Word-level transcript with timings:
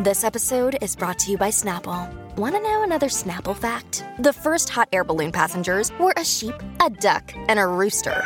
This 0.00 0.22
episode 0.22 0.78
is 0.80 0.94
brought 0.94 1.18
to 1.18 1.32
you 1.32 1.36
by 1.36 1.48
Snapple. 1.48 2.08
Want 2.36 2.54
to 2.54 2.62
know 2.62 2.84
another 2.84 3.08
Snapple 3.08 3.56
fact? 3.56 4.04
The 4.20 4.32
first 4.32 4.68
hot 4.68 4.88
air 4.92 5.02
balloon 5.02 5.32
passengers 5.32 5.90
were 5.98 6.14
a 6.16 6.24
sheep, 6.24 6.54
a 6.80 6.88
duck, 6.88 7.32
and 7.48 7.58
a 7.58 7.66
rooster. 7.66 8.22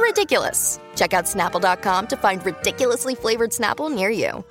Ridiculous. 0.00 0.80
Check 0.96 1.12
out 1.12 1.26
snapple.com 1.26 2.06
to 2.06 2.16
find 2.16 2.42
ridiculously 2.46 3.14
flavored 3.14 3.50
Snapple 3.50 3.94
near 3.94 4.08
you. 4.08 4.42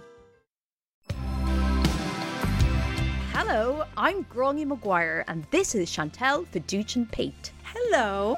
Hello, 3.33 3.85
I'm 3.97 4.25
Gráinne 4.25 4.67
Maguire, 4.67 5.25
and 5.27 5.45
this 5.49 5.73
is 5.73 5.89
Chantel 5.89 6.45
Fiducian 6.45 7.11
Pate. 7.11 7.51
Hello. 7.63 8.37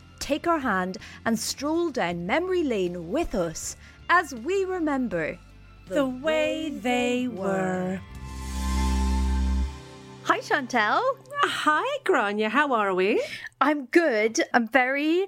take 0.21 0.47
our 0.47 0.59
hand 0.59 0.97
and 1.25 1.37
stroll 1.37 1.89
down 1.89 2.25
memory 2.25 2.63
lane 2.63 3.11
with 3.11 3.35
us 3.35 3.75
as 4.09 4.33
we 4.33 4.63
remember 4.65 5.37
The 5.87 6.05
way 6.05 6.69
they 6.69 7.27
were. 7.27 7.99
Hi, 10.23 10.39
Chantel. 10.39 11.01
Hi, 11.43 11.97
Gráinne. 12.05 12.47
How 12.47 12.71
are 12.73 12.93
we? 12.93 13.21
I'm 13.59 13.85
good. 13.87 14.39
I'm 14.53 14.67
very. 14.67 15.25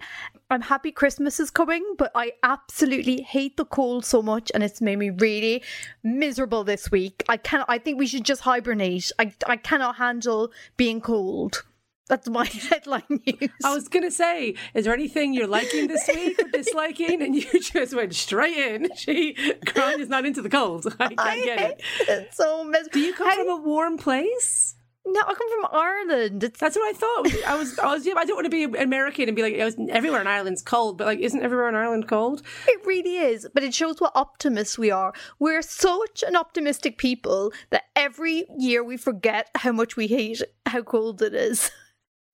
I'm 0.50 0.62
happy 0.62 0.92
Christmas 0.92 1.40
is 1.40 1.50
coming, 1.50 1.84
but 1.98 2.12
I 2.14 2.34
absolutely 2.44 3.22
hate 3.24 3.58
the 3.58 3.66
cold 3.66 4.06
so 4.06 4.22
much, 4.22 4.52
and 4.54 4.64
it's 4.64 4.80
made 4.80 5.00
me 5.00 5.10
really 5.10 5.64
miserable 6.04 6.64
this 6.64 6.92
week. 6.92 7.24
I 7.28 7.38
can't. 7.38 7.66
I 7.68 7.80
think 7.80 7.98
we 7.98 8.06
should 8.06 8.24
just 8.24 8.42
hibernate. 8.42 9.12
I 9.18 9.34
I 9.48 9.58
cannot 9.58 9.96
handle 9.96 10.52
being 10.78 11.02
cold. 11.02 11.64
That's 12.10 12.28
my 12.30 12.46
headline 12.70 13.04
news. 13.10 13.50
I 13.64 13.74
was 13.74 13.88
going 13.88 14.04
to 14.04 14.12
say, 14.12 14.56
is 14.74 14.86
there 14.86 14.94
anything 14.94 15.34
you're 15.34 15.48
liking 15.48 15.88
this 15.88 16.08
week 16.14 16.38
or 16.40 16.50
disliking? 16.50 17.22
And 17.22 17.34
you 17.36 17.46
just 17.62 17.96
went 17.96 18.14
straight 18.14 18.58
in. 18.58 18.90
She, 18.96 19.36
Gráinne's 19.66 20.10
not 20.10 20.26
into 20.26 20.42
the 20.42 20.50
cold. 20.50 20.94
I, 21.00 21.14
I 21.18 21.44
get 21.46 21.60
it. 21.72 21.82
It's 22.02 22.38
so 22.38 22.64
miserable. 22.64 22.90
Do 22.94 23.00
you 23.00 23.14
come 23.14 23.28
How- 23.30 23.36
from 23.36 23.50
a 23.50 23.58
warm 23.58 23.98
place? 23.98 24.76
No, 25.06 25.20
I 25.20 25.34
come 25.34 25.62
from 25.62 25.70
Ireland. 25.78 26.44
It's 26.46 26.58
That's 26.60 26.78
what 26.78 26.88
I 26.88 26.98
thought. 26.98 27.46
I 27.46 27.56
was, 27.58 27.78
I 27.78 27.94
was, 27.94 28.06
yeah, 28.06 28.14
I 28.16 28.24
don't 28.24 28.38
want 28.38 28.46
to 28.46 28.50
be 28.50 28.64
American 28.78 29.28
and 29.28 29.36
be 29.36 29.42
like, 29.42 29.54
it 29.54 29.64
was, 29.64 29.76
everywhere 29.90 30.22
in 30.22 30.28
Ireland's 30.28 30.62
cold, 30.62 30.98
but 30.98 31.08
like, 31.08 31.20
isn't 31.20 31.44
everywhere 31.44 31.68
in 31.68 31.76
Ireland 31.76 32.08
cold? 32.08 32.42
It 32.70 32.86
really 32.86 33.18
is, 33.18 33.46
but 33.54 33.64
it 33.64 33.74
shows 33.74 34.00
what 34.00 34.14
optimists 34.16 34.78
we 34.78 34.92
are. 34.92 35.14
We're 35.40 35.62
such 35.62 36.24
an 36.26 36.38
optimistic 36.38 36.98
people 36.98 37.52
that 37.70 37.84
every 37.98 38.46
year 38.58 38.82
we 38.82 38.96
forget 38.96 39.50
how 39.56 39.74
much 39.74 39.98
we 39.98 40.08
hate 40.08 40.42
how 40.66 40.84
cold 40.84 41.22
it 41.22 41.34
is. 41.34 41.70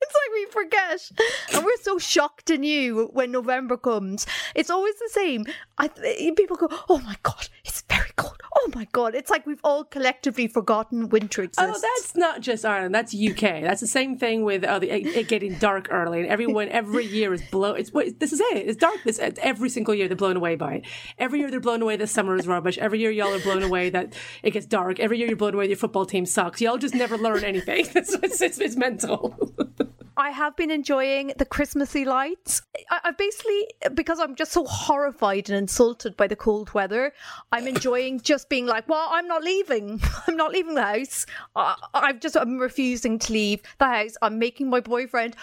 It's 0.02 0.16
like 0.16 0.34
we 0.34 0.46
forget, 0.52 1.12
and 1.54 1.66
we're 1.66 1.78
so 1.82 1.98
shocked 2.00 2.50
and 2.50 2.62
new 2.62 3.10
when 3.14 3.32
November 3.32 3.78
comes. 3.78 4.26
It's 4.56 4.70
always 4.70 4.96
the 4.96 5.10
same. 5.12 5.46
I 5.78 5.88
th- 5.88 6.36
people 6.36 6.56
go, 6.56 6.70
"Oh 6.88 7.00
my 7.00 7.16
god, 7.24 7.50
it's 7.66 7.82
very 7.82 8.12
cold." 8.16 8.40
Oh 8.58 8.72
my 8.74 8.88
god, 8.92 9.14
it's 9.14 9.30
like 9.30 9.46
we've 9.46 9.60
all 9.64 9.84
collectively 9.84 10.48
forgotten 10.48 11.10
winter 11.10 11.44
exists. 11.44 11.60
Oh, 11.60 11.80
that's 11.80 12.16
not 12.16 12.42
just 12.42 12.66
Ireland. 12.66 12.96
That's 12.96 13.14
UK. 13.14 13.62
That's 13.62 13.82
the 13.82 13.88
same 13.88 14.18
thing 14.18 14.44
with 14.44 14.64
uh, 14.64 14.80
the, 14.80 14.90
it, 14.90 15.06
it 15.06 15.28
getting 15.28 15.56
dark 15.56 15.88
early, 15.92 16.22
and 16.22 16.30
everyone 16.30 16.70
every 16.70 17.06
year 17.06 17.34
is 17.34 17.42
blown. 17.52 17.78
It's 17.78 17.92
this 17.92 18.34
is 18.34 18.40
it. 18.40 18.68
It's 18.68 18.78
dark. 18.78 18.98
This 19.04 19.20
every 19.20 19.70
single 19.70 19.94
year 19.94 20.08
they're 20.08 20.18
blown 20.18 20.38
away 20.38 20.56
by 20.56 20.76
it. 20.76 20.86
Every 21.18 21.40
year 21.40 21.52
they're 21.52 21.60
blown 21.60 21.82
away 21.82 21.98
that 21.98 22.08
summer 22.08 22.36
is 22.36 22.48
rubbish. 22.48 22.78
Every 22.78 23.00
year 23.00 23.12
y'all 23.12 23.34
are 23.34 23.40
blown 23.40 23.64
away 23.64 23.90
that 23.90 24.14
it 24.44 24.52
gets 24.52 24.66
dark. 24.66 25.00
Every 25.00 25.18
year 25.18 25.28
you're 25.28 25.38
blown 25.38 25.54
away 25.54 25.66
that 25.66 25.72
your 25.72 25.78
football 25.78 26.06
team 26.06 26.26
sucks. 26.26 26.62
Y'all 26.62 26.78
just 26.78 26.96
never 26.96 27.18
learn 27.18 27.44
anything. 27.44 27.86
it's, 27.96 28.14
it's, 28.42 28.60
it's 28.60 28.76
mental. 28.76 29.38
I 30.20 30.32
have 30.32 30.58
been 30.58 30.70
enjoying 30.70 31.32
the 31.38 31.46
Christmassy 31.46 32.04
lights. 32.04 32.62
I, 32.92 33.00
I 33.06 33.12
basically, 33.12 33.68
because 33.94 34.20
I'm 34.20 34.36
just 34.36 34.52
so 34.52 34.66
horrified 34.66 35.50
and 35.50 35.58
insulted 35.58 36.18
by 36.18 36.28
the 36.28 36.36
cold 36.36 36.74
weather, 36.74 37.14
I'm 37.54 37.70
enjoying 37.70 38.20
just 38.20 38.50
being 38.50 38.66
like, 38.66 38.90
well, 38.90 39.08
I'm 39.12 39.28
not 39.28 39.46
leaving. 39.46 40.02
I'm 40.28 40.36
not 40.36 40.52
leaving 40.52 40.76
the 40.76 40.84
house. 40.84 41.26
I, 41.56 41.76
I've 41.94 42.20
just, 42.20 42.36
I'm 42.36 42.58
refusing 42.58 43.18
to 43.20 43.32
leave 43.32 43.62
the 43.78 43.86
house. 43.86 44.18
I'm 44.22 44.38
making 44.38 44.70
my 44.70 44.82
boyfriend 44.82 45.38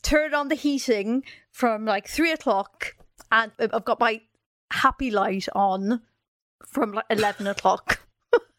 turn 0.00 0.32
on 0.32 0.48
the 0.48 0.54
heating 0.54 1.24
from 1.50 1.84
like 1.84 2.08
three 2.08 2.32
o'clock, 2.32 2.96
and 3.30 3.52
I've 3.58 3.84
got 3.84 4.00
my 4.00 4.22
happy 4.70 5.10
light 5.10 5.46
on 5.54 6.00
from 6.66 6.92
like 6.92 7.04
11 7.10 7.46
o'clock. 7.46 8.00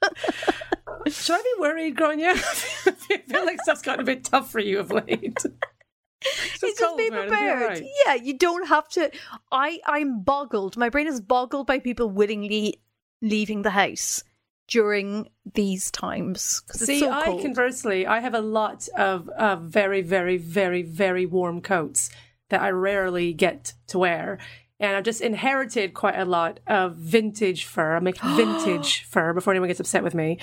Should 1.08 1.36
I 1.36 1.41
be 1.41 1.62
worried, 1.62 1.96
Gráinne? 1.96 2.34
I 2.88 3.18
feel 3.18 3.46
like 3.46 3.62
stuff's 3.62 3.81
gotten 3.81 4.02
a 4.02 4.06
bit 4.06 4.24
tough 4.24 4.52
for 4.52 4.59
you 4.59 4.80
of 4.80 4.91
late. 4.91 5.38
It's 6.25 6.59
just 6.62 6.80
cold, 6.80 6.97
be 6.97 7.09
man. 7.09 7.28
Prepared. 7.28 7.62
alright. 7.62 7.86
Yeah, 8.06 8.14
you 8.16 8.38
don't 8.38 8.68
have 8.68 8.88
to. 8.90 9.12
I 9.52 9.80
I'm 9.86 10.24
boggled. 10.24 10.78
My 10.78 10.90
brain 10.90 11.08
is 11.08 11.19
boggled 11.19 11.68
by 11.68 11.80
people 11.80 12.09
willingly 12.09 12.81
leaving 13.22 13.62
the 13.64 13.72
house 13.72 14.24
during 14.68 15.30
these 15.53 15.91
times. 15.91 16.64
See, 16.72 17.00
so 17.00 17.12
I 17.12 17.25
conversely, 17.41 18.08
I 18.08 18.20
have 18.20 18.34
a 18.34 18.41
lot 18.41 18.88
of 18.97 19.30
uh, 19.30 19.58
very, 19.58 20.02
very, 20.02 20.38
very, 20.38 20.81
very 20.84 21.25
warm 21.25 21.62
coats 21.62 22.09
that 22.50 22.62
I 22.62 22.70
rarely 22.70 23.34
get 23.34 23.74
to 23.88 24.00
wear. 24.00 24.40
And 24.80 24.97
I've 24.97 25.03
just 25.03 25.22
inherited 25.22 25.94
quite 25.94 26.18
a 26.18 26.25
lot 26.25 26.59
of 26.68 26.96
vintage 26.96 27.66
fur. 27.66 27.96
I'm 27.96 28.03
making 28.03 28.30
vintage 28.35 29.03
fur 29.03 29.34
before 29.34 29.53
anyone 29.53 29.70
gets 29.70 29.80
upset 29.80 30.03
with 30.03 30.14
me. 30.14 30.40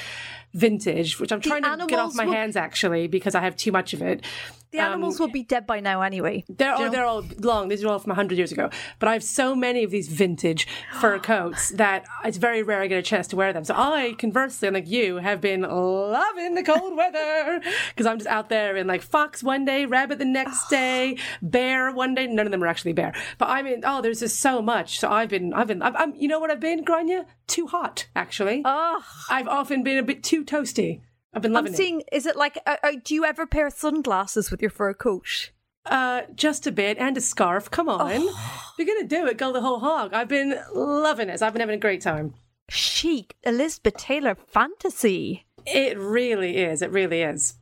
Vintage, 0.55 1.21
which 1.21 1.33
I'm 1.33 1.41
trying 1.41 1.63
to 1.63 1.87
get 1.87 1.99
off 1.99 2.15
my 2.15 2.25
will- 2.25 2.33
hands 2.33 2.57
actually 2.57 3.07
because 3.07 3.35
I 3.35 3.41
have 3.41 3.57
too 3.57 3.73
much 3.73 3.93
of 3.93 4.03
it. 4.03 4.25
the 4.73 4.79
animals 4.79 5.19
um, 5.19 5.27
will 5.27 5.33
be 5.33 5.43
dead 5.43 5.67
by 5.67 5.81
now 5.81 6.03
anyway. 6.03 6.45
They're 6.49 6.73
all, 6.75 6.91
they're 6.91 7.05
all 7.05 7.25
long. 7.39 7.69
These 7.69 7.83
are 7.85 7.89
all 7.89 7.99
from 7.99 8.11
100 8.11 8.39
years 8.39 8.53
ago. 8.53 8.71
But 8.99 9.09
I 9.09 9.13
have 9.15 9.25
so 9.25 9.55
many 9.55 9.85
of 9.85 9.91
these 9.91 10.09
vintage 10.09 10.67
fur 11.01 11.19
coats 11.31 11.71
that 11.71 12.05
it's 12.25 12.37
very 12.37 12.63
rare 12.63 12.81
I 12.83 12.87
get 12.87 12.99
a 12.99 13.03
chance 13.03 13.27
to 13.29 13.37
wear 13.37 13.53
them. 13.53 13.65
So 13.65 13.75
I, 13.77 14.15
conversely, 14.19 14.69
unlike 14.69 14.89
you, 14.89 15.17
have 15.17 15.41
been 15.41 15.63
loving 15.63 16.55
the 16.55 16.63
cold 16.63 16.97
weather 16.97 17.61
because 17.89 18.07
I'm 18.07 18.19
just 18.19 18.29
out 18.29 18.49
there 18.49 18.77
in 18.77 18.87
like 18.87 19.03
fox 19.03 19.43
one 19.43 19.65
day, 19.65 19.87
rabbit 19.87 20.19
the 20.19 20.25
next 20.25 20.69
day, 20.71 21.17
bear 21.43 21.93
one 21.93 22.15
day. 22.15 22.27
None 22.27 22.47
of 22.47 22.53
them 22.53 22.63
are 22.63 22.69
actually 22.69 22.93
bear. 22.93 23.13
But 23.39 23.49
I 23.51 23.63
mean, 23.63 23.83
oh, 23.85 24.03
there's 24.03 24.21
just 24.21 24.41
so 24.41 24.63
much. 24.63 24.99
So 25.01 25.11
I've 25.11 25.29
been, 25.29 25.53
I've 25.53 25.67
been, 25.69 25.83
I'm, 25.83 25.97
I'm 25.97 26.15
you 26.17 26.29
know 26.29 26.39
what 26.39 26.51
I've 26.51 26.61
been, 26.61 26.85
Gráinne? 26.85 27.25
Too 27.49 27.67
hot, 27.67 28.07
actually. 28.15 28.63
Ugh. 28.65 29.03
I've 29.29 29.49
often 29.49 29.83
been 29.83 29.99
a 29.99 30.05
bit 30.05 30.23
too 30.23 30.40
toasty. 30.45 31.01
I've 31.33 31.43
been 31.43 31.53
loving 31.53 31.69
I'm 31.69 31.75
it. 31.75 31.77
seeing. 31.77 32.03
Is 32.13 32.27
it 32.27 32.37
like? 32.37 32.59
Uh, 32.67 32.77
uh, 32.83 32.93
do 33.05 33.15
you 33.15 33.25
ever 33.25 33.47
pair 33.47 33.71
sunglasses 33.71 34.51
with 34.51 34.61
your 34.61 34.71
fur 34.71 34.95
coat? 34.95 35.51
Uh, 35.87 36.23
just 36.35 36.67
a 36.67 36.73
bit 36.73 36.99
and 36.99 37.17
a 37.17 37.21
scarf. 37.21 37.71
Come 37.71 37.89
on. 37.89 38.29
If 38.79 38.87
you're 38.87 38.97
going 38.97 39.07
to 39.07 39.15
do 39.15 39.27
it, 39.27 39.37
go 39.37 39.53
the 39.53 39.61
whole 39.61 39.81
hog. 39.81 40.15
I've 40.15 40.29
been 40.29 40.59
loving 40.73 41.29
it. 41.29 41.43
I've 41.43 41.53
been 41.53 41.61
having 41.61 41.75
a 41.75 41.81
great 41.81 42.01
time. 42.01 42.33
Chic, 42.71 43.37
Elizabeth 43.43 43.97
Taylor 43.99 44.35
fantasy. 44.35 45.45
It 45.67 45.99
really 45.99 46.57
is. 46.57 46.81
It 46.81 46.91
really 46.91 47.21
is. 47.21 47.55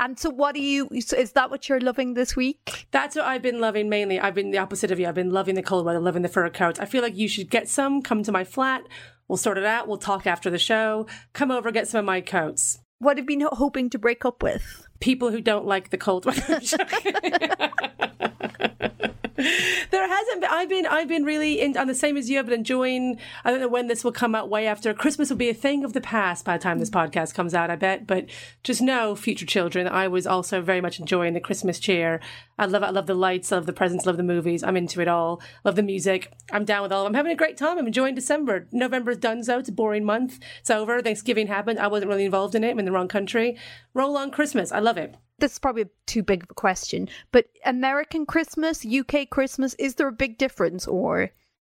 And 0.00 0.18
so, 0.18 0.30
what 0.30 0.56
are 0.56 0.60
you? 0.60 0.88
so 1.00 1.16
Is 1.16 1.32
that 1.32 1.50
what 1.50 1.68
you're 1.68 1.80
loving 1.80 2.14
this 2.14 2.34
week? 2.34 2.86
That's 2.90 3.14
what 3.14 3.26
I've 3.26 3.42
been 3.42 3.60
loving 3.60 3.88
mainly. 3.88 4.18
I've 4.18 4.34
been 4.34 4.50
the 4.50 4.58
opposite 4.58 4.90
of 4.90 4.98
you. 4.98 5.06
I've 5.06 5.14
been 5.14 5.30
loving 5.30 5.54
the 5.54 5.62
cold 5.62 5.84
weather, 5.84 6.00
loving 6.00 6.22
the 6.22 6.28
fur 6.28 6.48
coats. 6.50 6.80
I 6.80 6.86
feel 6.86 7.02
like 7.02 7.16
you 7.16 7.28
should 7.28 7.50
get 7.50 7.68
some. 7.68 8.02
Come 8.02 8.24
to 8.24 8.32
my 8.32 8.42
flat. 8.42 8.82
We'll 9.28 9.36
sort 9.36 9.58
it 9.58 9.64
out. 9.64 9.86
We'll 9.86 9.98
talk 9.98 10.26
after 10.26 10.50
the 10.50 10.58
show. 10.58 11.06
Come 11.32 11.50
over, 11.50 11.70
get 11.70 11.86
some 11.86 12.00
of 12.00 12.04
my 12.04 12.20
coats. 12.20 12.78
What 12.98 13.18
have 13.18 13.30
you 13.30 13.38
been 13.38 13.48
hoping 13.52 13.90
to 13.90 13.98
break 13.98 14.24
up 14.24 14.42
with? 14.42 14.88
People 15.00 15.30
who 15.30 15.40
don't 15.40 15.66
like 15.66 15.90
the 15.90 15.98
cold 15.98 16.24
weather. 16.24 16.60
There 19.38 20.06
hasn't 20.06 20.40
been. 20.40 20.50
I've 20.50 20.68
been. 20.68 20.86
I've 20.86 21.08
been 21.08 21.24
really 21.24 21.60
in, 21.60 21.76
on 21.76 21.86
the 21.86 21.94
same 21.94 22.16
as 22.16 22.28
you. 22.28 22.38
I've 22.38 22.46
been 22.46 22.58
enjoying. 22.58 23.18
I 23.44 23.50
don't 23.50 23.60
know 23.60 23.68
when 23.68 23.86
this 23.86 24.02
will 24.02 24.12
come 24.12 24.34
out. 24.34 24.50
Way 24.50 24.66
after 24.66 24.92
Christmas 24.92 25.30
will 25.30 25.36
be 25.36 25.48
a 25.48 25.54
thing 25.54 25.84
of 25.84 25.92
the 25.92 26.00
past 26.00 26.44
by 26.44 26.56
the 26.56 26.62
time 26.62 26.78
this 26.78 26.90
podcast 26.90 27.34
comes 27.34 27.54
out. 27.54 27.70
I 27.70 27.76
bet. 27.76 28.06
But 28.06 28.26
just 28.64 28.82
know, 28.82 29.14
future 29.14 29.46
children, 29.46 29.86
I 29.86 30.08
was 30.08 30.26
also 30.26 30.60
very 30.60 30.80
much 30.80 30.98
enjoying 30.98 31.34
the 31.34 31.40
Christmas 31.40 31.78
cheer. 31.78 32.20
I 32.58 32.66
love. 32.66 32.82
I 32.82 32.90
love 32.90 33.06
the 33.06 33.14
lights. 33.14 33.52
I 33.52 33.56
love 33.56 33.66
the 33.66 33.72
presents. 33.72 34.06
I 34.06 34.10
Love 34.10 34.16
the 34.16 34.22
movies. 34.22 34.64
I'm 34.64 34.76
into 34.76 35.00
it 35.00 35.08
all. 35.08 35.40
Love 35.64 35.76
the 35.76 35.82
music. 35.82 36.32
I'm 36.50 36.64
down 36.64 36.82
with 36.82 36.92
all. 36.92 37.02
Of 37.02 37.04
them 37.06 37.10
I'm 37.12 37.18
having 37.18 37.32
a 37.32 37.36
great 37.36 37.56
time. 37.56 37.78
I'm 37.78 37.86
enjoying 37.86 38.16
December. 38.16 38.66
November's 38.72 39.18
done. 39.18 39.44
So 39.44 39.58
it's 39.58 39.68
a 39.68 39.72
boring 39.72 40.04
month. 40.04 40.40
It's 40.60 40.70
over. 40.70 41.00
Thanksgiving 41.00 41.46
happened. 41.46 41.78
I 41.78 41.86
wasn't 41.86 42.08
really 42.08 42.24
involved 42.24 42.54
in 42.54 42.64
it. 42.64 42.70
I'm 42.70 42.78
in 42.80 42.86
the 42.86 42.92
wrong 42.92 43.08
country. 43.08 43.56
Roll 43.94 44.16
on 44.16 44.30
Christmas. 44.30 44.72
I 44.72 44.80
love 44.80 44.98
it. 44.98 45.14
This 45.38 45.52
is 45.52 45.58
probably 45.58 45.86
too 46.06 46.22
big 46.22 46.42
of 46.42 46.50
a 46.50 46.54
question, 46.54 47.08
but 47.30 47.46
American 47.64 48.26
Christmas, 48.26 48.84
UK 48.84 49.30
Christmas, 49.30 49.74
is 49.74 49.94
there 49.94 50.08
a 50.08 50.12
big 50.12 50.36
difference 50.36 50.86
or? 50.86 51.30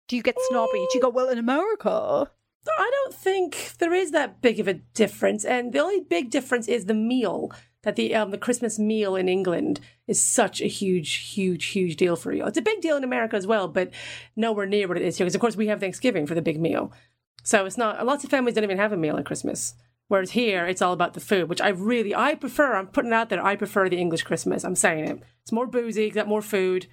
Do 0.06 0.16
you 0.16 0.22
get 0.22 0.37
snobby? 0.50 0.87
Do 0.90 0.99
you 0.99 1.00
go, 1.00 1.08
well, 1.08 1.31
in 1.31 1.38
America? 1.38 2.31
I 2.78 2.90
don't 2.90 3.14
think 3.14 3.72
there 3.78 3.93
is 3.93 4.11
that 4.11 4.40
big 4.40 4.61
of 4.61 4.69
a 4.69 4.75
difference, 4.75 5.44
and 5.44 5.72
the 5.72 5.81
only 5.81 6.00
big 6.00 6.31
difference 6.31 6.69
is 6.69 6.87
the 6.87 6.94
meal. 6.94 7.52
That 7.82 7.96
the 7.96 8.14
um, 8.14 8.31
the 8.31 8.38
Christmas 8.38 8.78
meal 8.78 9.14
in 9.14 9.28
England 9.28 9.78
is 10.06 10.22
such 10.22 10.62
a 10.62 10.67
huge, 10.67 11.17
huge, 11.17 11.67
huge 11.67 11.96
deal 11.96 12.17
for 12.17 12.32
you. 12.32 12.46
It's 12.46 12.56
a 12.56 12.62
big 12.62 12.81
deal 12.81 12.96
in 12.96 13.05
America 13.05 13.37
as 13.37 13.46
well, 13.46 13.69
but 13.69 13.90
nowhere 14.37 14.64
near 14.64 14.88
what 14.88 14.96
it 14.96 15.02
is 15.02 15.19
here. 15.19 15.26
Because 15.26 15.34
of 15.34 15.43
course 15.43 15.56
we 15.56 15.67
have 15.67 15.81
Thanksgiving 15.81 16.26
for 16.26 16.34
the 16.34 16.40
big 16.40 16.58
meal, 16.58 16.93
so 17.43 17.67
it's 17.67 17.76
not. 17.76 18.05
Lots 18.06 18.25
of 18.25 18.31
families 18.31 18.55
don't 18.55 18.64
even 18.64 18.78
have 18.78 18.93
a 18.93 18.96
meal 18.96 19.19
at 19.19 19.26
Christmas. 19.26 19.75
Whereas 20.08 20.32
here, 20.32 20.66
it's 20.66 20.82
all 20.82 20.92
about 20.92 21.14
the 21.14 21.20
food, 21.20 21.48
which 21.48 21.60
I 21.60 21.68
really 21.68 22.14
I 22.14 22.34
prefer. 22.34 22.74
I'm 22.74 22.88
putting 22.88 23.12
it 23.12 23.14
out 23.14 23.30
there. 23.30 23.44
I 23.44 23.56
prefer 23.56 23.88
the 23.88 23.98
English 23.98 24.22
Christmas. 24.22 24.64
I'm 24.64 24.76
saying 24.76 25.08
it. 25.08 25.22
It's 25.42 25.52
more 25.52 25.66
boozy, 25.66 26.10
got 26.10 26.28
more 26.28 26.42
food. 26.42 26.86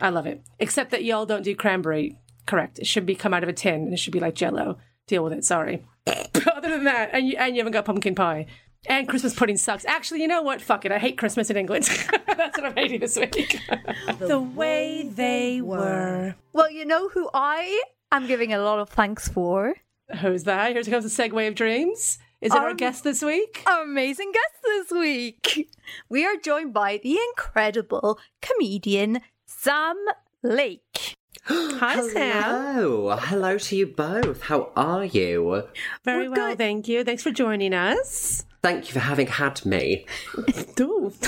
I 0.00 0.10
love 0.10 0.26
it. 0.26 0.42
Except 0.58 0.90
that 0.90 1.04
y'all 1.04 1.26
don't 1.26 1.44
do 1.44 1.56
cranberry. 1.56 2.18
Correct. 2.46 2.78
It 2.78 2.86
should 2.86 3.06
be 3.06 3.14
come 3.14 3.32
out 3.32 3.42
of 3.42 3.48
a 3.48 3.52
tin, 3.52 3.82
and 3.82 3.92
it 3.92 3.98
should 3.98 4.12
be 4.12 4.20
like 4.20 4.34
Jello. 4.34 4.78
Deal 5.06 5.24
with 5.24 5.32
it. 5.32 5.44
Sorry. 5.44 5.84
Other 6.06 6.70
than 6.70 6.84
that, 6.84 7.10
and 7.12 7.26
you, 7.26 7.36
and 7.38 7.54
you 7.54 7.60
haven't 7.60 7.72
got 7.72 7.84
pumpkin 7.84 8.14
pie. 8.14 8.46
And 8.86 9.08
Christmas 9.08 9.34
pudding 9.34 9.56
sucks. 9.56 9.84
Actually, 9.84 10.22
you 10.22 10.28
know 10.28 10.42
what? 10.42 10.60
Fuck 10.60 10.84
it. 10.84 10.90
I 10.90 10.98
hate 10.98 11.16
Christmas 11.16 11.50
in 11.50 11.56
England. 11.56 11.84
That's 12.26 12.58
what 12.58 12.66
I'm 12.66 12.74
hating 12.74 13.00
this 13.00 13.16
week. 13.16 13.60
the 14.18 14.40
way 14.40 15.08
they 15.08 15.60
were. 15.60 16.34
Well, 16.52 16.70
you 16.70 16.84
know 16.84 17.08
who 17.08 17.30
I 17.32 17.80
am 18.10 18.26
giving 18.26 18.52
a 18.52 18.58
lot 18.58 18.80
of 18.80 18.88
thanks 18.88 19.28
for? 19.28 19.74
Who's 20.20 20.44
that? 20.44 20.72
Here 20.72 20.82
comes 20.82 21.04
the 21.14 21.22
segue 21.22 21.46
of 21.46 21.54
dreams. 21.54 22.18
Is 22.42 22.52
it 22.52 22.58
our 22.58 22.70
Um, 22.70 22.76
guest 22.76 23.04
this 23.04 23.22
week? 23.22 23.62
Amazing 23.66 24.32
guest 24.32 24.62
this 24.64 24.90
week. 24.90 25.70
We 26.08 26.26
are 26.26 26.36
joined 26.36 26.72
by 26.74 26.98
the 27.02 27.16
incredible 27.30 28.18
comedian 28.40 29.20
Sam 29.46 29.96
Lake. 30.42 31.16
Hi, 31.44 32.00
Sam. 32.08 32.42
Hello. 32.42 33.16
Hello 33.16 33.58
to 33.58 33.76
you 33.76 33.86
both. 33.86 34.42
How 34.42 34.70
are 34.74 35.04
you? 35.04 35.62
Very 36.04 36.28
We're 36.28 36.34
well, 36.34 36.48
good. 36.50 36.58
thank 36.58 36.88
you. 36.88 37.04
Thanks 37.04 37.22
for 37.22 37.30
joining 37.30 37.74
us. 37.74 38.44
Thank 38.60 38.86
you 38.88 38.92
for 38.92 39.00
having 39.00 39.26
had 39.28 39.64
me. 39.64 40.06
Ooh. 40.80 41.12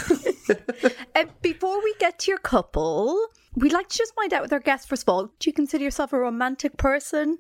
Uh, 1.17 1.25
before 1.43 1.83
we 1.83 1.95
get 2.01 2.19
to 2.19 2.31
your 2.31 2.39
couple, 2.39 3.19
we'd 3.55 3.73
like 3.73 3.89
to 3.89 3.97
just 3.97 4.15
find 4.15 4.33
out 4.35 4.43
with 4.43 4.53
our 4.53 4.59
guest 4.61 4.89
first 4.89 5.03
of 5.05 5.09
all. 5.09 5.27
Do 5.39 5.49
you 5.49 5.53
consider 5.55 5.83
yourself 5.85 6.13
a 6.13 6.19
romantic 6.19 6.77
person? 6.77 7.39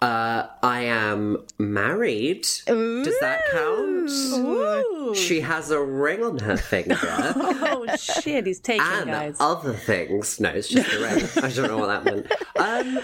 Uh, 0.00 0.46
I 0.62 0.82
am 0.82 1.44
married. 1.58 2.42
Does 2.66 3.18
that 3.20 3.40
count? 3.50 4.10
Ooh. 4.10 5.14
She 5.14 5.40
has 5.40 5.70
a 5.70 5.80
ring 5.80 6.22
on 6.22 6.38
her 6.38 6.56
finger. 6.56 6.98
oh 7.02 7.86
shit, 7.98 8.46
he's 8.46 8.60
taking 8.60 8.86
and 8.86 9.06
guys. 9.06 9.36
other 9.40 9.72
things. 9.72 10.38
No, 10.38 10.50
it's 10.50 10.68
just 10.68 10.92
a 10.92 11.00
ring. 11.00 11.28
I 11.42 11.48
don't 11.50 11.68
know 11.68 11.78
what 11.78 12.04
that 12.04 12.04
meant. 12.04 12.30
Um, 12.56 13.00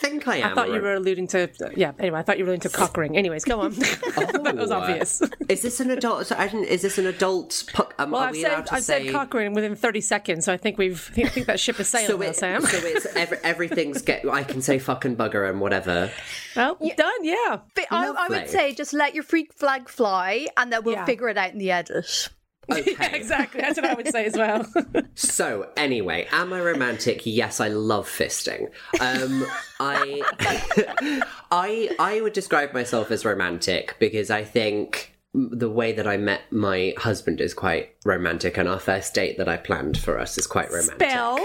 think 0.00 0.26
I 0.26 0.36
am. 0.36 0.52
I 0.52 0.54
thought 0.54 0.68
you 0.70 0.80
were 0.80 0.94
alluding 0.94 1.26
to 1.28 1.50
yeah. 1.76 1.92
Anyway, 1.98 2.18
I 2.18 2.22
thought 2.22 2.38
you 2.38 2.44
were 2.44 2.50
alluding 2.50 2.68
to 2.70 2.76
cock 2.76 2.96
ring. 2.96 3.16
Anyways, 3.16 3.44
go 3.44 3.60
on. 3.60 3.70
that 3.74 4.54
was 4.56 4.70
Oh. 4.70 4.76
obvious. 4.80 5.22
Is 5.48 5.62
this 5.62 5.78
an 5.80 5.90
adult? 5.90 6.26
So 6.26 6.36
I 6.38 6.46
didn't, 6.48 6.64
is 6.64 6.82
this 6.82 6.98
an 6.98 7.06
adult? 7.06 7.64
pu- 7.72 7.84
Um, 7.98 8.10
Well, 8.12 8.22
I've 8.22 8.32
we 8.32 8.42
said 8.42 8.52
allowed 8.52 8.68
I've 8.70 8.82
say? 8.84 9.04
said 9.04 9.12
cockring 9.12 9.52
within 9.54 9.76
thirty 9.76 10.00
seconds, 10.00 10.44
so 10.46 10.52
I 10.52 10.56
think 10.56 10.78
we've 10.78 11.10
I 11.16 11.28
think 11.28 11.46
that 11.46 11.60
ship 11.60 11.76
has 11.76 11.88
sailed 11.88 12.06
so, 12.08 12.16
now, 12.16 12.26
it, 12.30 12.36
Sam. 12.36 12.62
so 12.62 12.78
it's 12.78 13.06
every, 13.16 13.38
everything's 13.44 14.02
get. 14.02 14.28
I 14.28 14.42
can 14.42 14.62
say 14.62 14.78
fucking 14.78 15.16
bugger 15.16 15.48
and 15.48 15.60
whatever. 15.60 16.10
well, 16.56 16.76
done. 16.96 17.24
Yeah. 17.24 17.58
But 17.74 17.86
I, 17.90 18.08
I 18.08 18.28
would 18.28 18.48
say 18.48 18.74
just 18.74 18.92
let 18.92 19.14
your 19.14 19.24
freak 19.24 19.52
flag 19.54 19.88
fly 19.88 20.46
and 20.56 20.72
then 20.72 20.82
we'll 20.84 20.94
Yeah. 20.94 21.04
figure 21.04 21.28
it 21.28 21.36
out 21.38 21.52
in 21.52 21.58
the 21.58 21.70
edit. 21.70 22.28
Okay. 22.80 22.96
Yeah, 22.98 23.14
exactly. 23.14 23.60
That's 23.60 23.78
what 23.80 23.90
I 23.90 23.94
would 23.94 24.08
say 24.08 24.26
as 24.26 24.34
well. 24.36 24.66
So 25.14 25.68
anyway, 25.76 26.26
am 26.32 26.52
I 26.52 26.60
romantic? 26.60 27.22
Yes, 27.24 27.60
I 27.60 27.68
love 27.68 28.08
fisting. 28.08 28.70
Um, 29.00 29.46
I, 29.78 30.22
I, 31.50 31.90
I 31.98 32.20
would 32.22 32.32
describe 32.32 32.72
myself 32.72 33.10
as 33.10 33.24
romantic 33.24 33.96
because 33.98 34.30
I 34.30 34.44
think 34.44 35.12
the 35.34 35.70
way 35.70 35.92
that 35.92 36.06
I 36.06 36.16
met 36.16 36.50
my 36.50 36.94
husband 36.96 37.40
is 37.40 37.54
quite 37.54 37.90
romantic, 38.04 38.56
and 38.56 38.68
our 38.68 38.80
first 38.80 39.14
date 39.14 39.36
that 39.38 39.48
I 39.48 39.56
planned 39.58 39.98
for 39.98 40.18
us 40.18 40.38
is 40.38 40.46
quite 40.46 40.70
romantic. 40.70 41.08
Spell. 41.10 41.38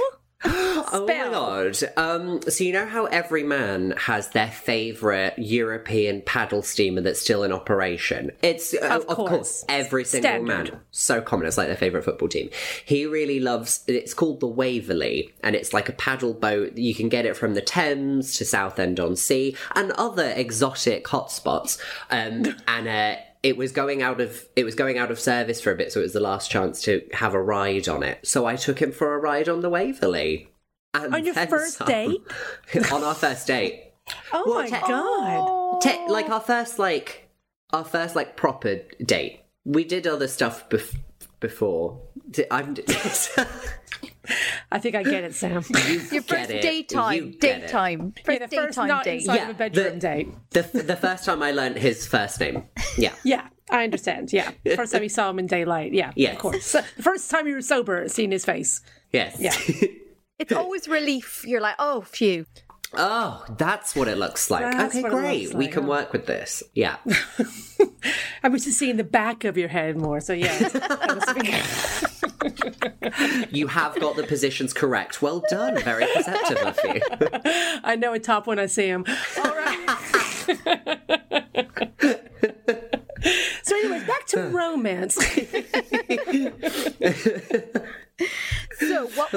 Oh 0.47 1.05
my 1.07 1.13
god! 1.31 1.77
Um, 1.97 2.41
so 2.43 2.63
you 2.63 2.71
know 2.71 2.85
how 2.85 3.05
every 3.05 3.43
man 3.43 3.91
has 3.97 4.29
their 4.29 4.49
favorite 4.51 5.33
European 5.37 6.21
paddle 6.21 6.61
steamer 6.61 7.01
that's 7.01 7.19
still 7.19 7.43
in 7.43 7.51
operation. 7.51 8.31
It's 8.41 8.73
uh, 8.73 8.99
Of 9.01 9.07
course. 9.07 9.65
every 9.67 10.05
single 10.05 10.29
Standard. 10.29 10.71
man. 10.73 10.79
So 10.91 11.21
common. 11.21 11.47
It's 11.47 11.57
like 11.57 11.67
their 11.67 11.75
favorite 11.75 12.03
football 12.05 12.27
team. 12.29 12.49
He 12.85 13.05
really 13.05 13.39
loves. 13.39 13.83
It's 13.87 14.13
called 14.13 14.39
the 14.39 14.47
Waverley, 14.47 15.33
and 15.43 15.55
it's 15.55 15.73
like 15.73 15.89
a 15.89 15.93
paddle 15.93 16.33
boat. 16.33 16.77
You 16.77 16.93
can 16.93 17.09
get 17.09 17.25
it 17.25 17.35
from 17.35 17.53
the 17.55 17.61
Thames 17.61 18.37
to 18.37 18.45
Southend 18.45 18.99
on 18.99 19.15
Sea 19.15 19.55
and 19.75 19.91
other 19.93 20.31
exotic 20.35 21.05
hotspots. 21.05 21.79
Um, 22.11 22.55
and 22.67 22.87
uh, 22.87 23.15
it 23.45 23.57
was 23.57 23.71
going 23.71 24.01
out 24.01 24.19
of 24.19 24.43
it 24.55 24.63
was 24.63 24.73
going 24.73 24.97
out 24.97 25.11
of 25.11 25.19
service 25.19 25.61
for 25.61 25.71
a 25.71 25.75
bit, 25.75 25.91
so 25.91 25.99
it 25.99 26.03
was 26.03 26.13
the 26.13 26.19
last 26.19 26.49
chance 26.49 26.81
to 26.81 27.01
have 27.13 27.35
a 27.35 27.41
ride 27.41 27.87
on 27.87 28.01
it. 28.01 28.25
So 28.25 28.47
I 28.47 28.55
took 28.55 28.81
him 28.81 28.91
for 28.91 29.13
a 29.13 29.19
ride 29.19 29.47
on 29.47 29.61
the 29.61 29.69
Waverley. 29.69 30.49
And 30.95 31.13
On 31.13 31.23
your 31.23 31.35
first 31.35 31.77
some. 31.77 31.87
date? 31.87 32.21
on 32.91 33.03
our 33.03 33.13
first 33.13 33.45
date. 33.45 33.91
Oh 34.33 34.43
Well, 34.47 34.61
my 34.61 34.69
te- 34.69 34.87
god. 34.87 35.81
Te- 35.81 36.11
like 36.11 36.29
our 36.29 36.39
first 36.41 36.79
like 36.79 37.29
our 37.71 37.85
first 37.85 38.15
like 38.15 38.35
proper 38.35 38.77
date. 39.03 39.41
We 39.63 39.83
did 39.83 40.07
other 40.07 40.27
stuff 40.27 40.67
bef- 40.69 40.97
before. 41.39 42.01
I'm. 42.49 42.75
I 44.71 44.79
think 44.79 44.95
I 44.95 45.03
get 45.03 45.23
it, 45.23 45.35
Sam. 45.35 45.63
Your 46.11 46.21
Get 46.21 46.23
first 46.25 46.49
it. 46.49 46.61
daytime, 46.61 47.13
You 47.15 47.25
get 47.39 47.57
it. 47.57 47.61
daytime, 47.67 48.13
yeah, 48.17 48.23
first 48.23 48.39
the 48.39 48.47
first 48.47 48.51
daytime 48.75 48.87
not 48.87 49.03
date. 49.03 49.21
inside 49.21 49.35
Yeah, 49.35 49.43
of 49.43 49.49
a 49.49 49.53
bedroom 49.53 49.93
the- 49.95 49.99
date. 49.99 50.27
the 50.51 50.83
the 50.83 50.95
first 50.95 51.25
time 51.25 51.41
I 51.43 51.51
learned 51.51 51.77
his 51.77 52.05
first 52.07 52.39
name. 52.39 52.63
Yeah. 52.97 53.13
Yeah, 53.23 53.47
I 53.69 53.83
understand. 53.83 54.31
Yeah, 54.33 54.51
first 54.75 54.91
time 54.93 55.03
you 55.03 55.09
saw 55.09 55.29
him 55.29 55.39
in 55.39 55.47
daylight. 55.47 55.93
Yeah, 55.93 56.11
Yes. 56.15 56.33
of 56.35 56.39
course. 56.39 56.71
The 56.71 56.83
first 57.01 57.29
time 57.31 57.47
you 57.47 57.55
were 57.55 57.61
sober, 57.61 58.07
seeing 58.07 58.31
his 58.31 58.45
face. 58.45 58.81
Yes. 59.11 59.37
Yeah. 59.39 59.55
It's 60.37 60.51
always 60.51 60.89
relief. 60.89 61.45
You're 61.47 61.61
like, 61.61 61.75
oh, 61.79 62.01
phew. 62.01 62.45
Oh, 62.97 63.45
that's 63.57 63.95
what 63.95 64.07
it 64.07 64.17
looks 64.17 64.49
like. 64.49 64.63
That's 64.71 64.95
okay, 64.95 65.07
great. 65.09 65.43
looks 65.45 65.55
we 65.55 65.67
can 65.67 65.83
huh? 65.83 65.89
work 65.89 66.13
with 66.13 66.25
this. 66.25 66.63
Yeah. 66.73 66.97
I'm 68.43 68.53
used 68.53 68.65
to 68.65 68.71
seeing 68.71 68.97
the 68.97 69.03
back 69.03 69.43
of 69.43 69.57
your 69.57 69.69
head 69.69 69.97
more. 69.97 70.19
So 70.21 70.33
yeah, 70.33 70.57
that 70.69 71.15
must 71.15 71.35
be- 71.39 72.25
you 73.51 73.67
have 73.67 73.99
got 73.99 74.15
the 74.15 74.23
positions 74.23 74.73
correct. 74.73 75.21
Well 75.21 75.43
done. 75.49 75.81
Very 75.81 76.07
perceptive 76.13 76.57
of 76.57 76.79
you. 76.83 77.01
I 77.83 77.95
know 77.95 78.13
a 78.13 78.19
top 78.19 78.47
when 78.47 78.59
I 78.59 78.65
see 78.67 78.87
him. 78.87 79.05
All 79.37 79.55
right. 79.55 79.97
so, 83.63 83.75
anyways, 83.75 84.03
back 84.05 84.25
to 84.27 84.41
romance. 84.51 85.17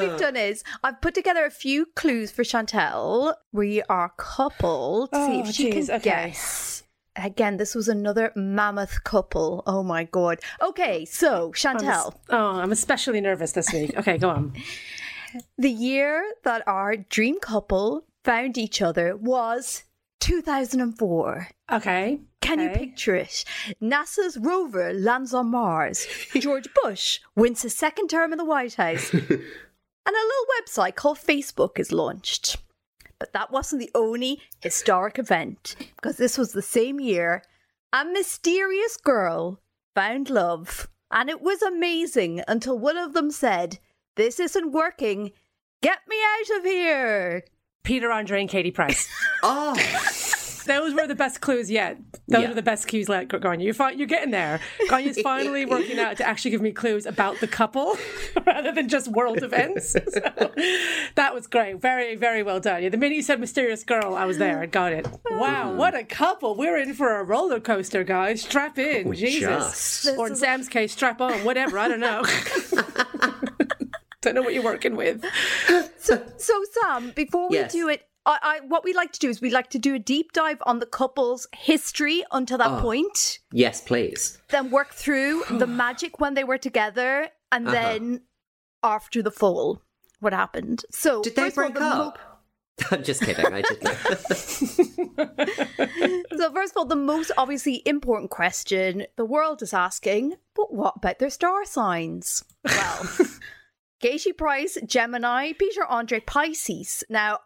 So 0.00 0.05
what 0.07 0.11
we've 0.12 0.21
done 0.21 0.37
is 0.37 0.62
I've 0.85 1.00
put 1.00 1.14
together 1.14 1.45
a 1.45 1.50
few 1.50 1.87
clues 1.97 2.31
for 2.31 2.43
Chantel. 2.43 3.35
We 3.52 3.83
are 3.88 4.12
coupled 4.17 5.12
to 5.12 5.17
see 5.26 5.37
Oh, 5.37 5.40
if 5.40 5.55
she 5.55 5.71
geez, 5.71 5.87
can 5.88 5.97
okay. 5.97 6.05
guess. 6.11 6.83
Again, 7.17 7.57
this 7.57 7.75
was 7.75 7.88
another 7.88 8.31
mammoth 8.37 9.02
couple. 9.05 9.62
Oh 9.67 9.83
my 9.83 10.05
god. 10.05 10.38
Okay, 10.62 11.05
so 11.05 11.50
Chantel, 11.52 12.14
Oh, 12.31 12.37
I'm 12.61 12.71
especially 12.73 13.21
nervous 13.21 13.52
this 13.52 13.73
week. 13.73 13.97
Okay, 13.97 14.19
go 14.19 14.31
on. 14.31 14.52
the 15.59 15.71
year 15.71 16.25
that 16.45 16.62
our 16.69 16.97
dream 16.97 17.40
couple 17.40 18.05
found 18.25 18.57
each 18.57 18.81
other 18.81 19.17
was 19.17 19.83
2004. 20.21 21.49
Okay. 21.73 22.21
Can 22.40 22.61
you 22.61 22.71
picture 22.71 23.14
it? 23.14 23.45
NASA's 23.83 24.38
rover 24.38 24.93
lands 24.95 25.35
on 25.35 25.49
Mars. 25.50 26.07
George 26.38 26.69
Bush 26.83 27.21
wins 27.37 27.62
his 27.62 27.75
second 27.76 28.09
term 28.09 28.33
in 28.33 28.38
the 28.38 28.45
White 28.45 28.75
House. 28.75 29.12
and 30.09 30.17
a 30.17 30.27
little 30.27 30.47
website 30.59 30.95
called 30.95 31.19
Facebook 31.19 31.79
is 31.79 31.93
launched. 31.93 32.57
But 33.19 33.35
that 33.35 33.50
wasn't 33.50 33.81
the 33.83 33.91
only 33.95 34.41
historic 34.62 35.19
event, 35.19 35.77
because 35.97 36.17
this 36.17 36.38
was 36.38 36.53
the 36.53 36.62
same 36.62 36.99
year 36.99 37.43
a 37.93 38.07
mysterious 38.07 38.97
girl 38.97 39.61
found 39.95 40.31
love. 40.31 40.88
And 41.11 41.29
it 41.29 41.43
was 41.43 41.61
amazing 41.62 42.43
until 42.49 42.79
one 42.79 42.97
of 42.97 43.12
them 43.12 43.31
said, 43.31 43.79
This 44.17 44.41
isn't 44.41 44.73
working. 44.73 45.33
Get 45.83 45.99
me 46.09 46.17
out 46.17 46.59
of 46.59 46.65
here. 46.65 47.45
Peter 47.83 48.11
Andre 48.11 48.41
and 48.41 48.50
Katie 48.50 48.71
Price. 48.71 49.09
Oh, 49.43 49.75
Those 50.69 50.95
were 50.95 51.07
the 51.07 51.15
best 51.17 51.41
clues 51.41 51.71
yet. 51.71 51.99
Those 52.29 52.43
Yeah. 52.43 52.49
were 52.51 52.55
the 52.55 52.63
best 52.63 52.87
clues, 52.87 53.09
like 53.09 53.29
Ganya. 53.29 53.65
You're, 53.65 53.75
fi- 53.75 53.93
you're 53.93 54.07
getting 54.07 54.31
there. 54.31 54.61
Ganya's 54.89 55.21
finally 55.23 55.65
working 55.65 55.99
out 55.99 56.17
to 56.19 56.27
actually 56.27 56.53
give 56.53 56.61
me 56.63 56.71
clues 56.73 57.07
about 57.07 57.41
the 57.41 57.49
couple 57.49 57.97
rather 58.47 58.71
than 58.71 58.89
just 58.89 59.09
world 59.09 59.43
events. 59.43 59.97
So, 60.09 60.21
that 61.17 61.35
was 61.35 61.47
great. 61.47 61.81
Very, 61.81 62.15
very 62.17 62.43
well 62.43 62.61
done. 62.61 62.83
Yeah, 62.83 62.89
the 62.91 62.97
minute 62.97 63.17
you 63.17 63.23
said 63.23 63.41
mysterious 63.41 63.83
girl, 63.85 64.15
I 64.15 64.25
was 64.27 64.39
there. 64.39 64.61
I 64.61 64.67
got 64.67 64.93
it. 64.93 65.07
Wow, 65.31 65.73
mm. 65.73 65.77
what 65.77 65.95
a 65.95 66.05
couple. 66.05 66.55
We're 66.57 66.77
in 66.79 66.95
for 66.95 67.19
a 67.19 67.25
roller 67.25 67.61
coaster, 67.61 68.05
guys. 68.05 68.43
Strap 68.43 68.79
in. 68.79 69.09
We 69.09 69.17
Jesus. 69.17 70.03
just- 70.05 70.19
Or 70.19 70.27
in 70.29 70.37
Sam's 70.37 70.69
case, 70.69 70.93
strap 70.93 71.21
on. 71.21 71.45
Whatever. 71.45 71.79
I 71.79 71.89
don't 71.89 72.01
know. 72.01 72.23
don't 74.21 74.35
know 74.35 74.43
what 74.43 74.53
you're 74.55 74.65
working 74.65 74.97
with. 74.97 75.25
So, 75.99 76.23
so 76.37 76.65
Sam, 76.83 77.13
before 77.15 77.49
we 77.49 77.57
Yes. 77.57 77.73
do 77.73 77.89
it 77.89 78.03
I, 78.29 78.39
I 78.43 78.61
what 78.67 78.85
we 78.85 78.93
like 78.93 79.13
to 79.13 79.19
do 79.19 79.29
is 79.31 79.41
we 79.41 79.51
like 79.51 79.71
to 79.71 79.79
do 79.79 79.95
a 79.95 79.99
deep 79.99 80.33
dive 80.33 80.59
on 80.67 80.79
the 80.79 80.87
couple's 80.87 81.47
history 81.57 82.23
until 82.31 82.59
that 82.59 82.71
Oh. 82.79 82.81
point, 82.81 83.39
Yes, 83.53 83.81
please. 83.81 84.39
then 84.51 84.71
work 84.71 84.91
through 84.93 85.45
the 85.51 85.67
magic 85.85 86.21
when 86.21 86.35
they 86.35 86.45
were 86.45 86.59
together, 86.59 87.29
and 87.51 87.67
Uh-huh. 87.67 87.75
then 87.75 88.23
after 88.83 89.23
the 89.23 89.31
fall, 89.33 89.81
what 90.21 90.33
happened. 90.33 90.85
So 90.91 91.23
Did 91.23 91.35
they 91.37 91.45
all, 91.45 91.51
break 91.51 91.75
the 91.75 91.81
mo- 91.81 92.09
up? 92.09 92.19
I'm 92.93 93.03
just 93.03 93.23
kidding. 93.23 93.47
I 93.47 93.63
didn't. 93.63 93.97
So, 96.39 96.53
first 96.53 96.73
of 96.73 96.77
all, 96.77 96.85
the 96.85 96.95
most 96.95 97.33
obviously 97.37 97.83
important 97.85 98.31
question 98.31 99.07
the 99.17 99.25
world 99.25 99.63
is 99.63 99.75
asking, 99.75 100.35
but 100.55 100.73
what 100.73 100.95
about 100.97 101.19
their 101.19 101.31
star 101.31 101.65
signs? 101.65 102.45
Well, 102.65 103.09
Katie 104.01 104.33
Price, 104.33 104.79
Gemini, 104.87 105.53
Peter 105.59 105.85
Andre, 105.85 106.21
Pisces. 106.21 107.03
Now, 107.11 107.41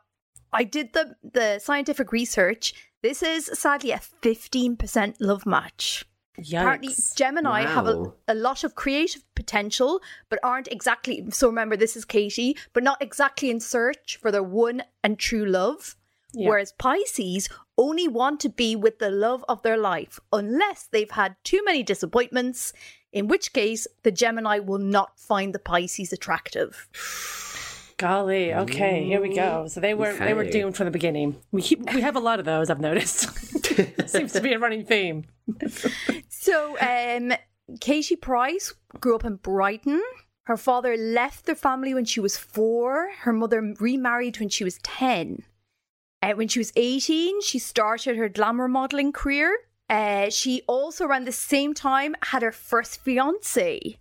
I 0.52 0.64
did 0.64 0.92
the, 0.92 1.16
the 1.22 1.58
scientific 1.58 2.12
research. 2.12 2.74
This 3.02 3.22
is 3.22 3.50
sadly 3.54 3.90
a 3.90 4.00
15% 4.22 5.16
love 5.20 5.46
match. 5.46 6.04
Apparently, 6.38 6.88
Yikes. 6.88 7.14
Gemini 7.14 7.62
have 7.62 7.86
a, 7.86 8.12
a 8.26 8.34
lot 8.34 8.64
of 8.64 8.74
creative 8.74 9.22
potential, 9.34 10.00
but 10.30 10.38
aren't 10.42 10.68
exactly. 10.68 11.24
So 11.30 11.48
remember, 11.48 11.76
this 11.76 11.96
is 11.96 12.04
Katie, 12.04 12.56
but 12.72 12.82
not 12.82 13.02
exactly 13.02 13.50
in 13.50 13.60
search 13.60 14.18
for 14.20 14.30
their 14.30 14.42
one 14.42 14.82
and 15.04 15.18
true 15.18 15.44
love. 15.44 15.94
Yeah. 16.32 16.48
Whereas 16.48 16.72
Pisces 16.72 17.50
only 17.76 18.08
want 18.08 18.40
to 18.40 18.48
be 18.48 18.74
with 18.74 18.98
the 18.98 19.10
love 19.10 19.44
of 19.46 19.62
their 19.62 19.76
life, 19.76 20.18
unless 20.32 20.88
they've 20.90 21.10
had 21.10 21.36
too 21.44 21.62
many 21.64 21.82
disappointments, 21.82 22.72
in 23.12 23.28
which 23.28 23.52
case 23.52 23.86
the 24.02 24.10
Gemini 24.10 24.58
will 24.58 24.78
not 24.78 25.20
find 25.20 25.54
the 25.54 25.58
Pisces 25.58 26.12
attractive. 26.14 26.88
Golly. 28.02 28.52
Okay, 28.52 29.04
here 29.04 29.20
we 29.20 29.32
go. 29.32 29.68
So 29.68 29.78
they 29.78 29.94
were 29.94 30.12
they 30.12 30.34
were 30.34 30.44
doomed 30.44 30.76
from 30.76 30.86
the 30.86 30.90
beginning. 30.90 31.36
We 31.52 31.62
keep 31.62 31.94
we 31.94 32.00
have 32.00 32.16
a 32.16 32.20
lot 32.20 32.40
of 32.40 32.44
those. 32.44 32.68
I've 32.68 32.80
noticed. 32.80 33.28
Seems 34.08 34.32
to 34.32 34.40
be 34.40 34.52
a 34.52 34.58
running 34.58 34.84
theme. 34.84 35.26
So, 36.28 36.76
um, 36.80 37.32
Katie 37.80 38.16
Price 38.16 38.74
grew 38.98 39.14
up 39.14 39.24
in 39.24 39.36
Brighton. 39.36 40.02
Her 40.46 40.56
father 40.56 40.96
left 40.96 41.46
their 41.46 41.54
family 41.54 41.94
when 41.94 42.04
she 42.04 42.18
was 42.18 42.36
four. 42.36 43.10
Her 43.20 43.32
mother 43.32 43.60
remarried 43.78 44.40
when 44.40 44.48
she 44.48 44.64
was 44.64 44.78
10. 44.82 45.44
Uh, 46.20 46.32
when 46.32 46.48
she 46.48 46.58
was 46.58 46.72
18, 46.74 47.42
she 47.42 47.60
started 47.60 48.16
her 48.16 48.28
glamour 48.28 48.66
modeling 48.66 49.12
career. 49.12 49.56
Uh, 49.88 50.28
she 50.30 50.62
also, 50.66 51.06
around 51.06 51.28
the 51.28 51.32
same 51.32 51.72
time, 51.72 52.16
had 52.22 52.42
her 52.42 52.50
first 52.50 53.00
fiance, 53.04 54.00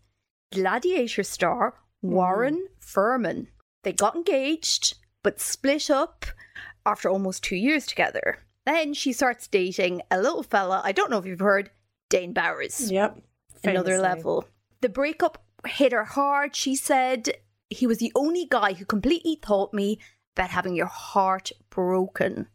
gladiator 0.51 1.21
star 1.21 1.75
Warren 2.01 2.67
Furman. 2.79 3.47
They 3.83 3.93
got 3.93 4.15
engaged, 4.15 4.95
but 5.23 5.39
split 5.39 5.89
up 5.89 6.25
after 6.85 7.09
almost 7.09 7.43
two 7.43 7.55
years 7.55 7.85
together. 7.85 8.39
Then 8.65 8.93
she 8.93 9.13
starts 9.13 9.47
dating 9.47 10.01
a 10.11 10.21
little 10.21 10.43
fella, 10.43 10.81
I 10.83 10.91
don't 10.91 11.09
know 11.09 11.17
if 11.17 11.25
you've 11.25 11.39
heard, 11.39 11.71
Dane 12.09 12.33
Bowers 12.33 12.91
Yep. 12.91 13.17
another 13.63 13.97
level. 13.97 14.45
The 14.81 14.89
breakup 14.89 15.43
hit 15.65 15.91
her 15.91 16.05
hard. 16.05 16.55
She 16.55 16.75
said, 16.75 17.31
He 17.69 17.87
was 17.87 17.97
the 17.99 18.11
only 18.15 18.45
guy 18.49 18.73
who 18.73 18.85
completely 18.85 19.35
taught 19.35 19.73
me 19.73 19.99
about 20.35 20.49
having 20.49 20.75
your 20.75 20.87
heart 20.87 21.51
broken. 21.69 22.47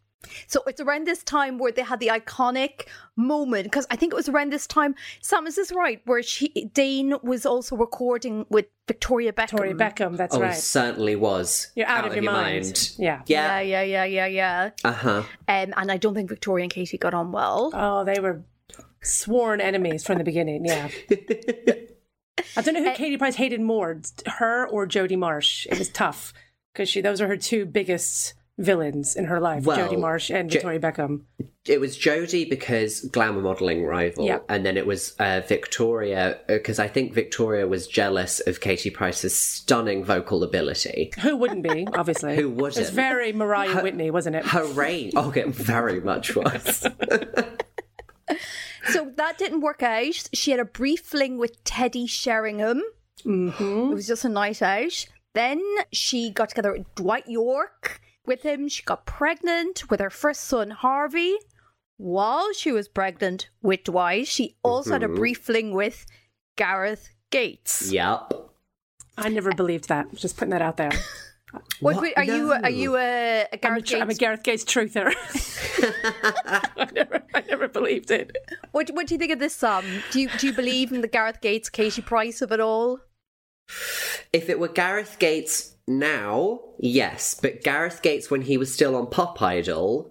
So 0.47 0.63
it's 0.67 0.81
around 0.81 1.07
this 1.07 1.23
time 1.23 1.59
where 1.59 1.73
they 1.73 1.83
had 1.83 2.01
the 2.01 2.09
iconic 2.09 2.87
moment, 3.17 3.65
because 3.65 3.87
I 3.91 3.97
think 3.97 4.13
it 4.13 4.17
was 4.17 4.29
around 4.29 4.53
this 4.53 4.67
time, 4.67 4.95
Sam, 5.21 5.47
is 5.47 5.57
this 5.57 5.73
right? 5.73 6.01
Where 6.05 6.23
she 6.23 6.49
Dane 6.73 7.15
was 7.23 7.47
also 7.47 7.77
recording 7.77 8.47
with 8.49 8.67
Victoria 8.89 9.33
Beckham. 9.33 9.51
Victoria 9.51 9.75
Beckham. 9.75 10.17
That's 10.17 10.37
oh, 10.37 10.41
right. 10.41 10.55
certainly 10.55 11.17
was. 11.17 11.71
You're 11.75 11.87
out, 11.87 12.07
of 12.07 12.15
your, 12.15 12.25
mind. 12.25 12.93
Yeah. 12.99 13.23
Yeah, 13.27 13.61
Yeah. 13.61 13.83
yeah, 13.83 14.05
yeah, 14.05 14.05
yeah, 14.05 14.27
yeah. 14.27 14.71
Uh 14.85 14.93
huh. 14.93 15.23
Um, 15.49 15.75
and 15.77 15.91
I 15.91 15.97
don't 15.97 16.15
think 16.15 16.29
Victoria 16.29 16.65
and 16.65 16.73
Katie 16.73 16.99
got 16.99 17.15
on 17.15 17.33
well. 17.33 17.71
Oh, 17.75 18.05
they 18.05 18.21
were 18.21 18.45
sworn 19.03 19.61
enemies 19.61 20.05
from 20.05 20.19
the 20.19 20.25
beginning. 20.25 20.65
Yeah. 20.65 20.89
I 22.57 22.63
don't 22.63 22.75
know 22.75 22.85
who 22.85 22.95
Katie 22.95 23.17
Price 23.17 23.37
hated 23.37 23.61
more, 23.61 24.01
her 24.27 24.67
or 24.69 24.87
Jodie 24.87 25.19
Marsh. 25.19 25.67
It 25.71 25.79
was 25.79 25.89
tough 25.89 26.33
because 26.73 26.89
she 26.89 27.01
those 27.01 27.21
are 27.21 27.29
her 27.29 27.37
two 27.37 27.67
biggest 27.67 28.35
villains 28.59 29.17
in 29.17 29.25
her 29.27 29.41
life, 29.41 29.65
Well, 29.65 29.77
Jodie 29.77 30.01
Marsh 30.01 30.31
and 30.31 30.49
Jo- 30.51 30.57
Victoria 30.61 30.81
Beckham. 30.81 31.23
It 31.67 31.81
was 31.81 31.99
Jodie 31.99 32.49
because 32.49 33.01
glamour 33.01 33.41
modeling 33.43 33.85
rival, 33.85 34.25
Yeah. 34.25 34.39
and 34.49 34.65
then 34.65 34.77
it 34.77 34.87
was 34.87 35.15
uh, 35.19 35.43
Victoria 35.49 36.39
because 36.47 36.79
I 36.79 36.87
think 36.87 37.13
Victoria 37.13 37.67
was 37.67 37.89
jealous 37.89 38.39
of 38.41 38.61
Katie 38.61 38.89
Price's 38.91 39.37
stunning 39.37 40.05
vocal 40.05 40.45
ability. 40.45 41.13
Who 41.23 41.37
wouldn't 41.37 41.65
be? 41.65 41.87
Obviously, 41.95 42.37
Who 42.41 42.49
wouldn't? 42.51 42.77
It's 42.79 42.91
very 42.91 43.33
Mariah 43.33 43.83
Whitney, 43.83 44.11
wasn't 44.13 44.37
it? 44.37 44.47
Her 44.47 44.65
range, 44.65 45.15
oh, 45.17 45.33
it 45.35 45.49
very 45.49 46.01
much 46.01 46.35
was. 46.37 46.87
So 48.89 49.11
that 49.17 49.37
didn't 49.37 49.63
work 49.63 49.83
out. 49.83 50.29
She 50.33 50.53
had 50.53 50.61
a 50.61 50.65
brief 50.65 51.01
fling 51.01 51.39
with 51.39 51.63
Teddy 51.65 52.07
Sheringham. 52.07 52.83
Mm-hmm. 53.25 53.91
It 53.91 53.95
was 53.95 54.07
just 54.07 54.25
a 54.25 54.29
night 54.29 54.63
out. 54.63 55.07
Then 55.35 55.61
she 55.93 56.31
got 56.31 56.51
together 56.51 56.73
with 56.73 56.95
Dwight 56.95 57.25
Yorke. 57.27 58.01
With 58.27 58.43
him, 58.43 58.69
she 58.69 58.83
got 58.83 59.07
pregnant 59.07 59.89
with 59.89 60.01
her 60.01 60.11
first 60.11 60.43
son, 60.43 60.71
Harvey. 60.71 61.37
While 61.97 62.53
she 62.53 62.73
was 62.73 62.89
pregnant 62.89 63.49
with 63.63 63.85
Dwight, 63.85 64.27
she 64.27 64.57
also 64.63 64.93
had 64.93 65.03
a 65.03 65.07
mm-hmm. 65.07 65.17
brief 65.17 65.39
fling 65.39 65.73
with 65.73 66.05
Gareth 66.57 67.11
Gates. 67.31 67.91
yep. 67.91 68.33
I 69.19 69.31
never 69.31 69.51
believed 69.53 69.89
that. 69.89 70.13
Just 70.15 70.37
putting 70.37 70.51
that 70.51 70.63
out 70.63 70.77
there. 70.77 70.91
What, 71.81 71.97
What? 71.97 72.13
are 72.19 72.25
you? 72.25 72.53
Are 72.53 72.69
you 72.69 72.97
a, 72.97 73.47
a 73.51 73.67
I'm 73.67 73.77
a, 73.77 73.81
Gareth 73.81 73.85
tr- 73.85 73.97
I'm 73.97 74.03
a 74.03 74.07
Gates? 74.09 74.19
Gareth 74.19 74.43
Gates 74.43 74.65
truther. 74.65 75.15
I 76.77 76.89
never, 76.93 77.23
I 77.35 77.41
never 77.49 77.69
believed 77.69 78.11
it. 78.11 78.37
What, 78.73 78.91
what 78.91 79.07
do 79.07 79.15
you 79.15 79.19
think 79.19 79.33
of 79.33 79.39
this? 79.39 79.55
Sam? 79.55 79.85
Do 80.11 80.21
you 80.21 80.29
do 80.39 80.49
you 80.49 80.53
believe 80.53 80.93
in 80.93 81.01
the 81.01 81.09
Gareth 81.09 81.41
Gates, 81.41 81.71
Casey 81.71 82.03
Price 82.03 82.43
of 82.43 82.53
it 82.53 82.61
all? 82.61 82.99
If 84.33 84.51
it 84.51 84.59
were 84.59 84.69
Gareth 84.69 85.19
Gates 85.19 85.76
now, 85.89 86.61
yes, 86.79 87.39
but 87.41 87.63
Gareth 87.63 88.03
Gates 88.03 88.31
when 88.31 88.43
he 88.43 88.57
was 88.59 88.73
still 88.73 88.97
on 88.97 89.07
Pop 89.09 89.41
Idol, 89.41 90.11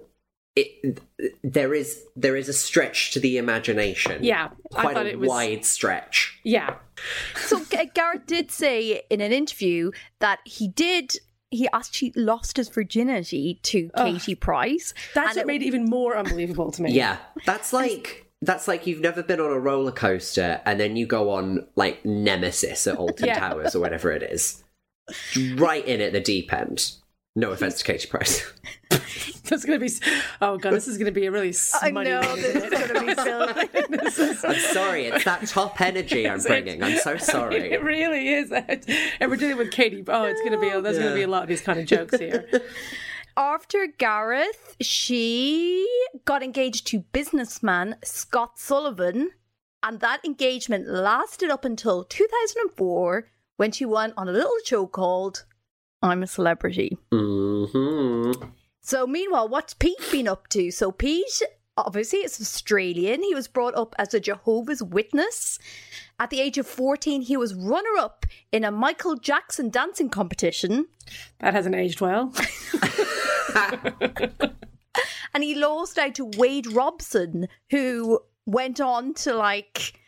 it 0.55 1.01
there 1.43 1.73
is 1.73 2.01
there 2.15 2.35
is 2.37 2.47
a 2.47 2.53
stretch 2.53 3.11
to 3.11 3.19
the 3.19 3.37
imagination. 3.37 4.23
Yeah, 4.23 4.49
I 4.75 4.81
quite 4.81 4.95
thought 4.95 5.05
a 5.05 5.09
it 5.09 5.19
was- 5.19 5.27
wide 5.27 5.65
stretch. 5.65 6.39
Yeah, 6.43 6.75
So 7.35 7.59
Gareth 7.93 8.25
did 8.25 8.51
say 8.51 9.01
in 9.09 9.19
an 9.21 9.31
interview 9.33 9.91
that 10.19 10.39
he 10.45 10.67
did. 10.67 11.13
He 11.51 11.69
actually 11.73 12.11
lost 12.15 12.57
his 12.57 12.67
virginity 12.69 13.59
to 13.63 13.89
Katie 13.95 14.35
Price. 14.35 14.93
that's 15.13 15.37
and 15.37 15.37
what 15.37 15.41
it- 15.43 15.47
made 15.47 15.61
it 15.61 15.65
even 15.67 15.85
more 15.85 16.17
unbelievable 16.17 16.71
to 16.71 16.81
me. 16.81 16.91
Yeah, 16.91 17.17
that's 17.45 17.71
like 17.73 18.29
that's 18.41 18.67
like 18.67 18.85
you've 18.87 18.99
never 18.99 19.23
been 19.23 19.39
on 19.39 19.51
a 19.51 19.59
roller 19.59 19.91
coaster 19.91 20.61
and 20.65 20.79
then 20.79 20.95
you 20.95 21.05
go 21.05 21.29
on 21.31 21.65
like 21.75 22.03
Nemesis 22.05 22.87
at 22.87 22.97
Alton 22.97 23.27
Yeah. 23.27 23.39
Towers 23.39 23.75
or 23.75 23.79
whatever 23.79 24.11
it 24.11 24.23
is, 24.23 24.63
right 25.55 25.85
in 25.85 26.01
at 26.01 26.13
the 26.13 26.19
deep 26.19 26.51
end. 26.53 26.93
No 27.35 27.51
offense 27.51 27.79
to 27.79 27.83
Katie 27.83 28.07
Price. 28.07 28.49
That's 29.49 29.65
gonna 29.65 29.79
be. 29.79 29.89
Oh 30.41 30.57
god, 30.57 30.73
this 30.73 30.87
is 30.87 30.97
gonna 30.97 31.11
be 31.11 31.25
a 31.25 31.31
really 31.31 31.53
I 31.81 31.91
know 31.91 32.21
one, 32.21 32.35
this 32.41 32.55
isn't 32.55 32.73
is 32.73 32.81
it? 32.81 32.93
going 32.93 33.07
to 33.07 33.15
be 33.15 33.23
filthy. 34.01 34.21
Is- 34.21 34.45
I'm 34.45 34.55
sorry, 34.55 35.05
it's 35.07 35.25
that 35.25 35.45
top 35.47 35.79
energy 35.81 36.27
I'm 36.27 36.39
bringing. 36.41 36.81
I'm 36.81 36.97
so 36.97 37.17
sorry. 37.17 37.71
It 37.73 37.83
really 37.83 38.29
is. 38.29 38.51
And 38.51 39.29
we're 39.29 39.35
dealing 39.35 39.57
with 39.57 39.71
Katie. 39.71 40.03
Oh, 40.07 40.23
it's 40.23 40.41
gonna 40.43 40.59
be. 40.59 40.69
There's 40.69 40.97
gonna 40.97 41.13
be 41.13 41.23
a 41.23 41.27
lot 41.27 41.43
of 41.43 41.49
these 41.49 41.61
kind 41.61 41.79
of 41.79 41.85
jokes 41.85 42.17
here. 42.17 42.47
After 43.37 43.85
Gareth, 43.97 44.77
she 44.79 45.85
got 46.23 46.41
engaged 46.41 46.87
to 46.87 46.99
businessman 46.99 47.97
Scott 48.03 48.57
Sullivan, 48.57 49.31
and 49.83 49.99
that 49.99 50.23
engagement 50.23 50.87
lasted 50.87 51.49
up 51.49 51.65
until 51.65 52.05
2004 52.05 53.27
when 53.57 53.71
she 53.71 53.85
went 53.85 54.13
on 54.17 54.27
a 54.27 54.31
little 54.31 54.57
show 54.65 54.87
called 54.87 55.45
I'm 56.01 56.23
a 56.23 56.27
Celebrity. 56.27 56.97
hmm 57.11 58.31
So, 58.81 59.07
meanwhile, 59.07 59.47
what's 59.47 59.73
Pete 59.73 59.97
been 60.11 60.27
up 60.27 60.47
to? 60.49 60.69
So, 60.71 60.91
Pete, 60.91 61.41
obviously, 61.77 62.19
is 62.19 62.39
Australian. 62.39 63.23
He 63.23 63.33
was 63.33 63.47
brought 63.47 63.75
up 63.75 63.95
as 63.97 64.13
a 64.13 64.19
Jehovah's 64.19 64.83
Witness. 64.83 65.57
At 66.19 66.29
the 66.29 66.41
age 66.41 66.57
of 66.57 66.67
14, 66.67 67.23
he 67.23 67.37
was 67.37 67.53
runner 67.55 67.97
up 67.99 68.25
in 68.51 68.63
a 68.63 68.71
Michael 68.71 69.15
Jackson 69.15 69.69
dancing 69.69 70.09
competition. 70.09 70.85
That 71.39 71.53
hasn't 71.53 71.75
aged 71.75 72.01
well. 72.01 72.33
And 75.35 75.43
he 75.43 75.53
lost 75.53 75.97
out 75.97 76.15
to 76.15 76.31
Wade 76.37 76.65
Robson, 76.67 77.49
who 77.69 78.21
went 78.45 78.79
on 78.79 79.13
to 79.15 79.33
like 79.35 79.99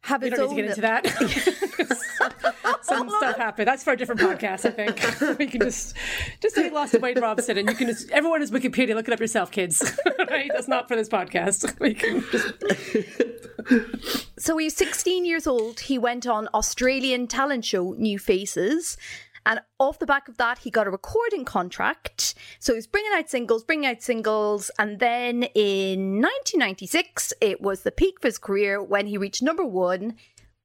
have 0.00 0.22
We 0.22 0.30
his 0.30 0.38
don't 0.38 0.56
need 0.56 0.56
to 0.56 0.62
get 0.62 0.70
into 0.70 0.80
that. 0.80 2.54
Some 2.82 3.08
stuff 3.10 3.36
happened. 3.36 3.68
That's 3.68 3.84
for 3.84 3.92
a 3.92 3.96
different 3.96 4.20
podcast, 4.20 4.64
I 4.64 4.70
think. 4.70 5.38
We 5.38 5.46
can 5.46 5.60
just 5.60 5.94
just 6.40 6.54
say 6.54 6.70
lost 6.70 6.92
to 6.92 6.98
Wade 6.98 7.20
Robson, 7.20 7.58
and 7.58 7.68
you 7.68 7.74
can 7.74 7.88
just 7.88 8.10
everyone 8.10 8.42
is 8.42 8.50
Wikipedia. 8.50 8.94
Look 8.94 9.08
it 9.08 9.14
up 9.14 9.20
yourself, 9.20 9.50
kids. 9.50 9.98
right? 10.30 10.50
That's 10.52 10.68
not 10.68 10.88
for 10.88 10.96
this 10.96 11.08
podcast. 11.08 11.74
We 11.80 11.94
can 11.94 12.24
just 12.32 12.54
So 14.38 14.56
he's 14.56 14.76
16 14.76 15.24
years 15.24 15.46
old. 15.46 15.80
He 15.80 15.98
went 15.98 16.26
on 16.26 16.48
Australian 16.54 17.26
talent 17.26 17.64
show 17.64 17.92
New 17.98 18.18
Faces. 18.18 18.96
And 19.44 19.60
off 19.78 20.00
the 20.00 20.06
back 20.06 20.26
of 20.28 20.38
that, 20.38 20.58
he 20.58 20.70
got 20.70 20.88
a 20.88 20.90
recording 20.90 21.44
contract. 21.44 22.34
So 22.58 22.72
he 22.72 22.76
was 22.78 22.88
bringing 22.88 23.12
out 23.14 23.30
singles, 23.30 23.62
bringing 23.62 23.86
out 23.86 24.02
singles. 24.02 24.72
And 24.76 24.98
then 24.98 25.44
in 25.54 26.20
1996, 26.20 27.32
it 27.40 27.60
was 27.60 27.82
the 27.82 27.92
peak 27.92 28.16
of 28.18 28.24
his 28.24 28.38
career 28.38 28.82
when 28.82 29.06
he 29.06 29.16
reached 29.16 29.42
number 29.42 29.64
one 29.64 30.16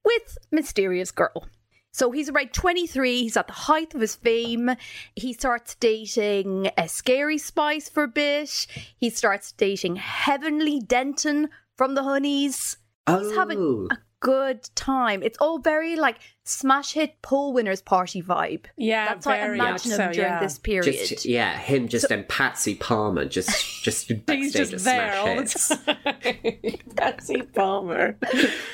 with 0.03 0.37
Mysterious 0.51 1.11
Girl. 1.11 1.45
So 1.93 2.11
he's 2.11 2.29
around 2.29 2.53
23, 2.53 3.23
he's 3.23 3.35
at 3.37 3.47
the 3.47 3.53
height 3.53 3.93
of 3.93 4.01
his 4.01 4.15
fame. 4.15 4.71
He 5.15 5.33
starts 5.33 5.75
dating 5.75 6.69
a 6.77 6.87
scary 6.87 7.37
spice 7.37 7.89
for 7.89 8.03
a 8.03 8.07
bit. 8.07 8.65
He 8.97 9.09
starts 9.09 9.51
dating 9.51 9.97
Heavenli 9.97 10.85
Denton 10.87 11.49
from 11.75 11.95
the 11.95 12.01
Honeyz. 12.01 12.77
Oh. 13.07 13.19
He's 13.19 13.35
having 13.35 13.59
Oh. 13.59 13.87
a 13.91 13.97
good 14.21 14.69
time. 14.75 15.21
It's 15.23 15.37
all 15.39 15.57
very 15.57 15.95
like 15.97 16.19
smash 16.45 16.93
hit 16.93 17.21
poll 17.21 17.53
winners 17.53 17.81
party 17.81 18.21
vibe. 18.21 18.65
Yeah, 18.77 19.07
That's 19.09 19.25
how 19.25 19.31
I 19.31 19.51
imagine 19.51 19.57
much 19.57 19.83
him 19.85 19.91
so, 19.91 19.97
during 19.97 20.19
yeah. 20.31 20.39
this 20.39 20.57
period. 20.57 21.07
Just 21.07 21.25
yeah, 21.25 21.57
him 21.57 21.87
just 21.89 22.09
and 22.11 22.27
Patsy 22.29 22.75
Palmer 22.75 23.25
just 23.25 23.83
just 23.83 24.07
He's 24.07 24.19
backstage 24.19 24.69
just 24.69 24.73
at 24.73 24.79
there 24.81 25.11
Smash 25.11 25.17
all 25.17 25.35
Hits. 25.35 25.67
the 25.67 25.75
time. 25.75 26.79
Patsy 26.95 27.41
Palmer, 27.41 28.17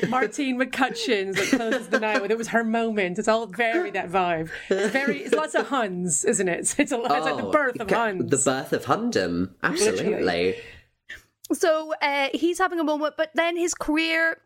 Martine 0.09 0.59
McCutcheon's 0.59 1.37
that 1.37 1.57
closes 1.57 1.87
the 1.87 1.99
night 1.99 2.21
with 2.21 2.29
it 2.31 2.37
was 2.37 2.49
her 2.49 2.63
moment. 2.63 3.17
It's 3.17 3.27
all 3.27 3.47
very 3.47 3.89
that 3.91 4.09
vibe. 4.11 4.49
It's 4.69 4.91
very 4.91 5.19
it's 5.23 5.33
lots 5.33 5.55
of 5.55 5.67
Huns, 5.67 6.25
isn't 6.25 6.47
it? 6.47 6.59
It's, 6.59 6.77
it's, 6.77 6.91
a, 6.91 6.99
it's 6.99 7.09
like 7.09 7.37
the 7.37 7.45
Oh, 7.45 7.51
birth 7.51 7.79
of 7.79 7.87
ca- 7.87 7.95
Huns. 7.95 8.29
The 8.29 8.51
birth 8.51 8.73
of 8.73 8.85
Hundem. 8.85 9.51
Absolutely. 9.63 10.57
So 11.53 11.93
uh, 12.01 12.27
he's 12.33 12.57
having 12.57 12.79
a 12.79 12.83
moment, 12.83 13.15
but 13.17 13.31
then 13.33 13.55
his 13.55 13.73
career, 13.73 14.37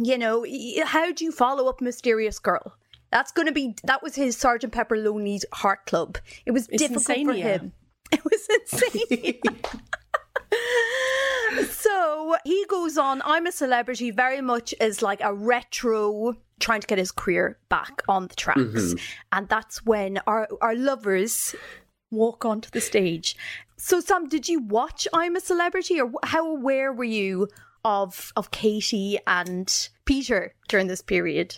you 0.00 0.18
know, 0.18 0.46
how 0.84 1.12
do 1.12 1.24
you 1.24 1.32
follow 1.32 1.68
up 1.68 1.80
Mysterious 1.80 2.38
Girl? 2.38 2.76
That's 3.10 3.32
going 3.32 3.46
to 3.46 3.52
be, 3.52 3.74
that 3.84 4.02
was 4.02 4.14
his 4.14 4.36
Sergeant 4.36 4.72
Pepper 4.72 4.96
Lonely's 4.96 5.44
Heart 5.52 5.86
Club. 5.86 6.18
It 6.46 6.52
was 6.52 6.68
It's 6.68 6.82
difficult 6.82 7.26
for 7.26 7.32
him. 7.34 7.72
It 8.12 8.24
was 8.24 8.48
insane. 8.50 9.40
so 11.70 12.34
he 12.44 12.66
goes 12.68 12.98
on, 12.98 13.22
I'm 13.24 13.46
a 13.46 13.52
celebrity, 13.52 14.10
very 14.10 14.40
much 14.40 14.74
as 14.80 15.00
like 15.00 15.20
a 15.20 15.32
retro 15.32 16.34
trying 16.58 16.80
to 16.80 16.88
get 16.88 16.98
his 16.98 17.12
career 17.12 17.56
back 17.68 18.02
on 18.08 18.26
the 18.26 18.34
tracks. 18.34 18.60
Mm-hmm. 18.60 18.98
And 19.30 19.48
that's 19.48 19.86
when 19.86 20.18
our, 20.26 20.48
our 20.60 20.74
lovers 20.74 21.54
walk 22.10 22.44
onto 22.44 22.68
the 22.70 22.80
stage. 22.80 23.36
So, 23.76 24.00
Sam, 24.00 24.28
did 24.28 24.48
you 24.48 24.60
watch 24.60 25.08
I'm 25.12 25.36
a 25.36 25.40
Celebrity, 25.40 26.00
or 26.00 26.10
how 26.24 26.50
aware 26.50 26.92
were 26.92 27.04
you 27.04 27.48
of 27.84 28.32
of 28.36 28.50
Katie 28.50 29.18
and 29.26 29.88
Peter 30.04 30.54
during 30.68 30.86
this 30.86 31.00
period? 31.02 31.56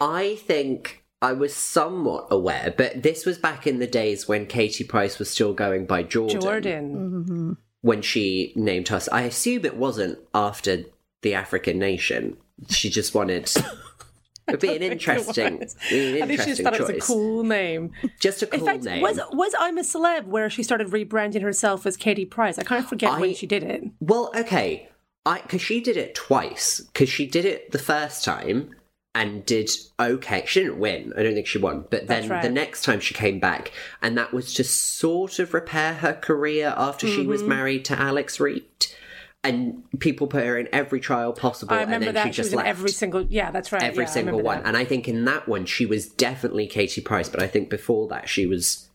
I 0.00 0.36
think 0.36 1.04
I 1.20 1.32
was 1.32 1.54
somewhat 1.54 2.28
aware, 2.30 2.72
but 2.76 3.02
this 3.02 3.26
was 3.26 3.38
back 3.38 3.66
in 3.66 3.78
the 3.78 3.86
days 3.86 4.28
when 4.28 4.46
Katie 4.46 4.84
Price 4.84 5.18
was 5.18 5.28
still 5.30 5.52
going 5.52 5.86
by 5.86 6.02
Jordan. 6.02 6.40
Jordan. 6.40 6.94
Mm-hmm. 6.94 7.52
When 7.82 8.02
she 8.02 8.52
named 8.56 8.90
us. 8.90 9.08
I 9.10 9.22
assume 9.22 9.64
it 9.64 9.76
wasn't 9.76 10.18
after 10.34 10.84
the 11.22 11.34
African 11.34 11.78
nation. 11.78 12.36
She 12.68 12.90
just 12.90 13.14
wanted. 13.14 13.50
It'd 14.48 14.60
be 14.60 14.74
an 14.74 14.82
interesting, 14.82 15.58
be 15.90 16.16
an 16.20 16.22
I 16.22 16.26
think 16.26 16.40
she 16.40 16.46
just 16.46 16.60
interesting 16.60 16.64
thought 16.64 16.72
choice. 16.78 16.88
it 16.88 16.94
was 16.96 17.04
a 17.04 17.06
cool 17.06 17.44
name. 17.44 17.92
Just 18.18 18.42
a 18.42 18.46
cool 18.46 18.60
In 18.60 18.64
fact, 18.66 18.82
name. 18.84 19.02
was 19.02 19.20
was 19.32 19.54
I'm 19.58 19.76
a 19.76 19.82
celeb 19.82 20.24
where 20.24 20.48
she 20.48 20.62
started 20.62 20.88
rebranding 20.88 21.42
herself 21.42 21.84
as 21.84 21.98
Katie 21.98 22.24
Price? 22.24 22.58
I 22.58 22.62
kind 22.62 22.82
of 22.82 22.88
forget 22.88 23.10
I- 23.12 23.20
when 23.20 23.34
she 23.34 23.46
did 23.46 23.62
it. 23.62 23.84
Well, 24.00 24.32
okay, 24.34 24.88
I 25.26 25.40
because 25.40 25.62
she 25.62 25.80
did 25.80 25.96
it 25.96 26.14
twice. 26.14 26.80
Because 26.80 27.08
she 27.08 27.26
did 27.26 27.44
it 27.44 27.72
the 27.72 27.78
first 27.78 28.24
time 28.24 28.74
and 29.14 29.44
did 29.44 29.70
okay. 29.98 30.44
She 30.46 30.60
didn't 30.60 30.78
win. 30.78 31.12
I 31.16 31.22
don't 31.22 31.34
think 31.34 31.46
she 31.46 31.58
won. 31.58 31.84
But 31.90 32.06
then 32.06 32.28
right. 32.28 32.42
the 32.42 32.50
next 32.50 32.82
time 32.82 33.00
she 33.00 33.14
came 33.14 33.40
back, 33.40 33.72
and 34.00 34.16
that 34.16 34.32
was 34.32 34.54
to 34.54 34.64
sort 34.64 35.38
of 35.38 35.54
repair 35.54 35.94
her 35.94 36.14
career 36.14 36.72
after 36.76 37.06
she 37.06 37.26
was 37.26 37.40
Mm-hmm. 37.40 37.48
married 37.48 37.84
to 37.86 37.98
Alex 37.98 38.38
Reid. 38.40 38.64
And 39.44 39.84
people 40.00 40.26
put 40.26 40.44
her 40.44 40.58
in 40.58 40.68
every 40.72 40.98
trial 40.98 41.32
possible, 41.32 41.72
I 41.72 41.82
remember 41.82 41.94
and 41.94 42.04
then 42.08 42.14
that 42.14 42.26
she 42.26 42.32
she 42.32 42.40
was 42.40 42.46
just 42.48 42.52
in 42.52 42.56
left 42.56 42.68
every 42.68 42.90
single. 42.90 43.22
Yeah, 43.22 43.52
that's 43.52 43.70
right. 43.70 43.82
every 43.82 44.04
yeah, 44.04 44.10
single 44.10 44.40
one. 44.42 44.58
that. 44.58 44.66
And 44.66 44.76
I 44.76 44.84
think 44.84 45.06
in 45.06 45.24
that 45.26 45.48
one 45.48 45.64
she 45.64 45.86
was 45.86 46.08
definitely 46.08 46.66
Katie 46.66 47.00
Price, 47.00 47.28
but 47.28 47.40
I 47.40 47.46
think 47.46 47.70
before 47.70 48.08
that 48.08 48.28
she 48.28 48.46
was 48.46 48.88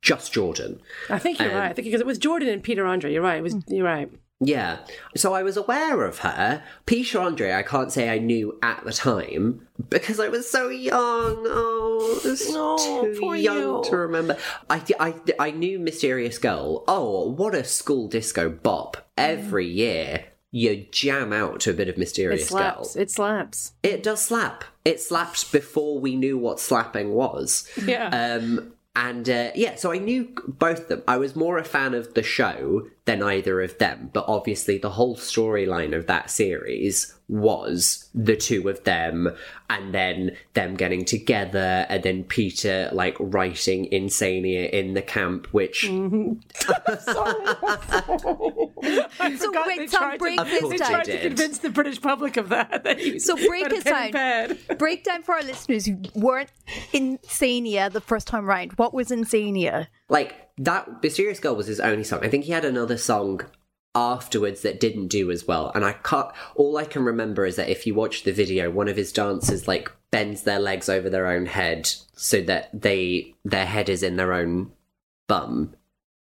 just 0.00 0.32
Jordan. 0.32 0.80
I 1.10 1.18
think 1.18 1.40
you're 1.40 1.50
um, 1.50 1.56
right. 1.56 1.70
I 1.70 1.72
think 1.72 1.86
because 1.86 2.00
it 2.00 2.06
was 2.06 2.16
Jordan 2.16 2.48
and 2.48 2.62
Peter 2.62 2.86
Andre. 2.86 3.12
You're 3.12 3.22
right. 3.22 3.38
It 3.38 3.42
was. 3.42 3.56
You're 3.66 3.84
right. 3.84 4.10
Yeah. 4.40 4.78
So 5.16 5.34
I 5.34 5.42
was 5.42 5.56
aware 5.56 6.04
of 6.04 6.18
her. 6.18 6.62
Peter 6.86 7.18
Andre, 7.20 7.52
I 7.52 7.62
can't 7.64 7.90
say 7.92 8.08
I 8.08 8.18
knew 8.18 8.56
at 8.62 8.84
the 8.84 8.92
time 8.92 9.66
because 9.88 10.20
I 10.20 10.28
was 10.28 10.48
so 10.48 10.68
young. 10.68 11.44
Oh, 11.46 12.20
Oh, 12.50 13.12
too 13.14 13.34
young 13.34 13.58
you. 13.58 13.82
to 13.90 13.96
remember. 13.96 14.36
I, 14.70 14.82
I, 15.00 15.14
I 15.38 15.50
knew 15.50 15.78
Mysterious 15.78 16.38
Girl. 16.38 16.84
Oh, 16.86 17.30
what 17.30 17.54
a 17.54 17.64
school 17.64 18.06
disco 18.08 18.48
bop. 18.48 19.08
Every 19.16 19.66
year, 19.66 20.26
you 20.52 20.86
jam 20.92 21.32
out 21.32 21.60
to 21.60 21.70
a 21.70 21.74
bit 21.74 21.88
of 21.88 21.96
It 21.96 21.98
Mysterious 21.98 22.48
Girl. 22.48 22.58
slaps. 22.84 22.96
It 22.96 23.10
slaps. 23.10 23.72
It 23.82 24.02
does 24.04 24.24
slap. 24.24 24.64
It 24.84 25.00
slapped 25.00 25.50
before 25.52 25.98
we 25.98 26.14
knew 26.16 26.38
what 26.38 26.60
slapping 26.60 27.12
was. 27.12 27.68
Yeah. 27.84 28.08
Um, 28.08 28.72
and 28.96 29.28
uh, 29.28 29.50
yeah, 29.54 29.74
so 29.76 29.92
I 29.92 29.98
knew 29.98 30.28
both 30.46 30.80
of 30.82 30.88
them. 30.88 31.02
I 31.06 31.18
was 31.18 31.36
more 31.36 31.58
a 31.58 31.64
fan 31.64 31.94
of 31.94 32.14
the 32.14 32.22
show 32.22 32.88
than 33.08 33.22
either 33.22 33.60
of 33.62 33.78
them, 33.78 34.10
but 34.12 34.24
obviously 34.28 34.78
the 34.78 34.90
whole 34.90 35.16
storyline 35.16 35.96
of 35.96 36.06
that 36.06 36.30
series 36.30 37.14
was 37.30 38.08
the 38.14 38.36
two 38.36 38.68
of 38.68 38.82
them 38.84 39.28
and 39.68 39.94
then 39.94 40.34
them 40.54 40.74
getting 40.74 41.04
together 41.04 41.84
and 41.90 42.02
then 42.02 42.24
Peter 42.24 42.88
like 42.92 43.14
writing 43.20 43.86
Insania 43.90 44.70
in 44.70 44.94
the 44.94 45.02
camp, 45.02 45.46
which 45.52 45.84
I 45.90 46.96
So 49.38 49.46
forgot 49.48 49.66
wait, 49.66 49.78
they 49.78 49.86
Sam, 49.86 50.00
tried 50.00 50.12
to- 50.12 50.18
break 50.18 50.40
Of 50.40 50.46
this 50.48 50.60
course 50.60 50.72
They 50.72 50.78
they 50.78 50.84
down. 50.84 50.90
tried 50.92 51.04
to 51.04 51.20
convince 51.20 51.58
the 51.58 51.70
British 51.70 52.00
public 52.00 52.36
of 52.36 52.48
that. 52.50 52.84
that 52.84 53.20
So 53.20 53.36
break 53.36 53.66
it 53.72 53.84
down. 53.84 54.10
bed. 54.10 54.58
Break 54.78 55.04
down 55.04 55.22
for 55.22 55.34
our 55.34 55.42
listeners 55.42 55.86
who 55.86 55.98
weren't 56.14 56.50
Insania 56.92 57.90
the 57.92 58.00
first 58.00 58.26
time 58.26 58.46
round. 58.46 58.72
What 58.74 58.94
was 58.94 59.08
Insania? 59.08 59.88
Like 60.08 60.50
that 60.58 61.02
mysterious 61.02 61.40
girl 61.40 61.54
was 61.54 61.66
his 61.66 61.80
only 61.80 62.04
song. 62.04 62.20
I 62.22 62.28
think 62.28 62.44
he 62.44 62.52
had 62.52 62.64
another 62.64 62.96
song 62.96 63.42
afterwards 63.94 64.62
that 64.62 64.80
didn't 64.80 65.08
do 65.08 65.30
as 65.30 65.46
well. 65.46 65.72
And 65.74 65.84
i 65.84 65.92
can't 65.92 66.28
all 66.54 66.76
i 66.76 66.84
can 66.84 67.04
remember 67.04 67.46
is 67.46 67.56
that 67.56 67.68
if 67.68 67.86
you 67.86 67.94
watch 67.94 68.22
the 68.22 68.32
video 68.32 68.70
one 68.70 68.88
of 68.88 68.96
his 68.96 69.12
dancers 69.12 69.66
like 69.66 69.90
bends 70.10 70.42
their 70.42 70.58
legs 70.58 70.88
over 70.88 71.10
their 71.10 71.26
own 71.26 71.46
head 71.46 71.90
so 72.14 72.40
that 72.42 72.68
they 72.78 73.34
their 73.44 73.66
head 73.66 73.88
is 73.88 74.02
in 74.02 74.16
their 74.16 74.32
own 74.32 74.72
bum 75.26 75.74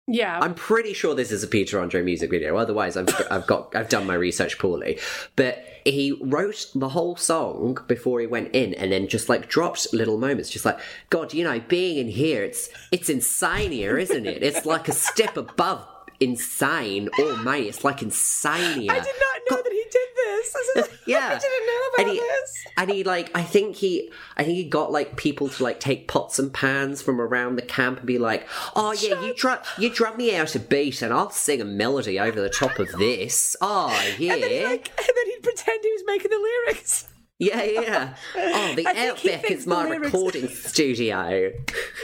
Yeah. 0.07 0.39
i'm 0.39 0.53
pretty 0.53 0.93
sure 0.93 1.15
this 1.15 1.31
is 1.31 1.43
a 1.43 1.47
peter 1.47 1.79
andre 1.79 2.03
music 2.03 2.29
video 2.29 2.57
otherwise 2.57 2.95
i've, 2.95 3.09
I've 3.31 3.47
got 3.47 3.75
i've 3.75 3.89
done 3.89 4.05
my 4.05 4.13
research 4.13 4.59
poorly. 4.59 4.99
But 5.35 5.63
he 5.83 6.17
wrote 6.21 6.67
the 6.75 6.89
whole 6.89 7.15
song 7.15 7.77
before 7.87 8.19
he 8.19 8.27
went 8.27 8.53
in 8.53 8.73
and 8.75 8.91
then 8.91 9.07
just 9.07 9.29
like 9.29 9.47
dropped 9.47 9.93
little 9.93 10.17
moments 10.17 10.49
just 10.49 10.65
like 10.65 10.79
god 11.09 11.33
you 11.33 11.43
know 11.43 11.59
being 11.59 11.97
in 11.97 12.07
here 12.07 12.43
it's 12.43 12.69
it's 12.91 13.09
insane 13.09 13.71
here 13.71 13.97
isn't 13.97 14.25
it? 14.25 14.43
It's 14.43 14.65
like 14.65 14.87
a 14.87 14.93
step 14.93 15.37
above 15.37 15.87
insane 16.19 17.09
oh 17.19 17.35
mate 17.43 17.67
it's 17.67 17.83
like 17.83 17.99
insania 17.99 18.89
I 18.89 18.99
did 18.99 19.15
not 19.19 19.41
know 19.51 19.63
that 19.63 19.71
he 19.71 19.83
did 19.91 20.09
this. 20.25 20.55
Is- 20.55 20.99
yeah 21.07 21.27
I 21.27 21.37
didn't 21.39 21.67
know 21.67 21.81
about 21.93 21.99
and 21.99 22.09
he, 22.09 22.19
this. 22.19 22.67
and 22.77 22.89
he 22.89 23.03
like 23.03 23.31
i 23.37 23.43
think 23.43 23.75
he 23.75 24.11
i 24.37 24.43
think 24.43 24.55
he 24.55 24.63
got 24.63 24.91
like 24.91 25.17
people 25.17 25.49
to 25.49 25.63
like 25.63 25.79
take 25.79 26.07
pots 26.07 26.39
and 26.39 26.51
pans 26.53 27.01
from 27.01 27.21
around 27.21 27.55
the 27.57 27.61
camp 27.61 27.99
and 27.99 28.07
be 28.07 28.17
like 28.17 28.47
oh 28.75 28.91
yeah 28.93 29.21
you 29.21 29.33
drum 29.35 29.59
you 29.77 29.89
drum 29.89 30.17
me 30.17 30.35
out 30.35 30.55
a 30.55 30.59
beat 30.59 31.01
and 31.01 31.13
i'll 31.13 31.29
sing 31.29 31.61
a 31.61 31.65
melody 31.65 32.19
over 32.19 32.41
the 32.41 32.49
top 32.49 32.79
of 32.79 32.91
this 32.93 33.55
oh 33.61 33.89
yeah 34.17 34.33
And 34.35 34.43
then, 34.43 34.63
like, 34.63 34.87
and 34.97 35.07
then 35.15 35.25
he'd 35.27 35.43
pretend 35.43 35.79
he 35.83 35.91
was 35.91 36.03
making 36.05 36.31
the 36.31 36.37
lyrics. 36.37 37.07
Yeah 37.37 37.63
yeah 37.63 38.15
oh 38.37 38.75
the 38.75 38.87
I 38.87 38.93
think 38.93 39.17
he 39.17 39.31
outback 39.33 39.51
is 39.51 39.67
my 39.67 39.89
recording 39.89 40.47
studio 40.49 41.51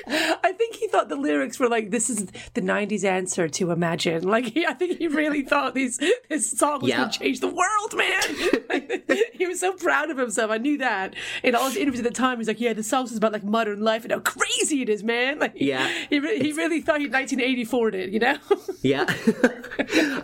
I 0.07 0.51
think 0.57 0.75
he 0.75 0.87
thought 0.87 1.07
the 1.09 1.15
lyrics 1.15 1.59
were 1.59 1.69
like, 1.69 1.91
"This 1.91 2.09
is 2.09 2.25
the 2.53 2.61
'90s 2.61 3.03
answer 3.05 3.47
to 3.47 3.71
Imagine." 3.71 4.23
Like, 4.27 4.45
he, 4.45 4.65
I 4.65 4.73
think 4.73 4.97
he 4.97 5.07
really 5.07 5.43
thought 5.51 5.73
these 5.75 5.99
this 6.29 6.51
song 6.57 6.81
was 6.81 6.89
Yeah. 6.89 6.97
going 6.97 7.11
to 7.11 7.19
change 7.19 7.39
the 7.39 7.47
world, 7.47 7.93
man. 7.95 9.01
he 9.33 9.45
was 9.47 9.59
so 9.59 9.73
proud 9.73 10.09
of 10.09 10.17
himself. 10.17 10.51
I 10.51 10.57
knew 10.57 10.77
that. 10.79 11.15
In 11.43 11.55
all 11.55 11.65
his 11.67 11.77
interviews 11.77 12.03
at 12.05 12.11
the 12.11 12.17
time, 12.17 12.39
he's 12.39 12.47
like, 12.47 12.59
"Yeah, 12.59 12.73
the 12.73 12.83
song 12.83 13.05
is 13.05 13.15
about 13.15 13.31
like 13.31 13.43
modern 13.43 13.81
life 13.81 14.03
and 14.03 14.11
how 14.11 14.19
crazy 14.19 14.81
it 14.81 14.89
is, 14.89 15.03
man." 15.03 15.39
Like, 15.39 15.53
Yeah. 15.55 15.87
he 16.09 16.19
he 16.19 16.51
really 16.51 16.81
thought 16.81 16.99
he'd 16.99 17.13
1984 17.13 17.89
it, 17.89 18.09
you 18.09 18.19
know. 18.19 18.37
yeah 18.81 19.05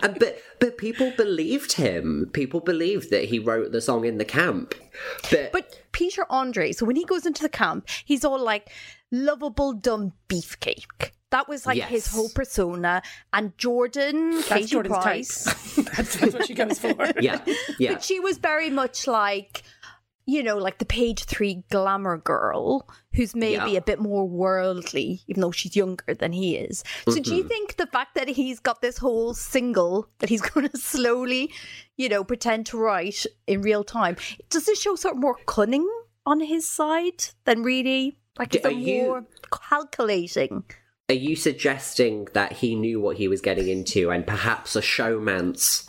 uh, 0.02 0.08
but 0.18 0.38
but 0.60 0.78
people 0.78 1.12
believed 1.16 1.72
him 1.72 2.28
people 2.32 2.60
believed 2.60 3.10
that 3.10 3.24
he 3.24 3.38
wrote 3.38 3.72
the 3.72 3.80
song 3.80 4.04
in 4.04 4.18
the 4.18 4.24
camp 4.24 4.74
but, 5.30 5.52
But 5.52 5.80
Peter 5.92 6.24
Andre, 6.30 6.72
so 6.72 6.84
when 6.86 6.96
he 6.96 7.04
goes 7.04 7.24
into 7.26 7.42
the 7.42 7.48
camp, 7.48 7.88
he's 8.04 8.24
all 8.24 8.40
like 8.42 8.70
lovable 9.10 9.72
dumb 9.72 10.12
beefcake. 10.28 11.10
That 11.30 11.48
was 11.48 11.66
like 11.66 11.82
his 11.82 12.06
whole 12.08 12.30
persona. 12.30 13.02
And 13.32 13.56
Jordan, 13.58 14.36
That's 14.36 14.48
Katie 14.48 14.66
Jordan's 14.66 14.96
Price, 14.98 15.44
type. 15.44 15.86
that's, 15.96 16.16
that's 16.20 16.34
what 16.34 16.46
she 16.46 16.54
goes 16.54 16.78
for. 16.78 16.94
yeah 17.20 17.40
yeah 17.78 17.92
but 17.94 18.02
she 18.02 18.18
was 18.18 18.38
very 18.38 18.70
much 18.70 19.06
like, 19.06 19.62
you 20.28 20.42
know, 20.42 20.58
like 20.58 20.76
the 20.78 20.84
page 20.84 21.24
three 21.24 21.64
glamour 21.70 22.18
girl 22.18 22.86
who's 23.14 23.34
maybe 23.34 23.70
Yeah. 23.72 23.78
a 23.78 23.80
bit 23.80 23.98
more 23.98 24.28
worldly, 24.28 25.22
even 25.26 25.40
though 25.40 25.50
she's 25.50 25.74
younger 25.74 26.12
than 26.14 26.32
he 26.32 26.54
is. 26.56 26.84
So 27.06 27.14
do 27.14 27.20
Mm-hmm. 27.22 27.34
you 27.34 27.44
think 27.48 27.76
the 27.76 27.86
fact 27.86 28.14
that 28.14 28.28
he's 28.28 28.60
got 28.60 28.82
this 28.82 28.98
whole 28.98 29.32
single 29.32 30.06
that 30.18 30.28
he's 30.28 30.42
going 30.50 30.68
to 30.68 30.76
slowly, 30.76 31.50
you 31.96 32.10
know, 32.10 32.24
pretend 32.24 32.66
to 32.66 32.76
write 32.78 33.24
in 33.46 33.62
real 33.62 33.82
time, 33.82 34.16
does 34.50 34.66
this 34.66 34.78
show 34.80 34.96
sort 34.96 35.14
of 35.14 35.20
more 35.22 35.38
cunning 35.46 35.88
on 36.26 36.40
his 36.40 36.68
side 36.68 37.24
than 37.46 37.62
really? 37.62 38.18
Like, 38.38 38.54
Are 38.64 38.70
you- 38.70 39.02
more 39.04 39.26
calculating? 39.50 40.64
Are 41.08 41.14
you 41.14 41.36
suggesting 41.36 42.28
that 42.34 42.52
he 42.52 42.74
knew 42.74 43.00
what 43.00 43.16
he 43.16 43.28
was 43.28 43.40
getting 43.40 43.68
into 43.68 44.10
and 44.10 44.26
perhaps 44.26 44.76
a 44.76 44.82
showmance 44.82 45.88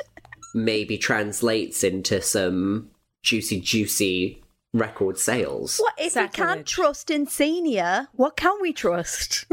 maybe 0.55 0.97
translates 0.97 1.83
into 1.83 2.21
some 2.21 2.89
juicy, 3.23 3.59
juicy 3.61 4.43
record 4.73 5.17
sales? 5.17 5.77
What 5.79 5.93
if 5.97 6.15
we 6.15 6.21
can't 6.21 6.33
Sacrilege. 6.35 6.71
trust 6.71 7.07
Insania? 7.09 8.07
What 8.13 8.35
can 8.37 8.57
we 8.61 8.73
trust? 8.73 9.45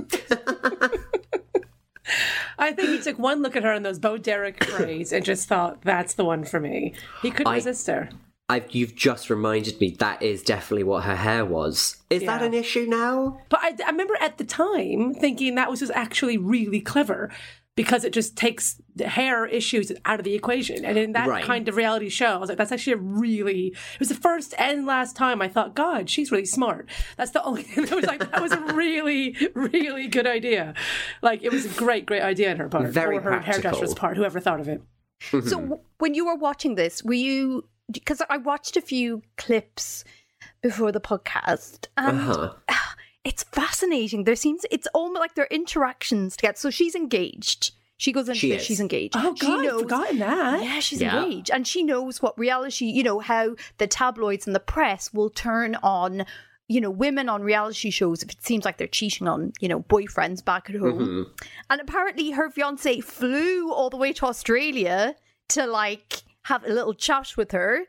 I 2.58 2.72
think 2.72 2.88
he 2.88 3.00
took 3.00 3.18
one 3.18 3.42
look 3.42 3.56
at 3.56 3.64
her 3.64 3.72
in 3.72 3.82
those 3.82 3.98
Bo 3.98 4.16
Derek 4.16 4.64
braids 4.76 5.12
and 5.12 5.24
just 5.24 5.48
thought, 5.48 5.82
that's 5.82 6.14
the 6.14 6.24
one 6.24 6.44
for 6.44 6.60
me. 6.60 6.94
He 7.22 7.30
couldn't 7.30 7.48
I- 7.52 7.56
resist 7.56 7.86
her. 7.88 8.08
I've, 8.48 8.70
you've 8.70 8.94
just 8.94 9.28
reminded 9.28 9.80
me 9.80 9.90
that 9.98 10.22
is 10.22 10.40
definitely 10.40 10.84
what 10.84 11.02
her 11.02 11.16
hair 11.16 11.44
was. 11.44 11.96
Is 12.10 12.22
that 12.26 12.42
an 12.42 12.54
issue 12.54 12.86
now? 12.88 13.40
But 13.48 13.58
I, 13.60 13.74
I 13.84 13.90
remember 13.90 14.14
at 14.20 14.38
the 14.38 14.44
time 14.44 15.14
thinking 15.14 15.56
that 15.56 15.68
was 15.68 15.80
just 15.80 15.90
actually 15.96 16.38
really 16.38 16.80
clever 16.80 17.28
because 17.76 18.04
it 18.04 18.12
just 18.12 18.36
takes 18.36 18.80
the 18.96 19.06
hair 19.08 19.46
issues 19.46 19.92
out 20.04 20.18
of 20.18 20.24
the 20.24 20.34
equation. 20.34 20.84
And 20.84 20.96
in 20.98 21.12
that 21.12 21.28
Right. 21.28 21.44
kind 21.44 21.68
of 21.68 21.76
reality 21.76 22.08
show, 22.08 22.26
I 22.32 22.36
was 22.38 22.48
like, 22.48 22.58
that's 22.58 22.72
actually 22.72 22.94
a 22.94 22.96
really, 22.96 23.66
it 23.68 23.98
was 24.00 24.08
the 24.08 24.14
first 24.14 24.54
and 24.58 24.86
last 24.86 25.14
time 25.14 25.40
I 25.42 25.48
thought, 25.48 25.74
God, 25.76 26.08
she's 26.10 26.32
really 26.32 26.46
smart. 26.46 26.88
That's 27.18 27.32
the 27.32 27.42
only 27.44 27.62
thing 27.68 27.84
that 27.84 27.94
was 27.94 28.06
like, 28.06 28.30
that 28.30 28.42
was 28.42 28.52
a 28.52 28.60
really, 28.74 29.36
really 29.54 30.08
good 30.08 30.26
idea. 30.26 30.72
Like, 31.22 31.42
it 31.44 31.52
was 31.52 31.64
a 31.66 31.78
great, 31.78 32.06
great 32.06 32.22
idea 32.22 32.50
on 32.50 32.56
her 32.56 32.68
part. 32.68 32.88
Very 32.88 33.18
or 33.18 33.20
her 33.20 33.30
practical. 33.30 33.52
hairdresser's 33.70 33.94
part, 33.94 34.16
whoever 34.16 34.40
thought 34.40 34.60
of 34.60 34.68
it. 34.68 34.80
So 35.30 35.40
w- 35.60 35.80
when 35.98 36.14
you 36.14 36.26
were 36.26 36.34
watching 36.34 36.74
this, 36.74 37.02
were 37.04 37.12
you 37.14 37.68
because 37.92 38.20
I 38.28 38.38
watched 38.38 38.76
a 38.76 38.80
few 38.80 39.22
clips 39.36 40.02
before 40.62 40.90
the 40.92 41.00
podcast 41.00 41.86
and 41.96 42.18
Uh-huh. 42.20 42.52
It's 43.26 43.42
fascinating. 43.42 44.24
There 44.24 44.36
seems 44.36 44.64
it's 44.70 44.86
almost 44.94 45.20
like 45.20 45.34
their 45.34 45.48
interactions 45.50 46.36
together. 46.36 46.56
So 46.56 46.70
she's 46.70 46.94
engaged. 46.94 47.72
She 47.98 48.12
goes 48.12 48.28
into 48.28 48.38
She 48.38 48.50
this, 48.50 48.60
is. 48.62 48.66
she's 48.66 48.80
engaged. 48.80 49.14
Oh, 49.16 49.34
she 49.34 49.46
God, 49.46 49.64
I'd 49.66 49.80
forgotten 49.80 50.18
that. 50.18 50.62
Yeah, 50.62 50.80
she's 50.80 51.00
Yeah. 51.00 51.22
engaged. 51.24 51.50
And 51.50 51.66
she 51.66 51.82
knows 51.82 52.20
what 52.22 52.38
reality, 52.38 52.84
you 52.86 53.02
know, 53.02 53.18
how 53.20 53.56
the 53.78 53.86
tabloids 53.86 54.46
and 54.46 54.54
the 54.54 54.60
press 54.60 55.12
will 55.14 55.30
turn 55.30 55.76
on, 55.82 56.26
you 56.68 56.80
know, 56.80 56.90
women 56.90 57.28
on 57.30 57.42
reality 57.42 57.90
shows 57.90 58.22
if 58.22 58.30
it 58.30 58.44
seems 58.44 58.64
like 58.66 58.76
they're 58.76 58.86
cheating 58.86 59.26
on, 59.26 59.52
you 59.60 59.68
know, 59.68 59.80
boyfriends 59.80 60.44
back 60.44 60.68
at 60.68 60.76
home. 60.76 60.98
Mm-hmm. 60.98 61.46
And 61.70 61.80
apparently 61.80 62.32
her 62.32 62.50
fiance 62.50 63.00
flew 63.00 63.72
all 63.72 63.88
the 63.88 63.96
way 63.96 64.12
to 64.12 64.26
Australia 64.26 65.16
to 65.48 65.66
like 65.66 66.22
have 66.46 66.64
a 66.64 66.68
little 66.72 66.94
chat 66.94 67.36
with 67.36 67.50
her 67.50 67.80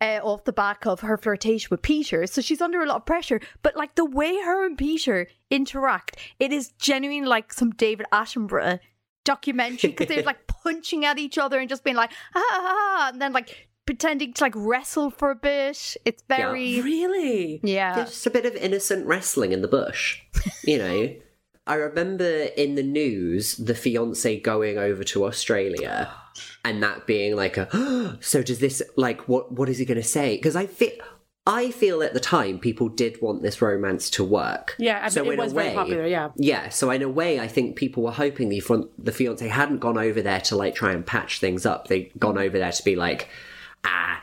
uh, 0.00 0.18
off 0.24 0.42
the 0.42 0.52
back 0.52 0.86
of 0.86 1.00
her 1.00 1.16
flirtation 1.16 1.68
with 1.70 1.82
Peter. 1.82 2.26
So 2.26 2.40
she's 2.40 2.60
under 2.60 2.82
a 2.82 2.86
lot 2.86 2.96
of 2.96 3.06
pressure. 3.06 3.40
But 3.62 3.76
like 3.76 3.94
the 3.94 4.04
way 4.04 4.34
her 4.44 4.66
and 4.66 4.76
Peter 4.76 5.28
interact, 5.50 6.16
it 6.40 6.52
is 6.52 6.72
genuinely 6.80 7.28
like 7.28 7.52
some 7.52 7.70
David 7.70 8.06
Attenborough 8.12 8.80
documentary 9.24 9.90
because 9.90 10.08
they're 10.08 10.24
like 10.24 10.46
punching 10.64 11.04
at 11.04 11.20
each 11.20 11.38
other 11.38 11.60
and 11.60 11.68
just 11.68 11.84
being 11.84 11.94
like, 11.94 12.10
ah, 12.34 12.42
ah, 12.50 12.60
ah, 12.60 13.08
and 13.12 13.22
then 13.22 13.32
like 13.32 13.68
pretending 13.86 14.32
to 14.32 14.42
like 14.42 14.54
wrestle 14.56 15.10
for 15.10 15.30
a 15.30 15.36
bit. 15.36 15.96
It's 16.04 16.24
very, 16.28 16.80
Really? 16.80 17.60
yeah. 17.62 17.94
There's 17.94 18.10
just 18.10 18.26
a 18.26 18.30
bit 18.30 18.46
of 18.46 18.56
innocent 18.56 19.06
wrestling 19.06 19.52
in 19.52 19.62
the 19.62 19.68
bush, 19.68 20.20
you 20.64 20.78
know. 20.78 21.14
I 21.68 21.74
remember 21.74 22.26
in 22.26 22.74
the 22.74 22.82
news 22.82 23.56
the 23.58 23.76
fiance 23.76 24.40
going 24.40 24.78
over 24.78 25.04
to 25.04 25.24
Australia 25.24 26.12
and 26.64 26.82
that 26.82 27.06
being 27.06 27.34
like 27.36 27.56
a 27.56 28.16
so 28.20 28.42
does 28.42 28.58
this 28.58 28.82
like 28.96 29.28
what 29.28 29.52
what 29.52 29.68
is 29.68 29.78
he 29.78 29.84
going 29.84 30.00
to 30.00 30.02
say 30.06 30.36
because 30.36 30.56
I 30.56 30.66
feel 30.66 30.92
I 31.44 31.72
feel 31.72 32.02
at 32.04 32.14
the 32.14 32.20
time 32.20 32.60
people 32.60 32.88
did 32.88 33.20
want 33.20 33.42
this 33.42 33.60
romance 33.60 34.08
to 34.10 34.22
work. 34.22 34.76
Yeah, 34.78 35.00
I- 35.02 35.08
so 35.08 35.24
it 35.24 35.32
in 35.32 35.40
a 35.40 35.42
was 35.42 35.52
very 35.52 35.70
way- 35.70 35.74
popular, 35.74 36.06
yeah. 36.06 36.28
Yeah, 36.36 36.68
so 36.68 36.88
in 36.90 37.02
a 37.02 37.08
way, 37.08 37.40
I 37.40 37.48
think 37.48 37.74
people 37.74 38.04
were 38.04 38.12
hoping 38.12 38.48
the 38.48 38.60
front, 38.60 38.88
the 39.04 39.10
fiance 39.10 39.48
hadn't 39.48 39.78
gone 39.78 39.98
over 39.98 40.22
there 40.22 40.40
to 40.42 40.56
like 40.56 40.76
try 40.76 40.92
and 40.92 41.04
patch 41.04 41.40
things 41.40 41.66
up. 41.66 41.88
They'd 41.88 42.12
gone 42.16 42.38
over 42.38 42.60
there 42.60 42.70
to 42.70 42.84
be 42.84 42.94
like, 42.94 43.28
ah, 43.84 44.22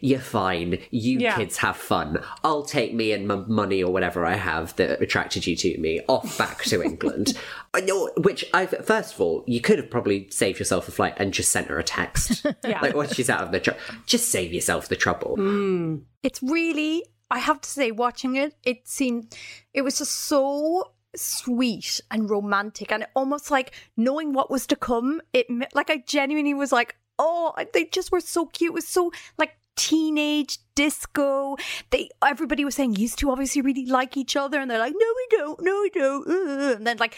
you're 0.00 0.18
fine. 0.18 0.78
You 0.90 1.18
Yeah. 1.18 1.36
kids 1.36 1.58
have 1.58 1.76
fun. 1.76 2.22
I'll 2.42 2.62
take 2.64 2.94
me 2.94 3.12
and 3.12 3.28
my 3.28 3.36
money 3.36 3.82
or 3.82 3.92
whatever 3.92 4.24
I 4.24 4.34
have 4.34 4.74
that 4.76 5.02
attracted 5.02 5.46
you 5.46 5.54
to 5.56 5.78
me 5.78 6.00
off 6.08 6.38
back 6.38 6.64
to 6.64 6.82
England. 6.82 7.34
Which 8.16 8.44
I 8.54 8.66
first 8.66 9.14
of 9.14 9.20
all, 9.20 9.44
you 9.46 9.60
could 9.60 9.78
have 9.78 9.90
probably 9.90 10.28
saved 10.30 10.58
yourself 10.58 10.88
a 10.88 10.90
flight 10.90 11.14
and 11.18 11.32
just 11.32 11.52
sent 11.52 11.68
her 11.68 11.78
a 11.78 11.84
text. 11.84 12.44
Yeah. 12.66 12.80
like 12.80 12.94
once 12.94 13.14
she's 13.14 13.30
out 13.30 13.42
of 13.42 13.52
the 13.52 13.60
trouble, 13.60 13.80
just 14.06 14.30
save 14.30 14.52
yourself 14.52 14.88
the 14.88 14.96
trouble. 14.96 15.36
Hmm. 15.36 15.96
it's 16.22 16.42
really 16.42 17.04
i 17.30 17.38
have 17.38 17.60
to 17.60 17.68
say 17.68 17.90
watching 17.90 18.36
it 18.36 18.54
it 18.64 18.88
seemed 18.88 19.34
it 19.74 19.82
was 19.82 19.98
just 19.98 20.12
so 20.12 20.92
sweet 21.14 22.00
and 22.10 22.30
romantic 22.30 22.90
and 22.92 23.06
almost 23.14 23.50
like 23.50 23.72
knowing 23.96 24.32
what 24.32 24.50
was 24.50 24.66
to 24.66 24.76
come 24.76 25.20
it 25.32 25.46
like 25.74 25.90
i 25.90 25.98
genuinely 26.06 26.54
was 26.54 26.72
like 26.72 26.96
oh 27.18 27.52
they 27.72 27.84
just 27.86 28.12
were 28.12 28.20
so 28.20 28.46
cute 28.46 28.70
it 28.70 28.74
was 28.74 28.86
so 28.88 29.10
like 29.38 29.52
teenage 29.76 30.58
disco 30.74 31.56
they 31.90 32.08
everybody 32.24 32.64
was 32.64 32.74
saying 32.74 32.94
used 32.96 33.18
to 33.18 33.30
obviously 33.30 33.62
really 33.62 33.86
like 33.86 34.16
each 34.16 34.34
other 34.36 34.58
and 34.60 34.68
they're 34.70 34.78
like 34.78 34.94
no 34.96 35.06
we 35.16 35.36
don't 35.36 35.60
no 35.62 35.80
we 35.82 35.90
don't 35.90 36.26
uh," 36.28 36.74
and 36.76 36.86
then 36.86 36.96
like 36.98 37.14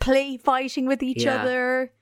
play 0.00 0.36
fighting 0.36 0.86
with 0.86 1.02
each 1.02 1.24
Yeah. 1.24 1.42
other 1.42 1.92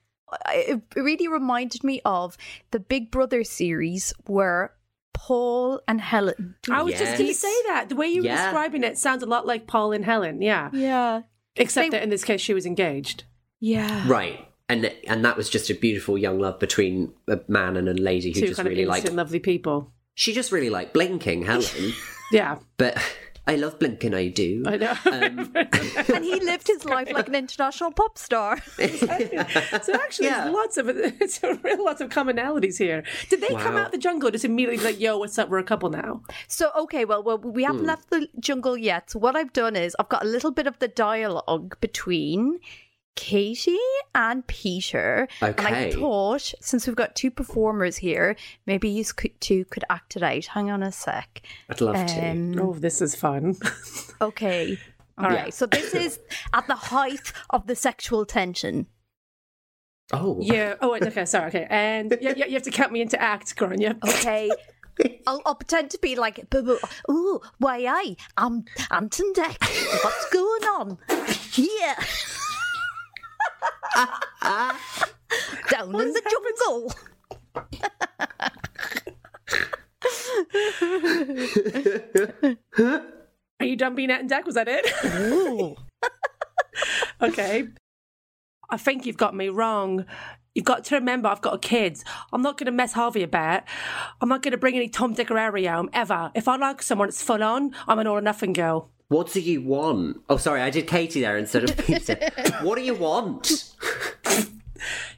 it 0.49 0.81
really 0.95 1.27
reminded 1.27 1.83
me 1.83 1.99
of 2.05 2.37
the 2.71 2.79
big 2.79 3.09
brother 3.11 3.43
series 3.43 4.13
where 4.25 4.73
paul 5.13 5.81
and 5.87 5.99
helen 6.01 6.55
I 6.71 6.81
was 6.83 6.93
just 6.95 7.17
going 7.17 7.27
to 7.29 7.33
say 7.35 7.53
that. 7.67 7.89
The 7.89 7.95
way 7.95 8.07
you 8.07 8.21
were 8.21 8.27
Yeah. 8.27 8.45
describing 8.45 8.83
it 8.83 8.97
sounds 8.97 9.21
a 9.23 9.27
lot 9.27 9.45
like 9.45 9.67
Paul 9.67 9.91
and 9.91 10.03
Helen. 10.03 10.41
Yeah. 10.41 10.69
Yeah. 10.73 11.21
Except 11.55 11.85
They- 11.91 11.97
that 11.97 12.03
in 12.03 12.09
this 12.09 12.23
case, 12.23 12.41
she 12.41 12.53
was 12.53 12.65
engaged. 12.65 13.25
Yeah. 13.59 14.05
Right. 14.07 14.47
And 14.73 14.91
and 15.07 15.23
that 15.23 15.37
was 15.37 15.49
just 15.49 15.69
a 15.69 15.75
beautiful 15.75 16.17
young 16.17 16.39
love 16.39 16.57
between 16.59 17.13
a 17.27 17.39
man 17.47 17.77
and 17.77 17.87
a 17.87 17.93
lady 17.93 18.29
who 18.33 18.39
Two 18.41 18.47
just 18.47 18.57
kind 18.57 18.69
really 18.69 18.83
innocent, 18.83 19.05
liked. 19.05 19.15
lovely 19.15 19.39
people. 19.39 19.91
She 20.15 20.33
just 20.33 20.51
really 20.51 20.69
liked 20.69 20.93
blinking, 20.93 21.45
Helen. 21.45 21.93
Yeah. 22.31 22.57
but 22.77 22.97
I 23.45 23.55
love 23.57 23.77
blinking. 23.77 24.13
I 24.15 24.29
do. 24.29 24.63
I 24.65 24.77
know. 24.77 24.95
Um, 25.05 25.51
And 26.15 26.23
he 26.23 26.39
lived 26.39 26.65
his 26.67 26.85
life 26.85 27.11
like 27.11 27.27
an 27.27 27.35
international 27.35 27.91
pop 27.91 28.17
star. 28.17 28.59
so 28.77 29.93
actually, 29.93 30.27
Yeah. 30.27 30.43
there's 30.45 30.53
lots 30.55 30.77
of 30.77 30.89
it's 30.89 31.43
real 31.43 31.83
lots 31.83 32.01
of 32.01 32.09
commonalities 32.09 32.77
here. 32.77 33.03
Did 33.29 33.41
they 33.41 33.49
come 33.49 33.75
Wow. 33.75 33.81
out 33.83 33.91
the 33.91 33.97
jungle 33.99 34.31
just 34.31 34.45
immediately 34.45 34.77
be 34.77 34.83
like, 34.85 34.99
"Yo, 34.99 35.17
what's 35.19 35.37
up? 35.37 35.49
We're 35.49 35.59
a 35.59 35.63
couple 35.63 35.89
now." 35.89 36.21
So, 36.47 36.71
okay, 36.83 37.03
well, 37.05 37.21
well, 37.21 37.37
we 37.37 37.63
haven't 37.63 37.85
left 37.85 38.09
the 38.09 38.27
jungle 38.39 38.77
yet. 38.77 39.11
So, 39.11 39.19
what 39.19 39.35
I've 39.35 39.53
done 39.53 39.75
is 39.75 39.95
I've 39.99 40.09
got 40.09 40.23
a 40.23 40.27
little 40.27 40.51
bit 40.51 40.65
of 40.65 40.79
the 40.79 40.87
dialogue 40.87 41.77
between 41.81 42.59
Katie 43.15 43.77
and 44.15 44.45
Peter. 44.47 45.27
And 45.41 45.59
I 45.59 45.91
thought, 45.91 46.53
since 46.61 46.87
we've 46.87 46.95
got 46.95 47.15
two 47.15 47.29
performers 47.31 47.97
here, 47.97 48.35
maybe 48.65 48.89
you 48.89 49.03
two 49.39 49.65
could 49.65 49.83
act 49.89 50.15
it 50.15 50.23
out. 50.23 50.45
Hang 50.45 50.71
on 50.71 50.81
a 50.83 50.91
sec. 50.91 51.41
I'd 51.69 51.81
love 51.81 51.95
to. 52.07 52.29
Um, 52.31 52.59
Oh, 52.59 52.73
this 52.73 53.01
is 53.01 53.15
fun. 53.15 53.55
okay. 54.21 54.77
All 55.17 55.25
right. 55.29 55.45
Yeah. 55.45 55.49
So, 55.51 55.67
this 55.67 55.93
is 55.93 56.19
at 56.53 56.65
the 56.67 56.75
height 56.75 57.31
of 57.51 57.67
the 57.67 57.75
sexual 57.75 58.25
tension. 58.25 58.87
Oh, 60.11 60.39
yeah. 60.41 60.75
Oh, 60.81 60.91
wait, 60.91 61.03
okay. 61.03 61.25
Sorry. 61.25 61.47
Okay. 61.47 61.67
And 61.69 62.17
yeah, 62.19 62.33
yeah, 62.35 62.45
you 62.47 62.53
have 62.53 62.63
to 62.63 62.71
count 62.71 62.91
me 62.91 63.01
into 63.01 63.21
act, 63.21 63.55
Gráinne. 63.55 63.97
Okay. 64.03 64.49
I'll, 65.27 65.41
I'll 65.45 65.55
pretend 65.55 65.89
to 65.91 65.97
be 65.99 66.15
like, 66.15 66.49
"Bu- 66.51 66.61
bu- 66.61 67.11
ooh, 67.11 67.41
why, 67.57 67.85
I, 67.87 68.15
I'm 68.37 68.65
Ant 68.91 69.17
and 69.19 69.35
Dec. 69.35 70.03
What's 70.03 70.29
going 70.29 70.63
on? 70.63 70.97
Yeah. 71.55 71.95
Down 75.69 75.95
in 76.01 76.13
the 76.13 76.21
jungle. 76.29 76.93
Are 83.59 83.65
you 83.65 83.75
done 83.75 83.95
being 83.95 84.11
Ant 84.11 84.21
and 84.21 84.29
Dec? 84.31 84.45
Was 84.45 84.55
that 84.55 84.67
it? 84.67 85.77
Okay. 87.21 87.67
I 88.69 88.77
think 88.77 89.05
you've 89.05 89.17
got 89.17 89.35
me 89.35 89.47
wrong. 89.47 90.05
You've 90.55 90.65
got 90.65 90.83
to 90.85 90.95
remember 90.95 91.29
I've 91.29 91.41
got 91.41 91.53
a 91.55 91.59
kid. 91.59 92.03
I'm 92.33 92.41
not 92.41 92.57
going 92.57 92.65
to 92.65 92.71
mess 92.71 92.93
Harvey 92.93 93.23
about. 93.23 93.63
I'm 94.19 94.29
not 94.29 94.41
going 94.41 94.51
to 94.51 94.57
bring 94.57 94.75
any 94.75 94.89
Tom, 94.89 95.13
Dick, 95.13 95.31
or 95.31 95.37
Harry 95.37 95.65
home, 95.65 95.89
ever. 95.93 96.31
If 96.35 96.47
I 96.47 96.57
like 96.57 96.81
someone 96.81 97.07
that's 97.07 97.23
full 97.23 97.43
on, 97.43 97.73
I'm 97.87 97.99
an 97.99 98.07
all 98.07 98.17
or 98.17 98.21
nothing 98.21 98.51
girl. 98.53 98.89
What 99.07 99.31
do 99.31 99.39
you 99.41 99.61
want? 99.61 100.21
Oh, 100.29 100.37
sorry, 100.37 100.61
I 100.61 100.69
did 100.69 100.87
Katie 100.87 101.21
there 101.21 101.37
instead 101.37 101.69
of 101.69 101.77
Peter. 101.85 102.17
what 102.61 102.77
do 102.77 102.83
you 102.83 102.95
want? 102.95 103.73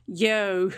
Yo. 0.07 0.71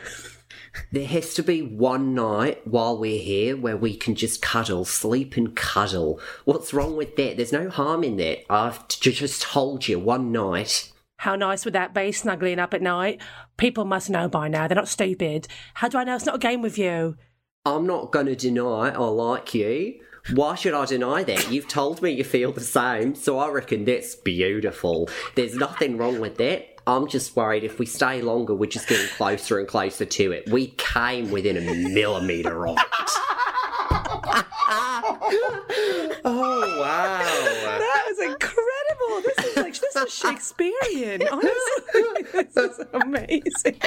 There 0.91 1.07
has 1.07 1.33
to 1.33 1.43
be 1.43 1.61
one 1.61 2.13
night 2.13 2.65
while 2.67 2.97
we're 2.97 3.19
here 3.19 3.57
where 3.57 3.75
we 3.75 3.95
can 3.95 4.13
just 4.15 4.41
cuddle, 4.41 4.85
sleep 4.85 5.35
and 5.35 5.55
cuddle. 5.55 6.19
What's 6.45 6.73
wrong 6.73 6.95
with 6.95 7.15
that? 7.15 7.35
There's 7.37 7.51
no 7.51 7.69
harm 7.69 8.03
in 8.03 8.17
that. 8.17 8.45
I've 8.51 8.87
to 8.87 9.11
just 9.11 9.43
hold 9.43 9.87
you 9.87 9.97
one 9.99 10.31
night. 10.31 10.91
How 11.17 11.35
nice 11.35 11.65
would 11.65 11.73
that 11.73 11.95
be, 11.95 12.11
snuggling 12.11 12.59
up 12.59 12.75
at 12.75 12.81
night? 12.83 13.19
People 13.57 13.85
must 13.85 14.09
know 14.09 14.29
by 14.29 14.47
now. 14.47 14.67
They're 14.67 14.75
not 14.75 14.87
stupid. 14.87 15.47
How 15.73 15.87
do 15.87 15.97
I 15.97 16.03
know 16.03 16.15
it's 16.15 16.27
not 16.27 16.35
a 16.35 16.39
game 16.39 16.61
with 16.61 16.77
you? 16.77 17.17
I'm 17.65 17.87
not 17.87 18.11
going 18.11 18.27
to 18.27 18.35
deny 18.35 18.89
I 18.91 18.97
like 18.99 19.53
you. 19.55 19.99
Why 20.33 20.55
should 20.55 20.73
I 20.73 20.85
deny 20.85 21.23
that? 21.23 21.51
You've 21.51 21.67
told 21.67 22.01
me 22.01 22.11
you 22.11 22.23
feel 22.23 22.51
the 22.51 22.61
same, 22.61 23.15
so 23.15 23.39
I 23.39 23.49
reckon 23.49 23.85
that's 23.85 24.15
beautiful. 24.15 25.09
There's 25.35 25.55
nothing 25.55 25.97
wrong 25.97 26.19
with 26.19 26.37
that. 26.37 26.75
I'm 26.85 27.07
just 27.07 27.35
worried 27.35 27.63
if 27.63 27.79
we 27.79 27.85
stay 27.85 28.21
longer, 28.21 28.53
we're 28.55 28.69
just 28.69 28.87
getting 28.87 29.07
closer 29.07 29.59
and 29.59 29.67
closer 29.67 30.05
to 30.05 30.31
it. 30.31 30.49
We 30.49 30.67
came 30.77 31.31
within 31.31 31.57
a 31.57 31.89
millimetre 31.89 32.67
of 32.67 32.77
it. 32.77 32.83
oh, 36.23 36.77
wow. 36.79 37.19
That 37.77 38.03
was 38.07 38.19
incredible. 38.19 39.21
This 39.23 39.45
is 39.47 39.57
like 39.57 39.77
this 39.77 39.95
is 39.95 40.13
Shakespearean. 40.13 41.27
Honestly, 41.27 42.23
this 42.33 42.57
is 42.57 42.79
amazing. 42.93 43.81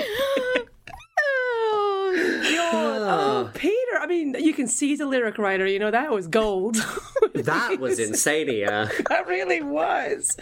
Oh, 2.73 2.99
God. 3.01 3.47
Oh, 3.47 3.51
Peter. 3.55 3.99
I 4.01 4.07
mean, 4.07 4.35
you 4.39 4.53
can 4.55 4.67
see 4.69 4.95
the 4.97 5.07
lyric 5.07 5.39
writer. 5.39 5.67
You 5.67 5.79
know 5.79 5.91
that 5.91 6.11
was 6.13 6.27
gold. 6.29 6.77
That 7.35 7.79
was 7.81 7.99
insania. 7.99 8.91
that 9.09 9.27
really 9.27 9.61
was. 9.63 10.37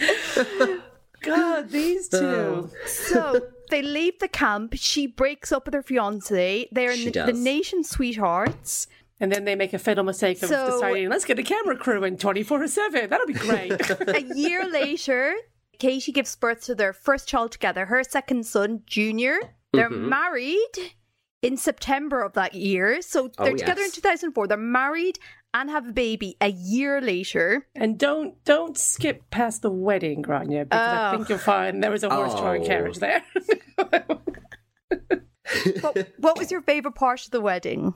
God, 1.22 1.70
these 1.70 2.08
two. 2.08 2.70
So 2.86 3.40
they 3.70 3.82
leave 3.82 4.18
the 4.20 4.28
camp. 4.28 4.74
She 4.76 5.06
breaks 5.06 5.52
up 5.52 5.66
with 5.66 5.74
her 5.74 5.82
fiance. 5.82 6.68
They're 6.72 6.94
She 6.96 7.06
the, 7.06 7.10
does. 7.10 7.26
the 7.26 7.32
nation 7.32 7.84
sweethearts. 7.84 8.86
And 9.20 9.32
then 9.32 9.44
they 9.44 9.54
make 9.56 9.72
a 9.74 9.78
fatal 9.78 10.04
mistake 10.04 10.42
of 10.42 10.48
So- 10.48 10.70
deciding, 10.72 11.08
let's 11.08 11.24
get 11.24 11.38
a 11.38 11.42
camera 11.42 11.76
crew 11.76 12.04
in 12.04 12.16
24 12.16 12.66
7. 12.68 13.10
That'll 13.10 13.26
be 13.26 13.32
great. 13.34 13.72
A 14.08 14.22
year 14.34 14.68
later, 14.70 15.34
Katie 15.78 16.12
gives 16.12 16.34
birth 16.36 16.62
to 16.64 16.74
their 16.74 16.92
first 16.92 17.28
child 17.28 17.52
together, 17.52 17.86
her 17.86 18.02
second 18.04 18.46
son, 18.46 18.82
Junior. 18.86 19.38
They're 19.72 19.90
Mm-hmm. 19.90 20.08
married 20.08 20.92
in 21.42 21.56
September 21.56 22.20
of 22.22 22.32
that 22.34 22.54
year. 22.54 23.00
So 23.02 23.30
oh, 23.38 23.44
they're 23.44 23.52
Oh, 23.54 23.56
together 23.56 23.82
in 23.82 23.90
2004. 23.90 24.46
They're 24.46 24.56
married 24.56 25.18
and 25.54 25.70
have 25.70 25.88
a 25.88 25.92
baby 25.92 26.36
a 26.40 26.50
year 26.50 27.00
later. 27.00 27.66
and 27.74 27.98
don't 27.98 28.42
don't 28.44 28.76
skip 28.76 29.30
past 29.30 29.62
the 29.62 29.70
wedding, 29.70 30.22
Gráinne, 30.22 30.64
because 30.64 30.80
I 30.80 31.08
Oh. 31.08 31.16
think 31.16 31.28
you'll 31.28 31.38
find 31.38 31.82
there 31.82 31.90
was 31.90 32.04
a 32.04 32.10
horse 32.10 32.34
drawn 32.34 32.60
Oh. 32.62 32.66
carriage 32.66 32.98
there. 32.98 33.22
What, 35.80 36.08
what 36.18 36.38
was 36.38 36.50
your 36.50 36.60
favorite 36.60 36.94
part 36.94 37.24
of 37.24 37.30
the 37.30 37.40
wedding? 37.40 37.94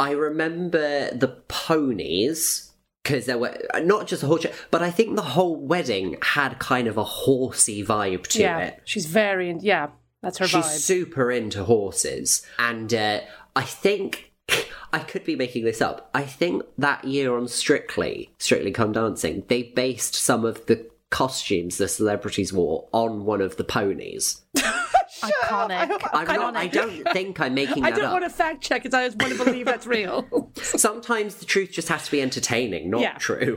I 0.00 0.10
remember 0.12 1.10
the 1.14 1.28
ponies 1.46 2.72
because 3.04 3.26
there 3.26 3.38
were 3.38 3.56
not 3.82 4.08
just 4.08 4.22
a 4.24 4.26
horse, 4.26 4.42
show, 4.42 4.50
but 4.72 4.82
I 4.82 4.90
think 4.90 5.14
the 5.14 5.22
whole 5.22 5.54
wedding 5.56 6.16
had 6.22 6.58
kind 6.58 6.88
of 6.88 6.96
a 6.96 7.04
horsey 7.04 7.84
vibe 7.84 8.26
to 8.28 8.40
yeah, 8.40 8.58
it. 8.58 8.80
she's 8.84 9.06
very, 9.06 9.56
yeah, 9.60 9.88
that's 10.22 10.38
her 10.38 10.46
She's 10.46 10.64
vibe. 10.64 10.78
super 10.78 11.30
into 11.30 11.64
horses, 11.64 12.44
and 12.58 12.92
uh, 12.92 13.20
I 13.56 13.62
think 13.62 14.32
I 14.92 14.98
could 15.00 15.24
be 15.24 15.36
making 15.36 15.64
this 15.64 15.80
up. 15.80 16.10
I 16.14 16.22
think 16.22 16.62
that 16.78 17.04
year 17.04 17.36
on 17.36 17.48
Strictly, 17.48 18.30
Strictly 18.38 18.70
Come 18.72 18.92
Dancing, 18.92 19.44
they 19.48 19.62
based 19.64 20.14
some 20.14 20.44
of 20.44 20.66
the 20.66 20.86
costumes 21.10 21.78
the 21.78 21.88
celebrities 21.88 22.52
wore 22.52 22.86
on 22.92 23.24
one 23.24 23.40
of 23.40 23.56
the 23.56 23.64
ponies. 23.64 24.42
Iconic. 24.56 26.00
I'm 26.12 26.26
not. 26.26 26.54
I 26.56 26.66
don't 26.68 27.02
think 27.12 27.40
I'm 27.40 27.54
making 27.54 27.84
I 27.84 27.90
don't 27.90 28.04
up. 28.04 28.12
want 28.12 28.24
to 28.24 28.30
fact 28.30 28.62
check 28.62 28.84
it. 28.84 28.94
I 28.94 29.06
just 29.08 29.20
want 29.20 29.36
to 29.36 29.44
believe 29.44 29.66
that's 29.66 29.86
real. 29.86 30.52
Sometimes 30.62 31.36
the 31.36 31.44
truth 31.44 31.70
just 31.72 31.88
has 31.88 32.04
to 32.04 32.10
be 32.10 32.22
entertaining, 32.22 32.90
not 32.90 33.00
Yeah. 33.00 33.14
true. 33.18 33.56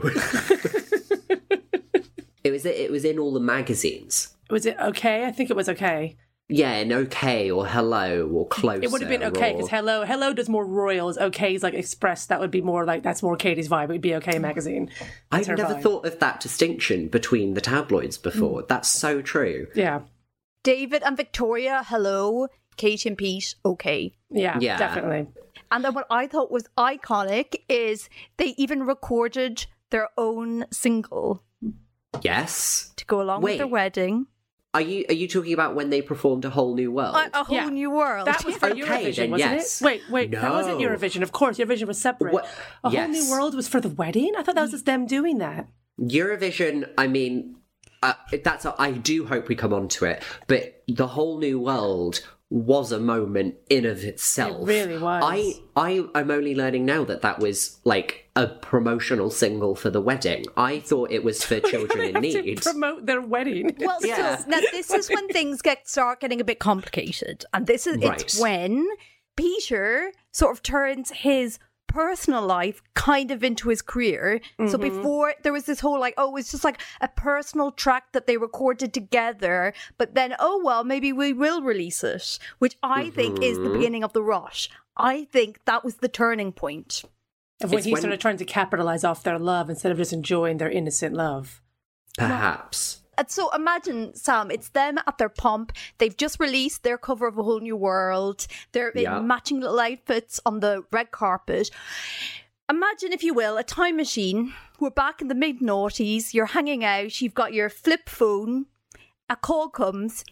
it 2.42 2.50
was. 2.50 2.66
It 2.66 2.90
was 2.90 3.04
in 3.04 3.18
all 3.18 3.32
the 3.32 3.40
magazines. 3.40 4.34
was 4.50 4.66
it 4.66 4.76
okay? 4.80 5.24
I 5.24 5.30
think 5.30 5.50
it 5.50 5.56
was 5.56 5.68
okay. 5.68 6.16
Yeah, 6.52 6.72
and 6.72 6.92
okay 6.92 7.50
or 7.50 7.66
hello 7.66 8.28
or 8.32 8.46
closer. 8.48 8.82
It 8.82 8.90
would 8.90 9.00
have 9.00 9.10
been 9.10 9.22
okay 9.24 9.52
or- 9.52 9.56
because 9.56 9.70
hello, 9.70 10.04
hello 10.04 10.32
does 10.32 10.48
more 10.48 10.66
royals. 10.66 11.18
Okay 11.18 11.54
is 11.54 11.62
like 11.62 11.74
express. 11.74 12.26
That 12.26 12.40
would 12.40 12.50
be 12.50 12.60
more 12.60 12.84
like 12.84 13.02
that's 13.02 13.22
more 13.22 13.36
Katie's 13.36 13.68
vibe. 13.68 13.84
It 13.84 13.88
would 13.88 14.00
be 14.00 14.14
okay 14.16 14.38
magazine. 14.38 14.90
That's 15.30 15.48
I've 15.48 15.58
never 15.58 15.74
vibe. 15.74 15.82
thought 15.82 16.06
of 16.06 16.18
that 16.20 16.40
distinction 16.40 17.08
between 17.08 17.54
the 17.54 17.60
tabloids 17.60 18.18
mm. 18.18 18.22
before. 18.22 18.64
That's 18.68 18.88
so 18.88 19.22
true. 19.22 19.66
Yeah, 19.74 20.02
David 20.62 21.02
and 21.02 21.16
Victoria, 21.16 21.82
hello. 21.86 22.48
Kate 22.76 23.04
and 23.04 23.18
Pete, 23.18 23.54
okay. 23.66 24.12
yeah, 24.30 24.58
Yeah. 24.58 24.78
definitely. 24.78 25.26
And 25.70 25.84
then 25.84 25.94
what 25.94 26.06
I 26.10 26.26
thought 26.26 26.50
was 26.50 26.64
iconic 26.78 27.56
is 27.68 28.08
they 28.38 28.54
even 28.56 28.84
recorded 28.84 29.66
their 29.90 30.08
own 30.16 30.64
single 30.70 31.42
Yes. 32.22 32.92
to 32.96 33.04
go 33.06 33.20
along 33.20 33.42
with 33.42 33.58
their 33.58 33.66
wedding. 33.66 34.26
Are 34.74 34.80
you 34.80 35.04
are 35.10 35.14
you 35.14 35.28
talking 35.28 35.52
about 35.52 35.74
when 35.74 35.90
they 35.90 36.00
performed 36.00 36.44
a 36.46 36.50
whole 36.50 36.74
new 36.74 36.90
world? 36.90 37.14
A, 37.14 37.40
a 37.40 37.44
whole 37.44 37.56
Yeah. 37.56 37.68
new 37.68 37.90
world. 37.90 38.26
That 38.26 38.42
was 38.44 38.56
for 38.56 38.70
Okay, 38.70 38.80
Eurovision, 38.80 39.16
then 39.16 39.30
wasn't 39.30 39.52
yes. 39.52 39.82
it? 39.82 39.84
Wait, 39.84 40.02
wait, 40.10 40.30
that 40.30 40.50
wasn't 40.50 40.78
Eurovision. 40.80 41.22
Of 41.22 41.32
course, 41.32 41.58
Eurovision 41.58 41.86
was 41.86 42.00
separate. 42.00 42.32
What- 42.32 42.48
A 42.82 42.88
whole 42.90 43.08
new 43.08 43.30
world 43.30 43.54
was 43.54 43.68
for 43.68 43.80
the 43.80 43.90
wedding. 43.90 44.32
I 44.38 44.42
thought 44.42 44.54
that 44.54 44.62
was 44.62 44.70
just 44.70 44.86
them 44.86 45.04
doing 45.06 45.38
that. 45.38 45.68
Eurovision, 46.00 46.88
I 46.96 47.06
mean, 47.06 47.56
uh, 48.02 48.14
that's 48.42 48.64
I 48.64 48.92
do 48.92 49.26
hope 49.26 49.48
we 49.48 49.54
come 49.56 49.74
on 49.74 49.88
to 49.88 50.06
it, 50.06 50.22
but 50.46 50.82
the 50.88 51.06
whole 51.06 51.38
new 51.38 51.60
world 51.60 52.26
was 52.52 52.92
a 52.92 53.00
moment 53.00 53.54
in 53.70 53.86
of 53.86 54.04
itself. 54.04 54.68
It 54.68 54.72
really 54.88 54.98
was. 54.98 55.22
I 55.26 55.54
I 55.74 56.04
I'm 56.14 56.30
only 56.30 56.54
learning 56.54 56.84
now 56.84 57.02
that 57.04 57.22
that 57.22 57.38
was 57.38 57.78
like 57.84 58.28
a 58.36 58.46
promotional 58.46 59.30
single 59.30 59.74
for 59.74 59.88
the 59.88 60.00
wedding. 60.02 60.44
I 60.56 60.80
thought 60.80 61.10
it 61.10 61.24
was 61.24 61.42
for 61.44 61.60
children 61.72 62.04
in 62.08 62.14
Have 62.14 62.22
to 62.34 62.42
need. 62.42 62.60
promote 62.62 63.06
their 63.06 63.22
wedding. 63.22 63.74
Well, 63.80 63.98
Yeah. 64.04 64.36
so 64.36 64.48
now 64.50 64.60
this 64.72 64.90
is 64.90 65.08
when 65.08 65.28
things 65.38 65.62
get 65.62 65.88
start 65.88 66.20
getting 66.20 66.40
a 66.40 66.44
bit 66.44 66.58
complicated, 66.58 67.44
and 67.54 67.66
this 67.66 67.86
is 67.86 67.96
it's 68.02 68.38
when 68.38 68.86
Peter 69.36 70.12
sort 70.30 70.52
of 70.52 70.62
turns 70.62 71.10
his 71.10 71.58
personal 71.92 72.44
life 72.46 72.82
kind 72.94 73.30
of 73.30 73.44
into 73.44 73.68
his 73.68 73.82
career. 73.82 74.40
So 74.58 74.64
mm-hmm. 74.64 74.82
before 74.82 75.34
there 75.42 75.52
was 75.52 75.64
this 75.64 75.80
whole 75.80 76.00
like, 76.00 76.14
oh, 76.16 76.36
it's 76.36 76.50
just 76.50 76.64
like 76.64 76.80
a 77.00 77.08
personal 77.08 77.70
track 77.70 78.12
that 78.12 78.26
they 78.26 78.38
recorded 78.38 78.94
together, 78.94 79.74
but 79.98 80.14
then 80.14 80.34
oh 80.38 80.62
well, 80.64 80.84
maybe 80.84 81.12
we 81.12 81.32
will 81.32 81.60
release 81.62 82.02
it, 82.02 82.38
which 82.58 82.76
I 82.82 83.10
think 83.10 83.42
is 83.42 83.58
the 83.58 83.64
mm-hmm. 83.64 83.72
beginning 83.74 84.04
of 84.04 84.14
the 84.14 84.22
rush. 84.22 84.70
I 84.96 85.24
think 85.24 85.60
that 85.66 85.84
was 85.84 85.96
the 85.96 86.08
turning 86.08 86.52
point. 86.52 87.02
of 87.62 87.70
when 87.70 87.78
It's 87.78 87.86
he 87.86 87.92
when- 87.92 88.00
started 88.00 88.20
trying 88.20 88.38
to 88.38 88.44
capitalize 88.44 89.04
off 89.04 89.22
their 89.22 89.38
love 89.38 89.68
instead 89.68 89.92
of 89.92 89.98
just 89.98 90.12
enjoying 90.12 90.56
their 90.56 90.70
innocent 90.70 91.14
love. 91.14 91.60
Perhaps. 92.16 92.96
And 92.96 93.01
Uh, 93.18 93.24
so 93.28 93.50
imagine, 93.54 94.14
Sam, 94.14 94.50
it's 94.50 94.70
them 94.70 94.98
at 95.06 95.18
their 95.18 95.28
pump. 95.28 95.72
They've 95.98 96.16
just 96.16 96.40
released 96.40 96.82
their 96.82 96.98
cover 96.98 97.26
of 97.26 97.36
A 97.36 97.42
Whole 97.42 97.60
New 97.60 97.76
World. 97.76 98.46
They're 98.72 98.88
in 98.88 99.26
matching 99.26 99.60
little 99.60 99.78
outfits 99.78 100.40
on 100.46 100.60
the 100.60 100.84
red 100.90 101.10
carpet. 101.10 101.70
Imagine, 102.70 103.12
if 103.12 103.22
you 103.22 103.34
will, 103.34 103.58
a 103.58 103.64
time 103.64 103.96
machine. 103.96 104.54
We're 104.80 104.90
back 104.90 105.20
in 105.20 105.28
the 105.28 105.34
mid 105.34 105.60
noughties. 105.60 106.32
You're 106.32 106.46
hanging 106.46 106.84
out. 106.84 107.20
You've 107.20 107.34
got 107.34 107.52
your 107.52 107.68
flip 107.68 108.08
phone. 108.08 108.66
A 109.28 109.36
call 109.36 109.68
comes. 109.68 110.24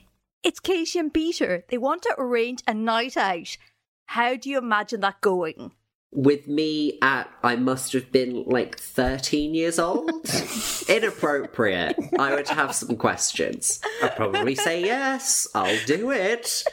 It's 0.42 0.58
Casey 0.58 0.98
and 0.98 1.12
Peter. 1.12 1.64
They 1.68 1.76
want 1.76 2.02
to 2.02 2.14
arrange 2.16 2.62
a 2.66 2.72
night 2.72 3.16
out. 3.16 3.58
How 4.06 4.36
do 4.36 4.48
you 4.48 4.56
imagine 4.58 5.00
that 5.00 5.20
going? 5.20 5.72
With 6.12 6.48
me 6.48 6.98
at, 7.02 7.30
I 7.44 7.54
must 7.54 7.92
have 7.92 8.10
been 8.10 8.42
like 8.44 8.78
13 8.78 9.54
years 9.54 9.78
old. 9.78 10.10
Inappropriate. 10.88 11.96
I 12.18 12.34
would 12.34 12.48
have 12.48 12.74
some 12.74 12.96
questions. 12.96 13.80
I'd 14.02 14.16
probably 14.16 14.56
say 14.56 14.82
yes, 14.82 15.46
I'll 15.54 15.78
do 15.86 16.10
it. 16.10 16.64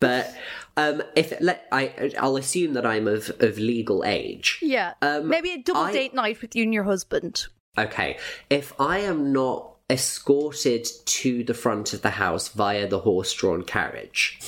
But 0.00 0.34
um, 0.76 1.02
if 1.14 1.32
let 1.40 1.68
I, 1.70 2.12
I'll 2.18 2.36
assume 2.36 2.72
that 2.74 2.86
I'm 2.86 3.06
of, 3.06 3.30
of 3.40 3.58
legal 3.58 4.02
age. 4.04 4.58
Yeah. 4.62 4.94
Um, 5.02 5.28
Maybe 5.28 5.52
a 5.52 5.58
double 5.62 5.82
I- 5.82 5.92
date 5.92 6.14
night 6.14 6.40
with 6.40 6.56
you 6.56 6.64
and 6.64 6.74
your 6.74 6.84
husband. 6.84 7.46
Okay, 7.78 8.18
if 8.50 8.78
I 8.80 8.98
am 8.98 9.32
not 9.32 9.76
escorted 9.88 10.86
to 11.04 11.44
the 11.44 11.54
front 11.54 11.92
of 11.94 12.02
the 12.02 12.10
house 12.10 12.48
via 12.48 12.86
the 12.86 12.98
horse-drawn 12.98 13.62
carriage, 13.62 14.38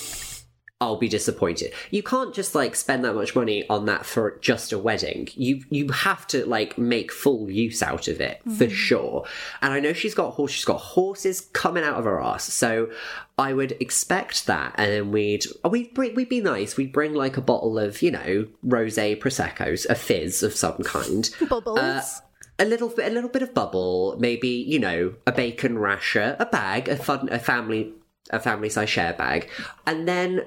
I'll 0.85 0.97
be 0.97 1.09
disappointed. 1.09 1.73
You 1.91 2.03
can't 2.03 2.35
just 2.35 2.55
like 2.55 2.77
spend 2.77 3.07
that 3.07 3.15
much 3.15 3.35
money 3.35 3.67
on 3.71 3.87
that 3.87 4.05
for 4.05 4.37
just 4.43 4.71
a 4.71 4.79
wedding. 4.79 5.29
You 5.33 5.65
you 5.71 5.89
have 5.89 6.27
to 6.27 6.45
like 6.45 6.77
make 6.77 7.11
full 7.11 7.51
use 7.51 7.83
out 7.83 8.07
of 8.07 8.21
it 8.21 8.43
for 8.59 8.69
sure. 8.69 9.25
And 9.63 9.73
I 9.73 9.81
know 9.81 9.95
she's 9.95 10.15
got 10.15 10.35
horse. 10.35 10.53
She's 10.53 10.67
got 10.67 10.77
horses 10.77 11.41
coming 11.55 11.85
out 11.85 11.97
of 11.97 12.05
her 12.05 12.21
ass. 12.21 12.53
So 12.53 12.91
I 13.39 13.55
would 13.55 13.73
expect 13.81 14.47
that. 14.47 14.75
And 14.77 14.93
then 14.93 15.11
we'd 15.11 15.47
oh, 15.65 15.71
we'd 15.71 15.95
bring 15.95 16.15
we'd 16.15 16.29
be 16.29 16.43
nice. 16.43 16.77
We'd 16.77 16.93
bring 16.93 17.15
like 17.15 17.39
a 17.39 17.43
bottle 17.43 17.79
of 17.79 18.03
you 18.03 18.11
know 18.11 18.47
rosé 18.67 19.19
proseccos, 19.19 19.89
a 19.89 19.95
fizz 19.95 20.43
of 20.43 20.55
some 20.55 20.83
kind. 20.83 21.31
Bubbles. 21.49 21.79
Uh, 21.79 22.03
a 22.59 22.67
little 22.67 22.91
bit, 22.91 23.11
a 23.11 23.15
little 23.15 23.31
bit 23.31 23.43
of 23.43 23.55
bubble, 23.55 24.17
maybe 24.21 24.49
you 24.49 24.79
know, 24.79 25.15
a 25.27 25.33
bacon 25.33 25.79
rasher, 25.79 26.37
a 26.39 26.47
bag, 26.47 26.89
a 26.89 26.97
fun, 26.97 27.29
a 27.33 27.39
family, 27.39 27.93
a 28.31 28.39
family 28.39 28.69
size 28.69 28.91
share 28.91 29.15
bag, 29.15 29.49
and 29.87 30.07
then 30.07 30.43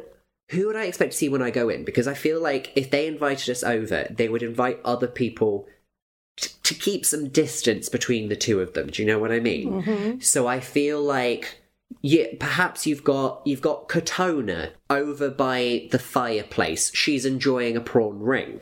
who 0.49 0.67
would 0.67 0.75
I 0.75 0.85
expect 0.85 1.11
to 1.11 1.17
see 1.17 1.29
when 1.29 1.41
I 1.41 1.51
go 1.51 1.69
in? 1.69 1.83
Because 1.83 2.07
I 2.07 2.13
feel 2.13 2.41
like 2.41 2.71
if 2.75 2.89
they 2.89 3.07
invited 3.07 3.49
us 3.49 3.63
over, 3.63 4.07
they 4.09 4.29
would 4.29 4.43
invite 4.43 4.79
other 4.85 5.07
people 5.07 5.67
t- 6.37 6.51
to 6.63 6.73
keep 6.73 7.05
some 7.05 7.29
distance 7.29 7.89
between 7.89 8.29
the 8.29 8.35
two 8.35 8.61
of 8.61 8.73
them. 8.73 8.87
Do 8.87 9.01
you 9.01 9.07
know 9.07 9.19
what 9.19 9.31
I 9.31 9.39
mean? 9.39 9.83
Mm-hmm. 9.83 10.19
So 10.19 10.47
I 10.47 10.59
feel 10.59 11.01
like 11.01 11.61
yeah, 12.01 12.27
perhaps 12.39 12.85
you've 12.85 13.03
got 13.03 13.41
you've 13.45 13.61
got 13.61 13.89
Katona 13.89 14.71
over 14.89 15.29
by 15.29 15.87
the 15.91 15.99
fireplace. 15.99 16.93
She's 16.93 17.25
enjoying 17.25 17.75
a 17.75 17.81
prawn 17.81 18.19
ring 18.19 18.61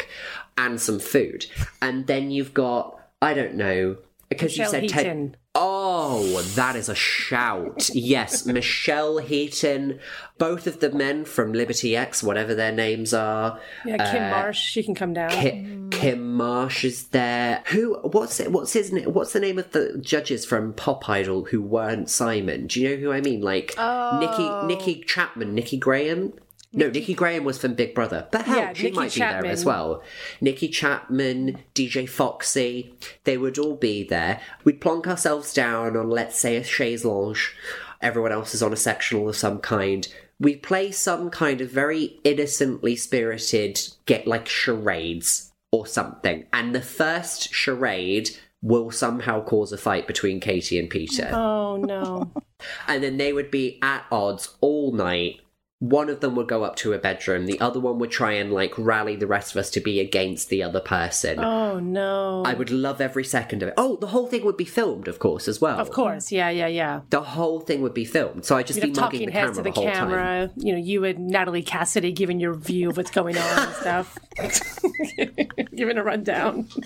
and 0.57 0.79
some 0.79 0.99
food, 0.99 1.45
and 1.81 2.07
then 2.07 2.31
you've 2.31 2.53
got 2.53 2.99
I 3.21 3.33
don't 3.33 3.55
know 3.55 3.97
because 4.29 4.57
you 4.57 4.65
said 4.65 4.89
Ted. 4.89 5.37
Oh, 5.57 6.41
that 6.55 6.75
is 6.75 6.89
a 6.89 6.95
shout. 6.95 7.89
Yes, 7.93 8.45
Michelle 8.45 9.19
Heaton, 9.19 9.99
both 10.37 10.67
of 10.67 10.81
the 10.81 10.91
men 10.91 11.23
from 11.23 11.53
Liberty 11.53 11.95
X, 11.95 12.21
whatever 12.21 12.53
their 12.53 12.73
names 12.73 13.13
are. 13.13 13.59
Yeah, 13.85 14.11
Kim 14.11 14.23
uh, 14.23 14.29
Marsh, 14.31 14.59
she 14.59 14.83
can 14.83 14.95
come 14.95 15.13
down. 15.13 15.29
Ki- 15.29 15.77
Kim 15.91 16.33
Marsh 16.35 16.83
is 16.83 17.07
there. 17.07 17.63
Who? 17.67 17.95
What's 17.99 18.41
it? 18.41 18.51
What's 18.51 18.73
his? 18.73 18.91
name 18.91 19.13
What's 19.13 19.31
the 19.31 19.39
name 19.39 19.57
of 19.57 19.71
the 19.71 19.97
judges 19.99 20.45
from 20.45 20.73
Pop 20.73 21.07
Idol 21.07 21.45
who 21.45 21.61
weren't 21.61 22.09
Simon? 22.09 22.67
Do 22.67 22.81
you 22.81 22.89
know 22.89 22.95
who 22.97 23.11
I 23.13 23.21
mean? 23.21 23.41
Like 23.41 23.67
Nikki, 23.69 23.77
oh. 23.79 24.65
Nikki 24.67 25.01
Chapman, 25.07 25.55
Nikki 25.55 25.77
Graham. 25.77 26.33
No, 26.75 26.89
Nikki 26.89 27.13
Graham 27.13 27.45
was 27.45 27.57
from 27.57 27.73
Big 27.73 27.95
Brother, 27.95 28.27
but 28.31 28.45
hell, 28.45 28.57
Yeah, 28.57 28.73
she 28.73 28.83
Nikki 28.83 28.95
might 28.95 29.13
be 29.13 29.19
there 29.21 29.45
as 29.45 29.63
well. 29.63 30.03
Nikki 30.41 30.67
Chapman, 30.67 31.59
DJ 31.73 32.07
Foxy, 32.07 32.93
they 33.23 33.37
would 33.37 33.57
all 33.57 33.75
be 33.75 34.03
there. 34.03 34.41
We'd 34.63 34.81
plonk 34.81 35.07
ourselves 35.07 35.53
down 35.53 35.95
on, 35.95 36.09
let's 36.09 36.37
say, 36.37 36.57
a 36.57 36.63
chaise 36.63 37.05
lounge. 37.05 37.55
Everyone 38.01 38.33
else 38.33 38.53
is 38.53 38.61
on 38.61 38.73
a 38.73 38.77
sectional 38.77 39.29
of 39.29 39.37
some 39.37 39.59
kind. 39.59 40.07
We'd 40.39 40.63
play 40.63 40.91
some 40.91 41.29
kind 41.29 41.61
of 41.61 41.69
very 41.69 42.19
innocently 42.25 42.97
spirited, 42.97 43.79
get 44.05 44.27
like 44.27 44.47
charades 44.47 45.53
or 45.71 45.87
something. 45.87 46.45
And 46.51 46.75
the 46.75 46.81
first 46.81 47.53
charade 47.53 48.31
will 48.61 48.91
somehow 48.91 49.43
cause 49.43 49.71
a 49.71 49.77
fight 49.77 50.07
between 50.07 50.39
Katie 50.39 50.79
and 50.79 50.89
Peter 50.89 51.29
Oh 51.31 51.77
no. 51.77 52.31
and 52.87 53.03
then 53.03 53.17
they 53.17 53.31
would 53.31 53.51
be 53.51 53.77
at 53.81 54.05
odds 54.11 54.55
all 54.59 54.91
night. 54.91 55.39
One 55.79 56.09
of 56.09 56.21
them 56.21 56.35
would 56.35 56.47
go 56.47 56.63
up 56.63 56.77
to 56.77 56.93
a 56.93 56.97
bedroom, 56.97 57.45
the 57.45 57.59
other 57.59 57.79
one 57.81 57.99
would 57.99 58.11
try 58.11 58.33
and 58.33 58.51
like 58.51 58.73
rally 58.77 59.15
the 59.17 59.27
rest 59.27 59.51
of 59.51 59.57
us 59.57 59.69
to 59.71 59.81
be 59.81 59.99
against 59.99 60.49
the 60.49 60.63
other 60.63 60.79
person. 60.79 61.39
Oh 61.39 61.79
no. 61.79 62.43
I 62.45 62.53
would 62.53 62.71
love 62.71 63.01
every 63.01 63.25
second 63.25 63.61
of 63.61 63.69
it. 63.69 63.73
Oh, 63.77 63.97
the 63.97 64.07
whole 64.07 64.27
thing 64.27 64.45
would 64.45 64.55
be 64.55 64.65
filmed, 64.65 65.07
of 65.09 65.19
course, 65.19 65.47
as 65.49 65.59
well. 65.59 65.77
Of 65.77 65.91
course, 65.91 66.31
yeah, 66.31 66.49
yeah, 66.49 66.67
yeah. 66.67 67.01
The 67.09 67.21
whole 67.21 67.59
thing 67.59 67.81
would 67.81 67.93
be 67.93 68.05
filmed. 68.05 68.45
So 68.45 68.55
I'd 68.55 68.67
just 68.67 68.77
You'd 68.77 68.93
be 68.93 68.99
mugging 68.99 69.19
talking 69.19 69.25
the 69.27 69.31
camera 69.33 69.53
to 69.55 69.55
the, 69.57 69.63
the, 69.63 69.71
whole 69.71 69.83
time. 69.85 69.93
camera. 69.93 70.51
You 70.55 70.73
know, 70.73 70.79
you 70.79 71.03
and 71.03 71.27
Natalie 71.27 71.63
Cassidy 71.63 72.13
giving 72.13 72.39
your 72.39 72.53
view 72.53 72.89
of 72.89 72.97
what's 72.97 73.11
going 73.11 73.37
on 73.37 73.59
and 73.59 73.73
stuff. 73.75 74.17
giving 75.75 75.97
a 75.97 76.03
rundown. 76.03 76.67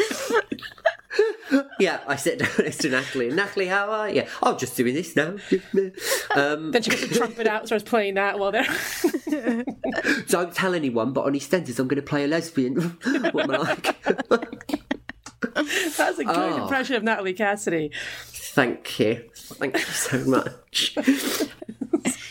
Yeah, 1.80 2.02
I 2.08 2.16
sit 2.18 2.40
down 2.40 2.50
next 2.60 2.78
to 2.80 2.90
Natalie. 2.90 3.28
and 3.28 3.36
Natalie, 3.36 3.68
how 3.68 3.90
are 3.90 4.10
you? 4.10 4.24
Oh, 4.44 4.56
just 4.56 4.76
doing 4.78 4.94
this 4.94 5.16
now. 5.16 5.36
um, 6.36 6.72
Then 6.72 6.82
she 6.84 6.92
gets 6.92 7.08
the 7.08 7.16
trumpet 7.16 7.48
out 7.48 7.62
and 7.62 7.68
starts 7.68 7.84
playing 7.84 8.14
that 8.16 8.38
while 8.38 8.52
they're. 8.52 8.68
don't 10.28 10.54
tell 10.54 10.76
anyone, 10.76 11.14
but 11.14 11.26
on 11.26 11.34
EastEnders, 11.34 11.80
I'm 11.80 11.88
going 11.88 11.96
to 12.02 12.02
play 12.08 12.26
a 12.26 12.28
lesbian. 12.28 12.76
what 13.32 13.44
am 13.46 13.52
I 13.52 13.58
like? 13.58 14.00
That's 15.98 16.20
a 16.20 16.24
good 16.24 16.36
Oh. 16.36 16.64
impression 16.64 16.96
of 16.96 17.04
Natalie 17.04 17.34
Cassidy. 17.34 17.92
Thank 18.28 19.00
you. 19.00 19.30
Thank 19.36 19.76
you 19.76 19.80
so 19.86 20.18
much. 20.26 20.96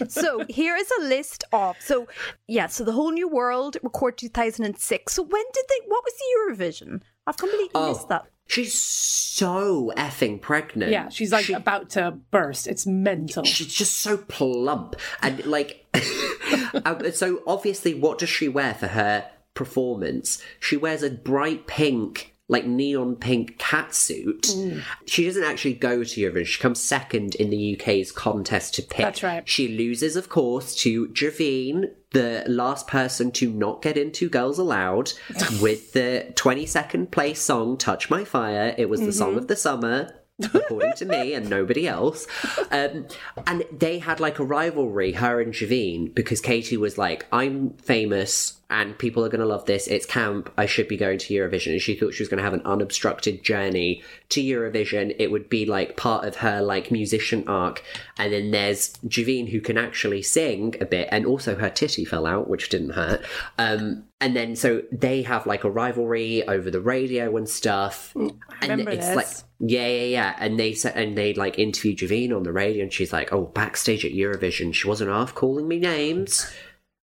so 0.09 0.45
here 0.49 0.77
is 0.77 0.91
a 1.01 1.03
list 1.03 1.45
of 1.53 1.77
so 1.81 2.07
yeah 2.47 2.67
so 2.67 2.85
the 2.85 2.93
whole 2.93 3.11
new 3.11 3.29
world 3.29 3.77
record 3.83 4.17
2006 4.17 5.13
so 5.13 5.23
when 5.23 5.45
did 5.53 5.65
they 5.69 5.75
what 5.89 6.03
was 6.05 6.15
the 6.15 6.65
eurovision 6.65 7.01
i've 7.27 7.37
completely 7.37 7.69
Oh. 7.75 7.89
missed 7.93 8.09
that 8.09 8.25
She's 8.49 8.75
so 8.75 9.93
effing 9.97 10.41
pregnant. 10.41 10.91
Yeah, 10.91 11.11
she's 11.11 11.31
like 11.33 11.45
She- 11.45 11.53
about 11.53 11.91
to 11.91 12.13
burst. 12.31 12.67
It's 12.67 12.87
mental. 12.87 13.45
she's 13.45 13.73
just 13.73 13.99
so 13.99 14.17
plump 14.17 14.97
and 15.23 15.45
like. 15.45 15.85
um, 16.85 17.13
so 17.13 17.43
obviously, 17.47 17.93
what 17.95 18.19
does 18.19 18.31
she 18.31 18.49
wear 18.49 18.73
for 18.75 18.89
her 18.89 19.31
performance? 19.53 20.43
She 20.61 20.77
wears 20.79 21.03
a 21.03 21.11
bright 21.11 21.67
pink. 21.67 22.35
Like 22.51 22.67
neon 22.67 23.17
pink 23.17 23.59
catsuit. 23.59 24.83
She 25.07 25.27
doesn't 25.27 25.45
actually 25.45 25.75
go 25.75 26.03
to 26.03 26.21
Eurovision. 26.21 26.47
She 26.47 26.61
comes 26.63 26.81
second 26.81 27.35
in 27.35 27.51
the 27.51 27.79
UK's 27.79 28.11
contest 28.11 28.75
to 28.77 28.83
pick. 28.83 28.99
That's 29.05 29.23
right. 29.23 29.47
She 29.47 29.69
loses, 29.69 30.17
of 30.17 30.31
course, 30.31 30.75
to 30.77 31.09
Javine, 31.09 31.91
the 32.13 32.45
last 32.49 32.87
person 32.87 33.31
to 33.33 33.51
not 33.53 33.83
get 33.83 33.99
into 33.99 34.31
Girls 34.31 34.59
Aloud, 34.59 35.13
with 35.61 35.93
the 35.93 36.33
22nd 36.37 37.11
place 37.11 37.41
song 37.43 37.77
"Touch 37.77 38.09
My 38.09 38.25
Fire." 38.25 38.75
It 38.79 38.89
was 38.89 39.01
the 39.01 39.13
song 39.13 39.31
Mm-hmm. 39.31 39.39
of 39.39 39.49
the 39.49 39.57
summer. 39.57 40.15
according 40.55 40.93
to 40.93 41.05
me 41.05 41.35
and 41.35 41.51
nobody 41.51 41.89
else. 41.89 42.25
Um, 42.71 43.09
and 43.45 43.65
they 43.77 43.99
had 43.99 44.21
like 44.21 44.39
a 44.39 44.45
rivalry, 44.45 45.11
her 45.15 45.41
and 45.41 45.53
Javine, 45.53 46.15
because 46.15 46.41
Katie 46.41 46.77
was 46.77 46.97
like, 46.97 47.27
I'm 47.33 47.71
famous 47.79 48.58
and 48.71 48.99
people 48.99 49.25
are 49.25 49.31
going 49.31 49.41
to 49.41 49.47
love 49.47 49.65
this. 49.65 49.87
It's 49.87 50.05
camp. 50.05 50.53
I 50.59 50.67
should 50.67 50.89
be 50.89 50.99
going 50.99 51.19
to 51.19 51.35
Eurovision. 51.35 51.73
And 51.73 51.81
she 51.81 51.95
thought 51.95 52.13
she 52.13 52.23
was 52.23 52.29
going 52.29 52.39
to 52.39 52.45
have 52.45 52.53
an 52.53 52.67
unobstructed 52.67 53.43
journey 53.43 54.03
to 54.29 54.43
Eurovision. 54.43 55.17
It 55.19 55.31
would 55.31 55.49
be 55.49 55.65
like 55.65 55.97
part 55.97 56.27
of 56.27 56.37
her 56.37 56.61
like 56.61 56.91
musician 56.91 57.45
arc. 57.47 57.83
And 58.19 58.33
then 58.33 58.51
there's 58.51 58.93
Javine 59.07 59.49
who 59.49 59.63
can 59.63 59.79
actually 59.79 60.21
sing 60.21 60.75
a 60.83 60.85
bit 60.85 61.09
and 61.11 61.25
also 61.25 61.57
her 61.57 61.71
titty 61.71 62.05
fell 62.05 62.27
out, 62.27 62.49
which 62.49 62.69
didn't 62.69 62.91
hurt. 62.91 63.25
Um, 63.57 64.05
and 64.21 64.37
then 64.37 64.55
so 64.55 64.83
they 64.93 65.23
have 65.23 65.47
like 65.47 65.65
a 65.65 65.71
rivalry 65.71 66.47
over 66.47 66.71
the 66.71 66.81
radio 66.81 67.37
and 67.39 67.49
stuff. 67.49 68.15
and 68.15 68.81
it's 68.81 69.07
this. 69.07 69.17
like 69.17 69.29
yeah, 69.61 69.87
yeah, 69.87 70.05
yeah. 70.05 70.37
And 70.39 70.59
they 70.59 70.73
said, 70.73 70.97
and 70.97 71.17
they 71.17 71.35
like 71.35 71.59
interview 71.59 71.97
Javine 71.97 72.35
on 72.35 72.45
the 72.45 72.53
radio, 72.53 72.85
and 72.85 72.93
she's 72.93 73.13
like, 73.13 73.33
"Oh, 73.33 73.47
backstage 73.47 74.05
at 74.05 74.13
Eurovision, 74.13 74.73
she 74.73 74.87
wasn't 74.87 75.11
half 75.11 75.35
calling 75.35 75.67
me 75.67 75.81
names, 75.81 76.49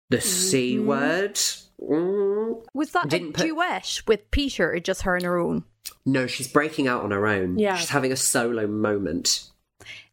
the 0.10 0.22
c 0.22 0.80
word." 0.80 1.36
Mm. 1.80 2.64
was 2.74 2.90
that 2.92 3.08
Didn't 3.10 3.30
a 3.30 3.34
put- 3.34 3.46
duet 3.46 4.02
with 4.08 4.32
peter 4.32 4.72
or 4.74 4.80
just 4.80 5.04
her 5.04 5.16
on 5.16 5.24
her 5.24 5.38
own 5.38 5.64
No, 6.08 6.26
she's 6.26 6.48
breaking 6.48 6.88
out 6.88 7.04
on 7.04 7.12
her 7.12 7.28
own. 7.28 7.60
Yeah. 7.60 7.76
she's 7.76 7.90
having 7.90 8.12
a 8.12 8.16
solo 8.18 8.66
moment. 8.66 9.50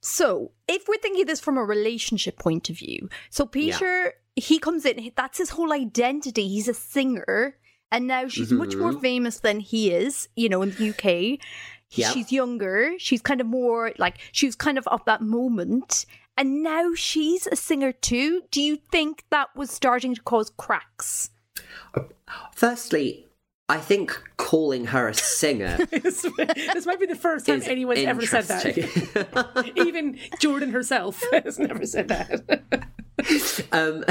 So, 0.00 0.50
if 0.68 0.86
we're 0.86 0.98
thinking 0.98 1.24
this 1.26 1.40
from 1.40 1.56
a 1.56 1.64
relationship 1.64 2.38
point 2.38 2.68
of 2.68 2.76
view, 2.76 3.08
so 3.30 3.46
Peter, 3.46 4.12
he 4.36 4.58
comes 4.58 4.84
in, 4.84 5.10
that's 5.16 5.38
his 5.38 5.50
whole 5.50 5.72
identity. 5.72 6.46
He's 6.48 6.68
a 6.68 6.74
singer, 6.74 7.56
and 7.90 8.06
now 8.06 8.28
she's 8.28 8.52
much 8.52 8.76
more 8.76 8.92
famous 8.92 9.40
than 9.40 9.60
he 9.60 9.90
is, 9.92 10.28
you 10.36 10.48
know, 10.50 10.60
in 10.62 10.70
the 10.72 10.90
UK. 10.90 11.40
Yep. 11.92 12.12
She's 12.12 12.30
younger, 12.32 12.92
she's 12.98 13.22
kind 13.22 13.40
of 13.40 13.46
more 13.46 13.92
like, 13.98 14.18
she 14.32 14.46
was 14.46 14.54
kind 14.56 14.76
of 14.78 14.86
of 14.88 15.00
that 15.06 15.22
moment, 15.22 16.04
and 16.36 16.62
now 16.62 16.94
she's 16.94 17.46
a 17.46 17.56
singer 17.56 17.92
too. 17.92 18.42
Do 18.50 18.60
you 18.60 18.76
think 18.76 19.24
that 19.30 19.54
was 19.54 19.70
starting 19.70 20.14
to 20.14 20.22
cause 20.22 20.50
cracks? 20.56 21.30
Firstly, 22.52 23.26
I 23.68 23.78
think 23.78 24.20
calling 24.36 24.86
her 24.86 25.08
a 25.08 25.14
singer 25.14 25.78
this, 25.90 26.26
this 26.36 26.86
might 26.86 27.00
be 27.00 27.06
the 27.06 27.14
first 27.14 27.46
time 27.46 27.62
anyone's 27.64 28.00
ever 28.00 28.26
said 28.26 28.44
that. 28.44 29.72
Even 29.76 30.18
Jordan 30.38 30.70
herself 30.70 31.22
has 31.32 31.58
never 31.58 31.86
said 31.86 32.08
that. 32.08 32.62
Um, 33.72 34.04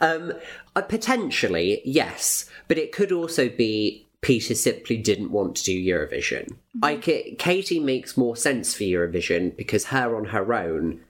um, 0.00 0.32
uh, 0.74 0.82
potentially, 0.82 1.80
yes, 1.84 2.50
but 2.66 2.76
it 2.76 2.90
could 2.90 3.12
also 3.12 3.48
be 3.48 4.07
Peter 4.20 4.54
simply 4.54 4.96
didn't 4.96 5.30
want 5.30 5.56
to 5.56 5.64
do 5.64 5.84
Eurovision. 5.84 6.48
Mm-hmm. 6.48 6.84
I 6.84 6.96
ca- 6.96 7.36
Katie 7.36 7.80
makes 7.80 8.16
more 8.16 8.36
sense 8.36 8.74
for 8.74 8.82
Eurovision 8.82 9.56
because 9.56 9.86
her 9.86 10.16
on 10.16 10.26
her 10.26 10.52
own 10.52 11.00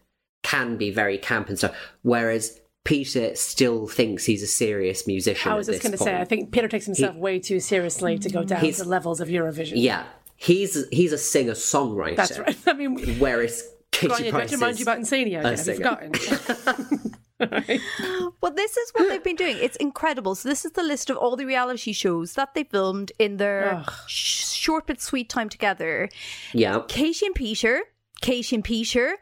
can 0.43 0.77
be 0.77 0.91
very 0.91 1.19
camp 1.19 1.49
and 1.49 1.59
stuff, 1.59 1.75
whereas 2.03 2.61
Peter 2.85 3.35
still 3.35 3.87
thinks 3.87 4.25
he's 4.25 4.43
a 4.43 4.47
serious 4.47 5.07
musician. 5.07 5.53
I 5.53 5.57
was 5.57 5.67
just 5.67 5.83
going 5.83 5.93
to 5.93 5.99
say, 5.99 6.17
I 6.17 6.25
think 6.25 6.53
Peter 6.53 6.69
takes 6.69 6.87
himself 6.87 7.17
way 7.17 7.39
too 7.39 7.61
seriously 7.61 8.19
to 8.19 8.31
go 8.31 8.45
down 8.45 8.61
to 8.63 8.85
levels 8.85 9.21
of 9.21 9.29
Eurovision. 9.29 9.73
yeah, 9.77 10.05
he's 10.37 10.87
he's 10.91 11.13
a 11.13 11.19
singer 11.19 11.53
songwriter. 11.53 12.17
That's 12.17 12.39
right. 12.39 12.57
I 12.67 12.73
mean, 12.73 13.19
Whereas 13.19 13.69
Katie 13.91 14.15
Gráinne, 14.15 14.19
do 14.19 14.23
I 14.23 14.25
have 14.25 14.33
Price 14.33 14.51
to 14.51 14.57
remind 14.57 14.79
you 14.79 14.85
about 14.85 14.99
Insania 14.99 15.41
again? 15.41 16.13
Have 16.15 17.13
you 17.41 18.35
Well, 18.41 18.53
this 18.55 18.77
is 18.77 18.91
what 18.95 19.09
they've 19.09 19.23
been 19.23 19.37
doing. 19.37 19.57
It's 19.61 19.77
incredible. 19.77 20.35
So 20.35 20.49
this 20.49 20.65
is 20.65 20.73
the 20.73 20.83
list 20.83 21.11
of 21.11 21.17
all 21.17 21.37
the 21.37 21.47
reality 21.47 21.93
shows 21.93 22.35
that 22.35 22.55
they 22.55 22.65
filmed 22.65 23.13
in 23.19 23.37
their 23.37 23.85
sh- 24.07 24.45
short 24.47 24.87
but 24.87 25.01
sweet 25.01 25.29
time 25.29 25.49
together. 25.49 26.09
yeah. 26.53 26.83
Katie 26.89 27.27
and 27.27 27.35
Peter, 27.35 27.83
Katie 28.21 28.57
and 28.57 28.65
Peter, 28.65 29.17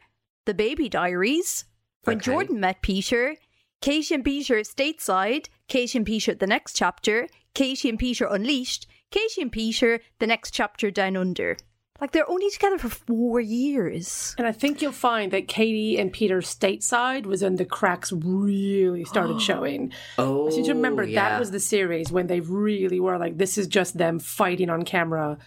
The 0.46 0.54
Baby 0.54 0.88
Diaries, 0.88 1.64
When 2.04 2.16
Okay. 2.18 2.24
Jordan 2.24 2.60
Met 2.60 2.82
Peter, 2.82 3.36
Katie 3.80 4.14
and 4.14 4.24
Peter 4.24 4.56
Stateside, 4.60 5.46
Katie 5.68 5.98
and 5.98 6.06
Peter 6.06 6.34
The 6.34 6.46
Next 6.46 6.74
Chapter, 6.76 7.28
Katie 7.54 7.88
and 7.88 7.98
Peter 7.98 8.26
Unleashed, 8.26 8.86
Katie 9.10 9.42
and 9.42 9.52
Peter 9.52 10.00
The 10.18 10.26
Next 10.26 10.52
Chapter 10.54 10.90
Down 10.90 11.16
Under. 11.16 11.56
Like 12.00 12.12
they're 12.12 12.28
only 12.28 12.50
together 12.50 12.78
for 12.78 12.88
four 12.88 13.40
years. 13.40 14.34
And 14.38 14.46
I 14.46 14.52
think 14.52 14.82
you'll 14.82 14.92
find 14.92 15.32
that 15.32 15.48
Katie 15.48 15.98
and 15.98 16.12
Peter's 16.12 16.54
stateside 16.54 17.26
was 17.26 17.42
when 17.42 17.56
the 17.56 17.64
cracks 17.64 18.12
really 18.12 19.04
started 19.04 19.40
showing. 19.40 19.92
Oh, 20.18 20.48
I 20.48 20.50
seem 20.50 20.64
to 20.64 20.72
oh, 20.72 20.74
remember 20.74 21.04
yeah. 21.04 21.30
that 21.30 21.40
was 21.40 21.50
the 21.50 21.60
series 21.60 22.12
when 22.12 22.26
they 22.26 22.40
really 22.40 23.00
were 23.00 23.18
like, 23.18 23.38
this 23.38 23.56
is 23.58 23.66
just 23.66 23.98
them 23.98 24.18
fighting 24.18 24.70
on 24.70 24.82
camera. 24.82 25.38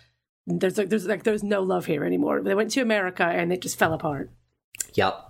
There's 0.48 0.78
like 0.78 0.90
there's 0.90 1.06
like 1.06 1.24
there's 1.24 1.44
no 1.44 1.62
love 1.62 1.86
here 1.86 2.04
anymore. 2.04 2.42
They 2.42 2.56
went 2.56 2.72
to 2.72 2.82
America 2.82 3.24
and 3.24 3.54
it 3.54 3.62
just 3.62 3.78
fell 3.78 3.94
apart. 3.94 4.32
Yep. 4.94 5.29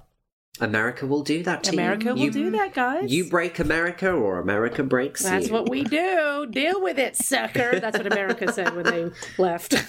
America 0.61 1.05
will 1.05 1.23
do 1.23 1.43
that 1.43 1.63
to 1.65 1.71
America 1.73 2.05
you. 2.05 2.13
will 2.13 2.19
You- 2.21 2.31
do 2.31 2.51
that, 2.51 2.73
guys. 2.73 3.11
You 3.11 3.29
break 3.29 3.59
America 3.59 4.11
or 4.11 4.39
America 4.39 4.83
breaks 4.83 5.23
you. 5.23 5.29
That's 5.29 5.47
you. 5.47 5.53
what 5.53 5.69
we 5.69 5.83
do. 5.83 6.47
Deal 6.51 6.81
with 6.81 6.97
it, 6.99 7.15
sucker. 7.15 7.79
That's 7.79 7.97
what 7.97 8.07
America 8.07 8.51
said 8.51 8.75
when 8.75 8.85
they 8.85 9.09
left. 9.37 9.75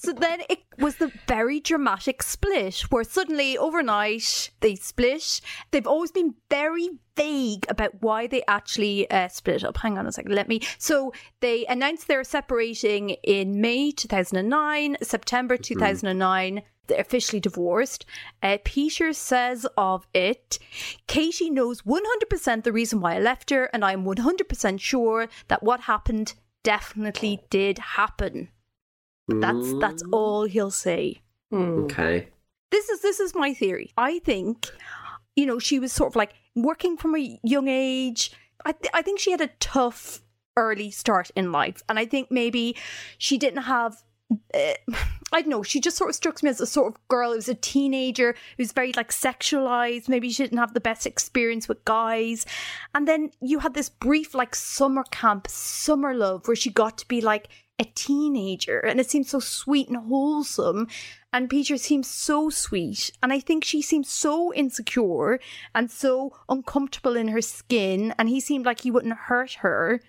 So 0.00 0.12
then 0.12 0.42
it 0.48 0.60
was 0.78 0.96
the 0.96 1.10
very 1.26 1.58
dramatic 1.58 2.22
split 2.22 2.82
where 2.88 3.02
suddenly 3.02 3.58
overnight 3.58 4.50
they 4.60 4.76
split. 4.76 5.40
They've 5.72 5.88
always 5.88 6.12
been 6.12 6.34
very 6.48 6.90
vague 7.16 7.66
about 7.68 8.00
why 8.00 8.28
they 8.28 8.44
actually 8.46 9.10
uh, 9.10 9.26
split 9.26 9.64
up. 9.64 9.76
Hang 9.78 9.98
on 9.98 10.06
a 10.06 10.12
second, 10.12 10.36
let 10.36 10.46
me. 10.48 10.60
So 10.78 11.12
they 11.40 11.66
announced 11.66 12.06
they're 12.06 12.22
separating 12.22 13.10
in 13.24 13.60
May 13.60 13.90
2009, 13.90 14.98
September 15.02 15.56
2009. 15.56 16.54
They're 16.54 16.62
officially 16.90 17.40
divorced. 17.40 18.06
Uh, 18.42 18.58
Peter 18.64 19.12
says 19.12 19.66
of 19.76 20.06
it, 20.14 20.58
Katie 21.06 21.50
knows 21.50 21.82
100% 21.82 22.64
the 22.64 22.72
reason 22.72 23.00
why 23.00 23.16
I 23.16 23.20
left 23.20 23.50
her, 23.50 23.64
and 23.72 23.84
I'm 23.84 24.04
100% 24.04 24.80
sure 24.80 25.28
that 25.48 25.62
what 25.62 25.80
happened 25.80 26.34
definitely 26.62 27.40
did 27.50 27.78
happen. 27.78 28.48
That's 29.28 29.74
that's 29.78 30.02
all 30.10 30.44
he'll 30.44 30.70
say. 30.70 31.20
Hmm. 31.50 31.84
Okay. 31.84 32.28
This 32.70 32.88
is 32.88 33.00
this 33.02 33.20
is 33.20 33.34
my 33.34 33.52
theory. 33.54 33.92
I 33.96 34.20
think, 34.20 34.70
you 35.36 35.46
know, 35.46 35.58
she 35.58 35.78
was 35.78 35.92
sort 35.92 36.12
of 36.12 36.16
like 36.16 36.32
working 36.54 36.96
from 36.96 37.14
a 37.14 37.38
young 37.42 37.68
age. 37.68 38.32
I 38.64 38.72
th- 38.72 38.90
I 38.94 39.02
think 39.02 39.20
she 39.20 39.30
had 39.30 39.40
a 39.40 39.50
tough 39.60 40.22
early 40.56 40.90
start 40.90 41.30
in 41.36 41.52
life, 41.52 41.82
and 41.88 41.98
I 41.98 42.06
think 42.06 42.30
maybe 42.30 42.76
she 43.18 43.38
didn't 43.38 43.62
have. 43.64 44.02
I 44.54 44.76
don't 45.32 45.48
know. 45.48 45.62
She 45.62 45.80
just 45.80 45.96
sort 45.96 46.10
of 46.10 46.16
struck 46.16 46.42
me 46.42 46.50
as 46.50 46.60
a 46.60 46.66
sort 46.66 46.94
of 46.94 47.08
girl 47.08 47.30
who 47.30 47.36
was 47.36 47.48
a 47.48 47.54
teenager 47.54 48.34
who's 48.56 48.72
very 48.72 48.92
like 48.92 49.10
sexualized. 49.10 50.08
Maybe 50.08 50.30
she 50.30 50.42
didn't 50.42 50.58
have 50.58 50.74
the 50.74 50.80
best 50.80 51.06
experience 51.06 51.68
with 51.68 51.84
guys. 51.84 52.44
And 52.94 53.08
then 53.08 53.30
you 53.40 53.60
had 53.60 53.74
this 53.74 53.88
brief 53.88 54.34
like 54.34 54.54
summer 54.54 55.04
camp, 55.10 55.48
summer 55.48 56.14
love, 56.14 56.46
where 56.46 56.56
she 56.56 56.70
got 56.70 56.98
to 56.98 57.08
be 57.08 57.20
like 57.20 57.48
a 57.78 57.84
teenager 57.84 58.80
and 58.80 58.98
it 58.98 59.08
seemed 59.08 59.28
so 59.28 59.38
sweet 59.38 59.88
and 59.88 59.96
wholesome. 59.96 60.88
And 61.32 61.48
Peter 61.48 61.76
seems 61.76 62.08
so 62.08 62.50
sweet. 62.50 63.10
And 63.22 63.32
I 63.32 63.40
think 63.40 63.64
she 63.64 63.82
seemed 63.82 64.06
so 64.06 64.52
insecure 64.54 65.40
and 65.74 65.90
so 65.90 66.34
uncomfortable 66.48 67.16
in 67.16 67.28
her 67.28 67.42
skin. 67.42 68.14
And 68.18 68.28
he 68.28 68.40
seemed 68.40 68.66
like 68.66 68.80
he 68.80 68.90
wouldn't 68.90 69.14
hurt 69.14 69.54
her. 69.60 70.00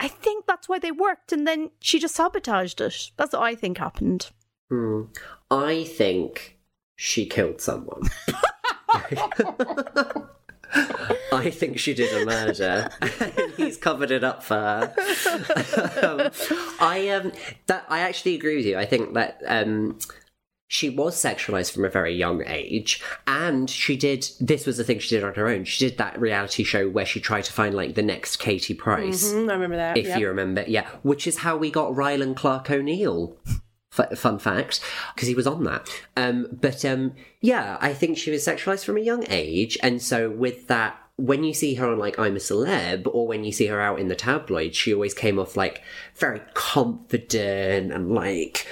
I 0.00 0.08
think 0.08 0.46
that's 0.46 0.68
why 0.68 0.78
they 0.78 0.90
worked. 0.90 1.32
And 1.32 1.46
then 1.46 1.70
she 1.80 1.98
just 1.98 2.16
sabotaged 2.16 2.80
it. 2.80 3.10
That's 3.16 3.34
what 3.34 3.42
I 3.42 3.54
think 3.54 3.78
happened. 3.78 4.30
Hmm. 4.70 5.02
I 5.50 5.84
think 5.84 6.58
she 6.96 7.26
killed 7.26 7.60
someone. 7.60 8.02
I 11.32 11.50
think 11.50 11.78
she 11.78 11.94
did 11.94 12.22
a 12.22 12.24
murder. 12.24 12.88
He's 13.56 13.76
covered 13.76 14.10
it 14.10 14.24
up 14.24 14.42
for 14.42 14.54
her. 14.54 14.94
um, 16.02 16.30
I 16.80 17.08
um 17.10 17.32
that 17.66 17.84
I 17.88 18.00
actually 18.00 18.34
agree 18.34 18.56
with 18.56 18.66
you. 18.66 18.78
I 18.78 18.86
think 18.86 19.14
that 19.14 19.42
um 19.46 19.98
she 20.72 20.88
was 20.88 21.16
sexualized 21.16 21.72
from 21.72 21.84
a 21.84 21.88
very 21.90 22.14
young 22.14 22.44
age 22.46 23.02
and 23.26 23.68
she 23.68 23.96
did 23.96 24.28
this 24.38 24.64
was 24.66 24.76
the 24.76 24.84
thing 24.84 25.00
she 25.00 25.16
did 25.16 25.24
on 25.24 25.34
her 25.34 25.48
own 25.48 25.64
she 25.64 25.84
did 25.88 25.98
that 25.98 26.18
reality 26.20 26.62
show 26.62 26.88
where 26.88 27.04
she 27.04 27.18
tried 27.20 27.42
to 27.42 27.52
find 27.52 27.74
like 27.74 27.96
the 27.96 28.02
next 28.02 28.36
katie 28.36 28.72
price 28.72 29.32
Mhm, 29.32 29.50
I 29.50 29.54
remember 29.54 29.76
that. 29.76 29.96
if 29.96 30.06
yep. 30.06 30.20
you 30.20 30.28
remember 30.28 30.64
yeah 30.68 30.86
which 31.02 31.26
is 31.26 31.38
how 31.38 31.56
we 31.56 31.72
got 31.72 31.92
rylan 31.92 32.36
clark 32.36 32.70
o'neill 32.70 33.36
F- 33.98 34.16
fun 34.16 34.38
fact 34.38 34.80
because 35.16 35.26
he 35.26 35.34
was 35.34 35.48
on 35.48 35.64
that 35.64 35.88
um 36.16 36.46
but 36.52 36.84
um 36.84 37.14
yeah 37.40 37.76
i 37.80 37.92
think 37.92 38.16
she 38.16 38.30
was 38.30 38.46
sexualized 38.46 38.84
from 38.84 38.96
a 38.96 39.00
young 39.00 39.24
age 39.28 39.76
and 39.82 40.00
so 40.00 40.30
with 40.30 40.68
that 40.68 40.96
when 41.16 41.42
you 41.42 41.52
see 41.52 41.74
her 41.74 41.86
on 41.90 41.98
like 41.98 42.18
I'm 42.18 42.34
a 42.36 42.38
Celeb 42.38 43.06
or 43.12 43.26
when 43.26 43.44
you 43.44 43.52
see 43.52 43.66
her 43.66 43.78
out 43.78 43.98
in 44.00 44.08
the 44.08 44.16
tabloids, 44.16 44.74
she 44.74 44.94
always 44.94 45.12
came 45.12 45.38
off 45.38 45.54
like 45.54 45.82
very 46.16 46.40
confident 46.54 47.92
and 47.92 48.10
like, 48.14 48.66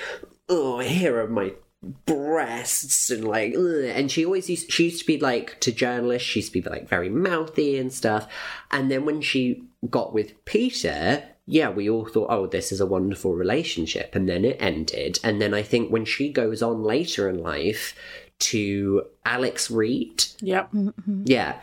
oh, 0.49 0.79
here 0.79 1.21
are 1.21 1.29
my 1.29 1.53
breasts 1.83 3.11
and 3.11 3.25
like, 3.25 3.55
ugh. 3.57 3.85
and 3.85 4.11
she 4.11 4.25
always 4.25 4.51
used, 4.51 4.71
she 4.71 4.85
used 4.85 5.01
to 5.01 5.07
be 5.07 5.19
like 5.19 5.61
to 5.61 5.73
journalists, 5.73 6.29
she 6.29 6.41
used 6.41 6.53
to 6.53 6.61
be 6.61 6.69
like 6.69 6.89
very 6.89 7.09
mouthy 7.09 7.79
and 7.79 7.93
stuff. 7.93 8.29
And 8.71 8.91
then 8.91 9.05
when 9.05 9.21
she 9.21 9.65
got 9.89 10.13
with 10.13 10.45
Peter, 10.45 11.25
yeah, 11.47 11.71
we 11.71 11.89
all 11.89 12.05
thought, 12.07 12.31
oh, 12.31 12.47
this 12.47 12.73
is 12.73 12.81
a 12.81 12.87
wonderful 12.87 13.35
relationship. 13.35 14.15
And 14.15 14.29
then 14.29 14.45
it 14.45 14.57
ended. 14.61 15.19
And 15.25 15.41
then 15.41 15.55
I 15.55 15.63
think 15.63 15.91
when 15.91 16.05
she 16.05 16.31
goes 16.31 16.63
on 16.63 16.83
later 16.83 17.29
in 17.29 17.39
life 17.43 17.95
to 18.41 19.05
Alex 19.25 19.71
Reid, 19.71 20.25
Yep. 20.41 20.73
Mm-hmm. 20.73 21.23
yeah, 21.27 21.61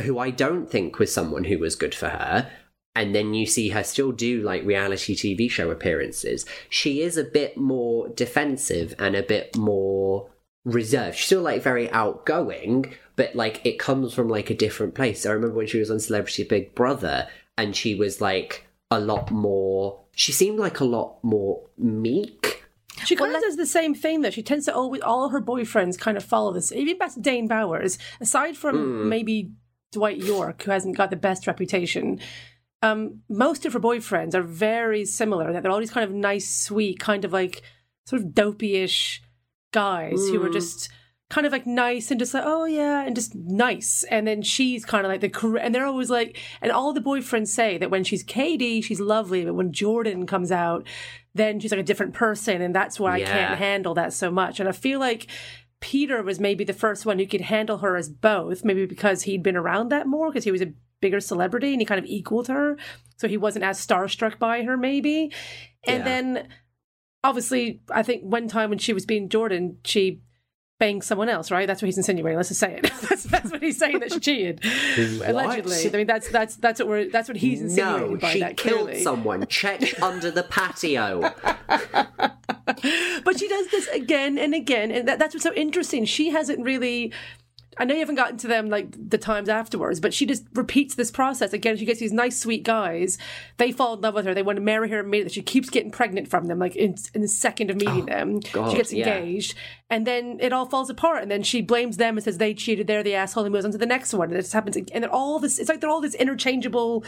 who 0.00 0.18
I 0.18 0.30
don't 0.30 0.70
think 0.70 0.98
was 0.98 1.12
someone 1.12 1.44
who 1.44 1.58
was 1.58 1.76
good 1.76 1.94
for 1.94 2.08
her. 2.08 2.50
And 2.96 3.14
then 3.14 3.34
you 3.34 3.46
see 3.46 3.68
her 3.68 3.84
still 3.84 4.12
do 4.12 4.42
like 4.42 4.64
reality 4.64 5.14
TV 5.14 5.50
show 5.50 5.70
appearances. 5.70 6.44
She 6.68 7.02
is 7.02 7.16
a 7.16 7.24
bit 7.24 7.56
more 7.56 8.08
defensive 8.08 8.94
and 8.98 9.14
a 9.14 9.22
bit 9.22 9.56
more 9.56 10.28
reserved. 10.64 11.16
She's 11.16 11.26
still 11.26 11.42
like 11.42 11.62
very 11.62 11.90
outgoing, 11.90 12.92
but 13.16 13.34
like 13.34 13.64
it 13.64 13.78
comes 13.78 14.12
from 14.12 14.28
like 14.28 14.50
a 14.50 14.54
different 14.54 14.94
place. 14.94 15.24
I 15.24 15.32
remember 15.32 15.56
when 15.56 15.66
she 15.66 15.78
was 15.78 15.90
on 15.90 16.00
Celebrity 16.00 16.44
Big 16.44 16.74
Brother 16.74 17.28
and 17.56 17.76
she 17.76 17.94
was 17.94 18.20
like 18.20 18.66
a 18.90 19.00
lot 19.00 19.30
more, 19.30 20.00
she 20.12 20.32
seemed 20.32 20.58
like 20.58 20.80
a 20.80 20.84
lot 20.84 21.22
more 21.22 21.62
meek. 21.78 22.64
She 23.04 23.16
kind 23.16 23.34
of 23.34 23.40
does 23.40 23.56
the 23.56 23.66
same 23.66 23.94
thing 23.94 24.20
though. 24.20 24.30
She 24.30 24.42
tends 24.42 24.66
to 24.66 24.74
always 24.74 25.00
all 25.02 25.30
her 25.30 25.40
boyfriends 25.40 25.98
kind 25.98 26.16
of 26.16 26.24
follow 26.24 26.52
this. 26.52 26.72
Even 26.72 26.98
back 26.98 27.14
to 27.14 27.20
Dane 27.20 27.48
Bowers, 27.48 27.98
aside 28.20 28.56
from 28.56 28.76
hmm. 28.76 29.08
maybe 29.08 29.52
Dwight 29.92 30.18
Yorke, 30.18 30.62
who 30.62 30.70
hasn't 30.70 30.96
got 30.96 31.10
the 31.10 31.16
best 31.16 31.46
reputation. 31.46 32.20
Um, 32.82 33.20
most 33.28 33.66
of 33.66 33.72
her 33.74 33.80
boyfriends 33.80 34.34
are 34.34 34.42
very 34.42 35.04
similar. 35.04 35.52
That 35.52 35.62
they're 35.62 35.72
all 35.72 35.80
these 35.80 35.90
kind 35.90 36.08
of 36.08 36.14
nice, 36.14 36.48
sweet, 36.48 36.98
kind 36.98 37.24
of 37.24 37.32
like 37.32 37.62
sort 38.06 38.22
of 38.22 38.34
dopey-ish 38.34 39.22
guys 39.72 40.28
who 40.28 40.42
are 40.42 40.50
just 40.50 40.90
kind 41.30 41.46
of 41.46 41.52
like 41.52 41.64
nice 41.64 42.10
and 42.10 42.18
just 42.18 42.34
like 42.34 42.42
oh 42.44 42.64
yeah 42.64 43.04
and 43.04 43.14
just 43.14 43.34
nice. 43.34 44.04
And 44.10 44.26
then 44.26 44.42
she's 44.42 44.84
kind 44.84 45.06
of 45.06 45.10
like 45.10 45.20
the 45.20 45.60
and 45.62 45.74
they're 45.74 45.86
always 45.86 46.10
like 46.10 46.36
and 46.60 46.72
all 46.72 46.92
the 46.92 47.00
boyfriends 47.00 47.48
say 47.48 47.78
that 47.78 47.90
when 47.90 48.04
she's 48.04 48.22
Katie 48.22 48.82
she's 48.82 49.00
lovely 49.00 49.44
but 49.44 49.54
when 49.54 49.72
Jordan 49.72 50.26
comes 50.26 50.50
out 50.50 50.86
then 51.34 51.60
she's 51.60 51.70
like 51.70 51.80
a 51.80 51.84
different 51.84 52.12
person 52.14 52.60
and 52.60 52.74
that's 52.74 52.98
why 52.98 53.14
I 53.14 53.20
can't 53.22 53.58
handle 53.58 53.94
that 53.94 54.12
so 54.12 54.30
much. 54.30 54.58
And 54.58 54.68
I 54.68 54.72
feel 54.72 54.98
like 54.98 55.28
Peter 55.78 56.22
was 56.22 56.40
maybe 56.40 56.64
the 56.64 56.72
first 56.72 57.06
one 57.06 57.20
who 57.20 57.26
could 57.26 57.42
handle 57.42 57.78
her 57.78 57.96
as 57.96 58.08
both 58.08 58.64
maybe 58.64 58.84
because 58.84 59.22
he'd 59.22 59.44
been 59.44 59.56
around 59.56 59.90
that 59.90 60.08
more 60.08 60.30
because 60.30 60.44
he 60.44 60.50
was 60.50 60.62
a 60.62 60.72
bigger 61.00 61.20
celebrity 61.20 61.72
and 61.72 61.80
he 61.80 61.84
kind 61.84 61.98
of 61.98 62.04
equaled 62.06 62.48
her 62.48 62.76
so 63.16 63.26
he 63.28 63.36
wasn't 63.36 63.64
as 63.64 63.84
starstruck 63.84 64.38
by 64.38 64.62
her 64.62 64.76
maybe 64.76 65.32
and 65.86 65.98
Yeah. 65.98 66.04
then 66.04 66.48
obviously 67.24 67.80
I 67.90 68.02
think 68.02 68.22
one 68.22 68.48
time 68.48 68.70
when 68.70 68.78
she 68.78 68.92
was 68.92 69.06
being 69.06 69.28
Jordan 69.28 69.78
she 69.84 70.20
banged 70.78 71.04
someone 71.04 71.28
else, 71.28 71.50
right? 71.50 71.66
That's 71.66 71.82
what 71.82 71.86
he's 71.88 71.98
insinuating. 71.98 72.38
Let's 72.38 72.48
just 72.48 72.58
say 72.60 72.76
it. 72.82 72.84
that's, 73.10 73.24
that's 73.24 73.50
what 73.50 73.62
he's 73.62 73.76
saying 73.78 73.98
that 73.98 74.10
she 74.14 74.18
cheated, 74.26 74.64
allegedly. 75.22 75.76
I 75.92 75.94
mean, 75.94 76.06
that's 76.06 76.30
that's 76.30 76.56
that's 76.56 76.80
what 76.80 76.88
we're 76.88 77.10
that's 77.10 77.28
what 77.28 77.36
he's 77.36 77.60
insinuating 77.60 78.12
No, 78.14 78.16
by 78.16 78.32
she 78.32 78.40
that. 78.40 78.56
killed 78.56 78.84
clearly. 78.86 79.02
someone. 79.02 79.46
Check 79.46 80.00
under 80.02 80.30
the 80.30 80.42
patio. 80.42 81.20
but 81.66 83.38
she 83.38 83.46
does 83.48 83.66
this 83.70 83.88
again 83.88 84.38
and 84.38 84.54
again, 84.54 84.90
and 84.90 85.06
that, 85.06 85.18
that's 85.18 85.34
what's 85.34 85.44
so 85.44 85.52
interesting. 85.54 86.06
She 86.06 86.30
hasn't 86.30 86.64
really. 86.64 87.12
I 87.80 87.84
know 87.84 87.94
you 87.94 88.00
haven't 88.00 88.16
gotten 88.16 88.36
to 88.36 88.46
them 88.46 88.68
like 88.68 88.94
the 89.08 89.16
times 89.16 89.48
afterwards, 89.48 90.00
but 90.00 90.12
she 90.12 90.26
just 90.26 90.44
repeats 90.52 90.96
this 90.96 91.10
process 91.10 91.54
again. 91.54 91.78
She 91.78 91.86
gets 91.86 91.98
these 91.98 92.12
nice, 92.12 92.38
sweet 92.38 92.62
guys. 92.62 93.16
They 93.56 93.72
fall 93.72 93.94
in 93.94 94.02
love 94.02 94.12
with 94.12 94.26
her. 94.26 94.34
They 94.34 94.42
want 94.42 94.56
to 94.56 94.62
marry 94.62 94.90
her 94.90 94.98
immediately. 94.98 95.32
She 95.32 95.40
keeps 95.40 95.70
getting 95.70 95.90
pregnant 95.90 96.28
from 96.28 96.44
them, 96.44 96.58
like 96.58 96.76
in, 96.76 96.96
in 97.14 97.22
the 97.22 97.28
second 97.28 97.70
of 97.70 97.76
meeting 97.76 98.02
oh, 98.02 98.06
them. 98.06 98.40
God, 98.52 98.70
she 98.70 98.76
gets 98.76 98.92
yeah. 98.92 99.16
engaged, 99.16 99.54
and 99.88 100.06
then 100.06 100.36
it 100.40 100.52
all 100.52 100.66
falls 100.66 100.90
apart. 100.90 101.22
And 101.22 101.30
then 101.30 101.42
she 101.42 101.62
blames 101.62 101.96
them 101.96 102.18
and 102.18 102.22
says 102.22 102.36
they 102.36 102.52
cheated. 102.52 102.86
They're 102.86 103.02
the 103.02 103.14
asshole. 103.14 103.44
And 103.44 103.52
moves 103.52 103.64
on 103.64 103.72
to 103.72 103.78
the 103.78 103.86
next 103.86 104.12
one. 104.12 104.28
And 104.28 104.36
it 104.36 104.42
just 104.42 104.52
happens. 104.52 104.76
And 104.76 105.02
they're 105.02 105.10
all 105.10 105.38
this. 105.38 105.58
It's 105.58 105.70
like 105.70 105.80
they're 105.80 105.88
all 105.88 106.02
this 106.02 106.14
interchangeable 106.14 107.02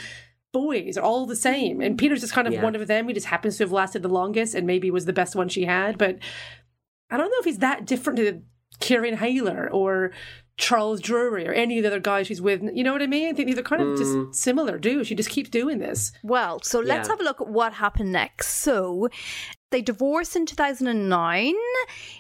boys 0.52 0.96
are 0.96 1.02
all 1.02 1.26
the 1.26 1.36
same. 1.36 1.82
And 1.82 1.98
Peter's 1.98 2.22
just 2.22 2.32
kind 2.32 2.46
of 2.46 2.54
Yeah. 2.54 2.62
one 2.62 2.74
of 2.74 2.86
them. 2.86 3.08
He 3.08 3.14
just 3.14 3.26
happens 3.26 3.58
to 3.58 3.64
have 3.64 3.72
lasted 3.72 4.02
the 4.02 4.08
longest 4.08 4.54
and 4.54 4.66
maybe 4.66 4.90
was 4.90 5.04
the 5.04 5.12
best 5.12 5.36
one 5.36 5.48
she 5.50 5.64
had. 5.64 5.98
But 5.98 6.18
I 7.10 7.18
don't 7.18 7.28
know 7.28 7.38
if 7.40 7.44
he's 7.44 7.58
that 7.58 7.86
different 7.86 8.18
to 8.18 8.42
Kieran 8.80 9.16
Hayler 9.16 9.68
or 9.70 10.12
Charles 10.62 11.00
Drury 11.00 11.48
or 11.48 11.52
any 11.52 11.78
of 11.78 11.82
the 11.82 11.88
other 11.88 11.98
guys 11.98 12.28
she's 12.28 12.40
with. 12.40 12.62
You 12.72 12.84
know 12.84 12.92
what 12.92 13.02
I 13.02 13.08
mean? 13.08 13.28
I 13.28 13.32
think 13.32 13.52
they're 13.52 13.64
kind 13.64 13.82
of 13.82 13.98
just 13.98 14.12
mm. 14.12 14.32
similar, 14.32 14.78
do. 14.78 15.02
She 15.02 15.16
just 15.16 15.28
keeps 15.28 15.50
doing 15.50 15.80
this. 15.80 16.12
Well, 16.22 16.62
so 16.62 16.78
let's 16.78 17.08
Yeah. 17.08 17.12
have 17.14 17.20
a 17.20 17.24
look 17.24 17.40
at 17.40 17.48
what 17.48 17.72
happened 17.72 18.12
next. 18.12 18.48
So, 18.62 19.08
They 19.70 19.82
divorce 19.82 20.36
in 20.36 20.44
2009. 20.44 21.54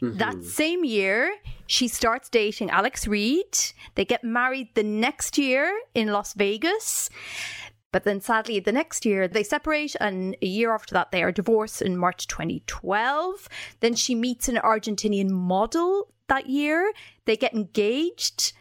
That 0.00 0.36
mm-hmm. 0.36 0.42
same 0.42 0.84
year, 0.84 1.34
she 1.66 1.86
starts 1.86 2.30
dating 2.30 2.70
Alex 2.70 3.06
Reid. 3.06 3.54
They 3.94 4.06
get 4.06 4.24
married 4.24 4.68
the 4.74 4.82
next 4.82 5.36
year 5.36 5.78
in 5.94 6.08
Las 6.08 6.32
Vegas. 6.32 7.10
But 7.92 8.04
then 8.04 8.22
sadly, 8.22 8.58
the 8.58 8.72
next 8.72 9.04
year 9.04 9.28
they 9.28 9.42
separate, 9.42 9.94
and 10.00 10.34
a 10.40 10.46
year 10.46 10.74
after 10.74 10.94
that, 10.94 11.12
they 11.12 11.22
are 11.22 11.30
divorced 11.30 11.82
in 11.82 11.98
March 11.98 12.26
2012. 12.26 13.48
Then 13.80 13.94
she 13.94 14.14
meets 14.14 14.48
an 14.48 14.56
Argentinian 14.56 15.28
model 15.28 16.08
that 16.32 16.48
year. 16.48 16.92
They 17.26 17.36
get 17.36 17.54
engaged. 17.54 18.52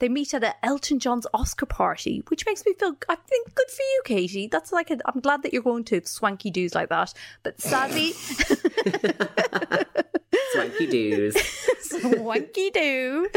They 0.00 0.08
meet 0.08 0.32
at 0.32 0.44
a 0.44 0.54
Elton 0.64 1.00
John's 1.00 1.26
Oscar 1.34 1.66
party, 1.66 2.22
which 2.28 2.46
makes 2.46 2.64
me 2.64 2.72
feel, 2.74 2.96
I 3.08 3.16
think, 3.16 3.54
good 3.54 3.68
for 3.68 3.82
you, 3.82 4.02
Katie. 4.04 4.46
That's 4.46 4.72
like, 4.72 4.90
a, 4.90 4.98
I'm 5.06 5.20
glad 5.20 5.42
that 5.42 5.52
you're 5.52 5.62
going 5.62 5.84
to 5.84 6.00
swanky 6.06 6.50
do's 6.50 6.74
like 6.74 6.88
that. 6.88 7.12
But 7.42 7.60
sadly, 7.60 8.12
Swanky 10.52 10.86
doos. 10.86 11.36
swanky 11.80 12.70
do. 12.70 13.28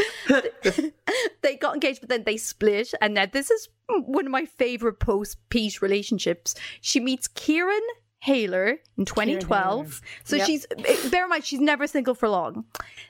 they 1.42 1.56
got 1.56 1.74
engaged, 1.74 2.00
but 2.00 2.08
then 2.08 2.24
they 2.24 2.36
split. 2.36 2.94
And 3.00 3.14
now 3.14 3.26
this 3.26 3.50
is 3.50 3.68
one 3.88 4.26
of 4.26 4.32
my 4.32 4.44
favorite 4.44 5.00
post 5.00 5.38
Pete 5.50 5.82
relationships. 5.82 6.54
She 6.80 7.00
meets 7.00 7.28
Kieran 7.28 7.82
Hayler 8.26 8.78
in 8.96 9.04
2012. 9.04 10.00
So 10.24 10.36
Yep. 10.36 10.46
she's, 10.46 10.66
eh, 10.84 11.08
bear 11.10 11.24
in 11.24 11.30
mind, 11.30 11.44
she's 11.44 11.60
never 11.60 11.86
single 11.86 12.14
for 12.14 12.28
long. 12.28 12.64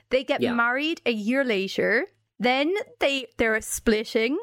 They 0.09 0.23
get 0.23 0.41
Yeah. 0.41 0.53
married 0.53 1.01
a 1.05 1.11
year 1.11 1.43
later. 1.43 2.07
Then 2.39 2.73
they 2.99 3.27
they're 3.37 3.61
splitting. 3.61 4.37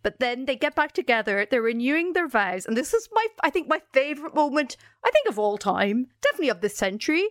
But 0.00 0.20
then 0.20 0.44
they 0.46 0.54
get 0.54 0.76
back 0.76 0.92
together, 0.92 1.44
they're 1.50 1.60
renewing 1.60 2.12
their 2.12 2.28
vows, 2.28 2.66
and 2.66 2.76
this 2.76 2.94
is 2.94 3.08
my 3.12 3.26
I 3.42 3.50
think 3.50 3.68
my 3.68 3.82
favorite 3.92 4.32
moment, 4.34 4.76
I 5.04 5.10
think 5.10 5.28
of 5.28 5.38
all 5.40 5.58
time, 5.58 6.06
definitely 6.22 6.50
of 6.50 6.60
this 6.60 6.76
century. 6.76 7.26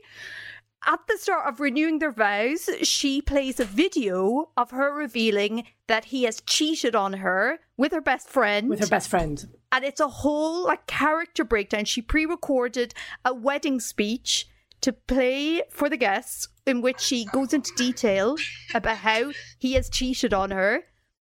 At 0.86 1.00
the 1.08 1.18
start 1.18 1.48
of 1.48 1.60
renewing 1.60 2.00
their 2.00 2.12
vows, 2.12 2.70
she 2.84 3.22
plays 3.22 3.60
a 3.60 3.66
video 3.66 4.52
of 4.56 4.72
her 4.72 4.94
revealing 4.94 5.66
that 5.88 6.06
he 6.06 6.24
has 6.24 6.42
cheated 6.42 6.96
on 6.96 7.14
her 7.14 7.60
with 7.76 7.92
her 7.92 8.02
best 8.02 8.30
friend. 8.30 8.70
with 8.70 8.80
her 8.80 8.88
best 8.88 9.10
friend. 9.10 9.48
and 9.72 9.84
it's 9.84 10.00
a 10.00 10.08
whole 10.08 10.66
like 10.66 10.88
character 10.88 11.44
breakdown. 11.44 11.86
She 11.86 12.02
pre-recorded 12.02 12.94
a 13.26 13.34
wedding 13.34 13.80
speech 13.80 14.48
to 14.82 14.94
play 14.94 15.64
for 15.70 15.90
the 15.90 15.98
guests 15.98 16.48
in 16.66 16.82
which 16.82 17.00
she 17.00 17.26
goes 17.26 17.54
into 17.54 17.72
detail 17.76 18.36
about 18.74 18.98
how 18.98 19.32
he 19.58 19.74
has 19.74 19.90
cheated 19.90 20.34
on 20.34 20.52
her, 20.52 20.84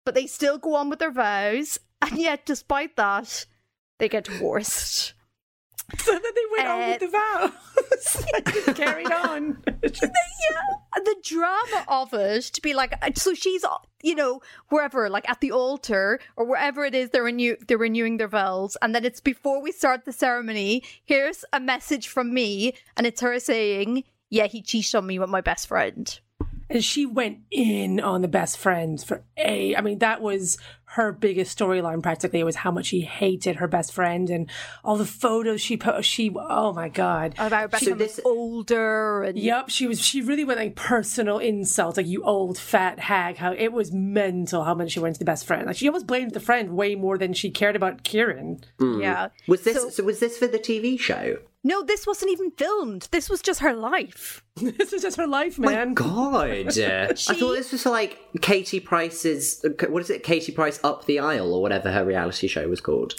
but 0.04 0.14
they 0.14 0.26
still 0.26 0.58
go 0.58 0.74
on 0.74 0.90
with 0.90 0.98
their 0.98 1.12
vows, 1.12 1.78
and 2.02 2.18
yet 2.18 2.44
despite 2.46 2.96
that, 2.96 3.46
they 3.98 4.08
get 4.08 4.24
divorced. 4.24 5.13
So 5.98 6.12
then 6.12 6.22
they 6.22 6.56
went 6.56 6.68
on 6.68 6.80
Uh, 6.82 6.86
with 6.88 7.00
the 7.00 7.08
vows. 7.08 7.50
Like, 8.32 8.52
just 8.52 8.76
carried 8.76 9.10
on. 9.10 9.62
yeah, 9.82 10.98
the 11.04 11.16
drama 11.22 11.84
of 11.88 12.12
it 12.14 12.42
to 12.44 12.60
be 12.62 12.74
like, 12.74 12.94
so 13.16 13.34
she's, 13.34 13.64
you 14.02 14.14
know, 14.14 14.40
wherever, 14.68 15.08
like 15.08 15.28
at 15.28 15.40
the 15.40 15.52
altar 15.52 16.20
or 16.36 16.44
wherever 16.46 16.84
it 16.84 16.94
is 16.94 17.10
they're 17.10 17.22
renew 17.24 17.56
they're 17.66 17.78
renewing 17.78 18.16
their 18.18 18.28
vows, 18.28 18.76
and 18.82 18.94
then 18.94 19.04
it's 19.04 19.20
before 19.20 19.60
we 19.62 19.72
start 19.72 20.04
the 20.04 20.12
ceremony. 20.12 20.82
Here's 21.04 21.44
a 21.52 21.60
message 21.60 22.08
from 22.08 22.32
me, 22.34 22.74
and 22.96 23.06
it's 23.06 23.20
her 23.20 23.38
saying, 23.40 24.04
"Yeah, 24.30 24.46
he 24.46 24.62
cheated 24.62 24.94
on 24.94 25.06
me 25.06 25.18
with 25.18 25.30
my 25.30 25.40
best 25.40 25.66
friend." 25.68 26.18
And 26.70 26.82
she 26.84 27.06
went 27.06 27.38
in 27.50 28.00
on 28.00 28.22
the 28.22 28.28
best 28.28 28.58
friend 28.58 29.02
for 29.02 29.22
a. 29.36 29.76
I 29.76 29.80
mean, 29.80 29.98
that 29.98 30.20
was 30.22 30.56
her 30.86 31.12
biggest 31.12 31.58
storyline. 31.58 32.02
Practically, 32.02 32.40
it 32.40 32.44
was 32.44 32.56
how 32.56 32.70
much 32.70 32.86
she 32.86 33.00
hated 33.02 33.56
her 33.56 33.66
best 33.68 33.92
friend 33.92 34.30
and 34.30 34.48
all 34.84 34.96
the 34.96 35.04
photos 35.04 35.60
she 35.60 35.76
put. 35.76 36.04
She, 36.04 36.34
oh 36.34 36.72
my 36.72 36.88
god. 36.88 37.34
Oh, 37.38 37.48
about 37.48 37.70
becoming 37.70 37.98
this- 37.98 38.20
older 38.24 39.22
and 39.24 39.38
Yep, 39.38 39.68
she 39.70 39.86
was. 39.86 40.00
She 40.00 40.22
really 40.22 40.44
went 40.44 40.58
like 40.60 40.74
personal 40.76 41.38
insults, 41.38 41.96
like 41.96 42.06
you 42.06 42.22
old 42.22 42.56
fat 42.58 42.98
hag. 42.98 43.36
How 43.36 43.52
it 43.52 43.72
was 43.72 43.92
mental 43.92 44.64
how 44.64 44.74
much 44.74 44.92
she 44.92 45.00
went 45.00 45.16
to 45.16 45.18
the 45.18 45.24
best 45.24 45.46
friend. 45.46 45.66
Like 45.66 45.76
she 45.76 45.88
almost 45.88 46.06
blamed 46.06 46.32
the 46.32 46.40
friend 46.40 46.70
way 46.70 46.94
more 46.94 47.18
than 47.18 47.32
she 47.34 47.50
cared 47.50 47.76
about 47.76 48.04
Kieran. 48.04 48.60
Mm. 48.78 49.02
yeah. 49.02 49.28
Was 49.46 49.62
this 49.62 49.76
So- 49.76 49.90
so, 49.90 50.02
was 50.04 50.20
this 50.20 50.38
for 50.38 50.46
the 50.46 50.58
TV 50.58 50.98
show? 50.98 51.38
No, 51.66 51.82
this 51.82 52.06
wasn't 52.06 52.30
even 52.30 52.50
filmed. 52.50 53.08
This 53.10 53.30
was 53.30 53.40
just 53.40 53.60
her 53.60 53.72
life. 53.72 54.44
this 54.56 54.92
is 54.92 55.00
just 55.00 55.16
her 55.16 55.26
life, 55.26 55.58
man. 55.58 55.72
My 55.72 55.84
man. 55.84 55.94
God, 55.94 56.78
I 56.78 57.14
thought 57.14 57.54
this 57.54 57.72
was 57.72 57.82
for 57.82 57.90
like 57.90 58.18
Katie 58.42 58.80
Price's. 58.80 59.64
What 59.88 60.02
is 60.02 60.10
it? 60.10 60.22
Katie 60.22 60.52
Price 60.52 60.78
up 60.84 61.06
the 61.06 61.18
aisle 61.18 61.54
or 61.54 61.62
whatever 61.62 61.90
her 61.90 62.04
reality 62.04 62.48
show 62.48 62.68
was 62.68 62.82
called. 62.82 63.14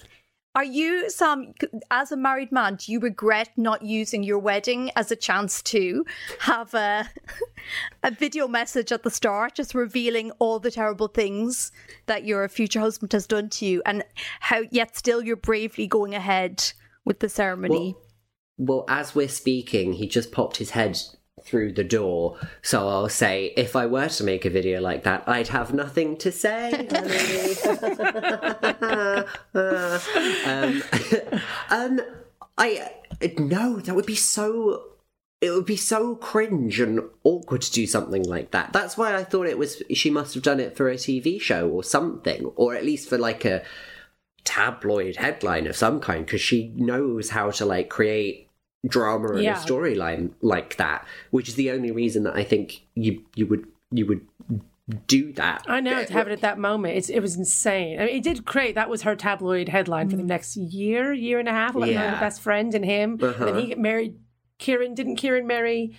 Are 0.53 0.63
you, 0.63 1.09
Sam, 1.09 1.53
as 1.91 2.13
a 2.13 2.17
married 2.17 2.49
man, 2.53 2.75
do 2.75 2.89
you 2.89 3.01
regret 3.01 3.49
not 3.57 3.81
using 3.81 4.23
your 4.23 4.39
wedding 4.39 4.89
as 4.95 5.11
a 5.11 5.15
chance 5.17 5.61
to 5.63 6.05
have 6.39 6.73
a, 6.73 7.09
a 8.03 8.11
video 8.11 8.47
message 8.47 8.93
at 8.93 9.03
the 9.03 9.09
start, 9.09 9.55
just 9.55 9.75
revealing 9.75 10.31
all 10.39 10.59
the 10.59 10.71
terrible 10.71 11.09
things 11.09 11.73
that 12.05 12.23
your 12.23 12.47
future 12.47 12.79
husband 12.79 13.11
has 13.11 13.27
done 13.27 13.49
to 13.49 13.65
you, 13.65 13.81
and 13.85 14.05
how 14.39 14.61
yet 14.71 14.95
still 14.95 15.21
you're 15.21 15.35
bravely 15.35 15.87
going 15.87 16.15
ahead 16.15 16.71
with 17.03 17.19
the 17.19 17.27
ceremony? 17.27 17.97
Well, 17.97 18.04
as 18.87 19.15
we're 19.15 19.27
speaking, 19.27 19.93
he 19.93 20.07
just 20.07 20.31
popped 20.31 20.57
his 20.57 20.71
head 20.71 20.99
through 21.43 21.73
the 21.73 21.83
door. 21.83 22.37
So 22.61 22.87
I'll 22.87 23.09
say, 23.09 23.53
if 23.55 23.75
I 23.75 23.85
were 23.85 24.09
to 24.09 24.23
make 24.23 24.45
a 24.45 24.49
video 24.49 24.81
like 24.81 25.03
that, 25.03 25.23
I'd 25.27 25.49
have 25.49 25.73
nothing 25.73 26.17
to 26.17 26.31
say. 26.31 26.71
um, 30.45 30.83
um, 31.69 32.01
I 32.57 32.91
no, 33.37 33.79
that 33.79 33.95
would 33.95 34.05
be 34.05 34.15
so. 34.15 34.83
It 35.41 35.51
would 35.51 35.65
be 35.65 35.75
so 35.75 36.15
cringe 36.15 36.79
and 36.79 37.01
awkward 37.23 37.61
to 37.63 37.71
do 37.71 37.85
something 37.85 38.23
like 38.23 38.51
that. 38.51 38.73
That's 38.73 38.97
why 38.97 39.15
I 39.15 39.23
thought 39.23 39.47
it 39.47 39.57
was. 39.57 39.83
She 39.93 40.09
must 40.09 40.33
have 40.33 40.43
done 40.43 40.59
it 40.59 40.75
for 40.75 40.89
a 40.89 40.95
TV 40.95 41.39
show 41.39 41.69
or 41.69 41.83
something, 41.83 42.45
or 42.55 42.73
at 42.73 42.85
least 42.85 43.09
for 43.09 43.17
like 43.17 43.45
a 43.45 43.63
tabloid 44.43 45.17
headline 45.17 45.67
of 45.67 45.75
some 45.75 45.99
kind, 45.99 46.25
because 46.25 46.41
she 46.41 46.73
knows 46.75 47.29
how 47.29 47.51
to 47.51 47.65
like 47.65 47.89
create 47.89 48.44
drama 48.87 49.29
and 49.33 49.43
Yeah. 49.43 49.61
a 49.61 49.65
storyline 49.65 50.31
like 50.41 50.77
that. 50.77 51.05
Which 51.31 51.49
is 51.49 51.55
the 51.55 51.71
only 51.71 51.91
reason 51.91 52.23
that 52.23 52.35
I 52.35 52.43
think 52.43 52.85
you 52.95 53.23
you 53.35 53.45
would 53.47 53.65
you 53.91 54.05
would 54.05 54.25
do 55.07 55.33
that. 55.33 55.63
I 55.67 55.79
know 55.79 56.03
to 56.03 56.13
have 56.13 56.27
it 56.27 56.31
at 56.31 56.41
that 56.41 56.59
moment. 56.59 56.95
It's, 56.95 57.09
it 57.09 57.19
was 57.19 57.35
insane. 57.35 57.99
I 57.99 58.05
mean, 58.05 58.15
it 58.17 58.23
did 58.23 58.45
create. 58.45 58.75
That 58.75 58.87
was 58.89 59.01
her 59.01 59.15
tabloid 59.15 59.67
headline 59.67 60.09
for 60.11 60.15
the 60.15 60.21
next 60.23 60.55
year, 60.55 61.11
year 61.11 61.39
and 61.39 61.49
a 61.49 61.51
half. 61.51 61.73
Her 61.73 61.85
Yeah. 61.87 62.19
best 62.19 62.39
friend 62.41 62.73
and 62.75 62.85
him. 62.85 63.11
And 63.13 63.19
then 63.21 63.29
Uh-huh. 63.33 63.53
he 63.61 63.75
married. 63.75 64.15
Kieran 64.59 64.93
didn't 64.93 65.15
Kieran 65.15 65.47
marry 65.47 65.95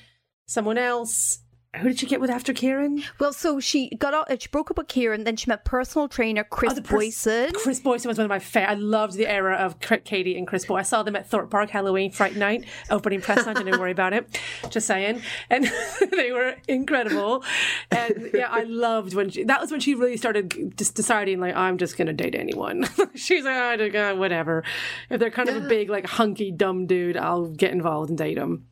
someone 0.46 0.78
else? 0.78 1.40
Who 1.78 1.88
did 1.88 1.98
she 2.00 2.06
get 2.06 2.20
with 2.20 2.30
after 2.30 2.52
Karen? 2.52 3.02
Well, 3.18 3.32
so 3.32 3.60
she 3.60 3.90
got 3.96 4.14
out, 4.14 4.42
she 4.42 4.48
broke 4.48 4.70
up 4.70 4.78
with 4.78 4.88
Kieran, 4.88 5.24
then 5.24 5.36
she 5.36 5.48
met 5.50 5.64
personal 5.64 6.08
trainer 6.08 6.44
Kris 6.44 6.72
Oh, 6.72 6.80
pers- 6.80 6.90
Boyson. 6.90 7.52
Kris 7.52 7.80
Boyson 7.80 8.08
was 8.08 8.18
one 8.18 8.24
of 8.24 8.28
my 8.28 8.38
favorite. 8.38 8.70
I 8.70 8.74
loved 8.74 9.14
the 9.14 9.26
era 9.30 9.54
of 9.56 9.78
Katie 9.80 10.36
and 10.38 10.46
Kris 10.46 10.64
Boy. 10.64 10.76
I 10.76 10.82
saw 10.82 11.02
them 11.02 11.16
at 11.16 11.28
Thorpe 11.28 11.50
Park 11.50 11.70
Halloween 11.70 12.10
Fright 12.10 12.36
Night, 12.36 12.64
opening 12.90 13.20
press 13.20 13.44
night. 13.46 13.56
Didn't 13.56 13.78
worry 13.78 13.92
about 13.92 14.12
it. 14.12 14.40
Just 14.70 14.86
saying. 14.86 15.22
And 15.50 15.70
they 16.12 16.32
were 16.32 16.56
incredible. 16.68 17.44
And 17.90 18.30
yeah, 18.34 18.48
I 18.50 18.62
loved 18.64 19.14
when 19.14 19.30
she, 19.30 19.44
that 19.44 19.60
was 19.60 19.70
when 19.70 19.80
she 19.80 19.94
really 19.94 20.16
started 20.16 20.76
just 20.76 20.94
deciding, 20.94 21.40
like, 21.40 21.54
I'm 21.56 21.78
just 21.78 21.96
going 21.96 22.06
to 22.06 22.12
date 22.12 22.34
anyone. 22.34 22.86
She's 23.14 23.44
like, 23.44 23.56
I 23.56 23.76
don't, 23.76 23.94
uh, 23.96 24.14
whatever. 24.14 24.64
If 25.10 25.20
they're 25.20 25.30
kind 25.30 25.48
of 25.48 25.56
a 25.64 25.68
big, 25.68 25.90
like, 25.90 26.06
hunky, 26.06 26.50
dumb 26.50 26.86
dude, 26.86 27.16
I'll 27.16 27.46
get 27.48 27.72
involved 27.72 28.08
and 28.10 28.18
date 28.18 28.36
them. 28.36 28.66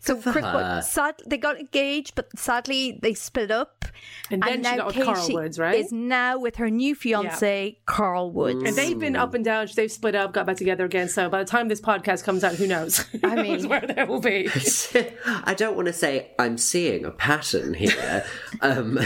So 0.00 0.20
Kris, 0.20 0.44
Boy- 0.44 0.80
sad, 0.84 1.14
they 1.26 1.38
got 1.38 1.58
engaged, 1.58 2.14
but 2.14 2.38
sadly 2.38 2.98
they 3.02 3.14
split 3.14 3.50
up. 3.50 3.86
And 4.30 4.42
then 4.42 4.62
she 4.62 4.76
got 4.76 4.86
with 4.94 5.04
Carl 5.04 5.28
Woods, 5.32 5.58
right? 5.58 5.76
Is 5.80 5.90
now 5.90 6.38
with 6.38 6.56
her 6.56 6.68
new 6.68 6.94
fiance 6.94 7.78
Carl 7.86 8.30
Woods. 8.30 8.62
And 8.62 8.76
they've 8.76 8.98
been 8.98 9.16
up 9.16 9.32
and 9.34 9.44
down. 9.44 9.66
They've 9.74 9.90
split 9.90 10.14
up, 10.14 10.32
got 10.34 10.46
back 10.46 10.56
together 10.56 10.84
again. 10.84 11.08
So 11.08 11.28
by 11.30 11.38
the 11.42 11.48
time 11.50 11.68
this 11.68 11.80
podcast 11.80 12.24
comes 12.24 12.44
out, 12.44 12.54
who 12.56 12.66
knows? 12.66 13.00
I 13.24 13.28
Who 13.30 13.36
knows 13.36 13.62
mean- 13.62 13.68
where 13.70 13.80
they 13.80 14.04
will 14.04 14.20
be. 14.20 14.48
I 15.44 15.54
don't 15.54 15.76
want 15.76 15.86
to 15.86 15.92
say 15.94 16.32
I'm 16.38 16.58
seeing 16.58 17.04
a 17.06 17.10
pattern 17.10 17.72
here. 17.74 18.24
um, 18.60 18.98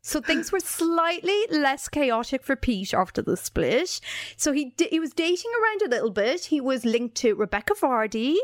So 0.00 0.20
things 0.20 0.52
were 0.52 0.60
slightly 0.60 1.46
less 1.50 1.88
chaotic 1.88 2.44
for 2.44 2.54
Pete 2.54 2.94
after 2.94 3.20
the 3.22 3.36
split. 3.36 4.00
So 4.36 4.52
he 4.52 4.66
di- 4.76 4.88
he 4.88 5.00
was 5.00 5.10
dating 5.12 5.50
around 5.60 5.82
a 5.82 5.88
little 5.94 6.12
bit. 6.12 6.44
He 6.46 6.60
was 6.60 6.84
linked 6.84 7.16
to 7.16 7.34
Rebekah 7.34 7.74
Vardy, 7.74 8.36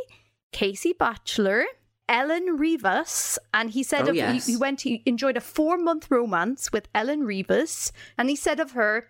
Casey 0.53 0.93
Batchelor, 0.93 1.65
Elen 2.09 2.59
Rivas, 2.59 3.39
and 3.55 3.71
he 3.71 3.83
said 3.83 4.07
Oh, 4.07 4.11
of, 4.11 4.17
yes. 4.17 4.47
he, 4.47 4.53
he 4.53 4.57
went 4.57 4.83
he 4.83 5.03
enjoyed 5.07 5.37
a 5.37 5.41
four 5.41 5.79
month 5.79 6.11
romance 6.11 6.71
with 6.73 6.93
Elen 6.93 7.25
Rivas, 7.27 7.91
and 8.19 8.29
he 8.29 8.37
said 8.37 8.61
of 8.61 8.73
her, 8.73 9.09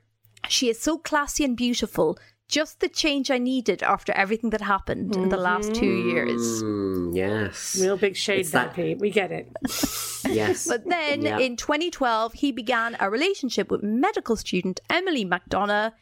she 0.49 0.69
is 0.69 0.81
so 0.81 0.99
classy 0.99 1.45
and 1.45 1.57
beautiful. 1.57 2.19
Just 2.49 2.81
the 2.81 2.89
change 2.89 3.31
I 3.31 3.39
needed 3.39 3.83
after 3.83 4.13
everything 4.13 4.51
that 4.51 4.61
happened 4.61 5.17
in 5.17 5.31
the 5.31 5.39
last 5.39 5.75
two 5.75 5.87
years. 6.11 6.63
mm, 6.63 7.15
yes. 7.17 7.79
Real 7.81 7.97
big 7.97 8.15
shade 8.15 8.41
It's 8.41 8.51
there, 8.51 8.65
that- 8.67 8.75
Pete. 8.75 8.99
We 8.99 9.11
get 9.11 9.33
it. 9.33 9.49
Yes. 10.29 10.69
But 10.73 10.87
then 10.89 11.23
Yeah. 11.23 11.39
in 11.39 11.57
2012, 11.57 12.35
he 12.35 12.53
began 12.53 12.97
a 13.01 13.09
relationship 13.11 13.71
with 13.71 13.83
medical 13.83 14.37
student 14.37 14.81
Emily 14.91 15.25
MacDonagh. 15.25 15.93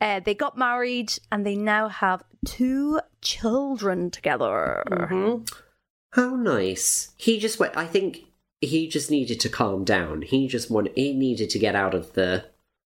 Uh, 0.00 0.20
they 0.20 0.34
got 0.34 0.56
married 0.58 1.12
and 1.30 1.44
they 1.46 1.54
now 1.54 1.88
have 1.88 2.22
two 2.44 3.00
children 3.20 4.10
together. 4.10 4.82
How 6.12 6.34
nice. 6.36 7.12
He 7.16 7.38
just 7.38 7.58
went. 7.58 7.76
I 7.76 7.86
think 7.86 8.24
he 8.60 8.88
just 8.88 9.10
needed 9.10 9.40
to 9.40 9.48
calm 9.48 9.84
down. 9.84 10.22
He 10.22 10.48
just 10.48 10.70
wanted. 10.70 10.92
He 10.96 11.12
needed 11.12 11.50
to 11.50 11.58
get 11.58 11.76
out 11.76 11.94
of 11.94 12.14
the 12.14 12.44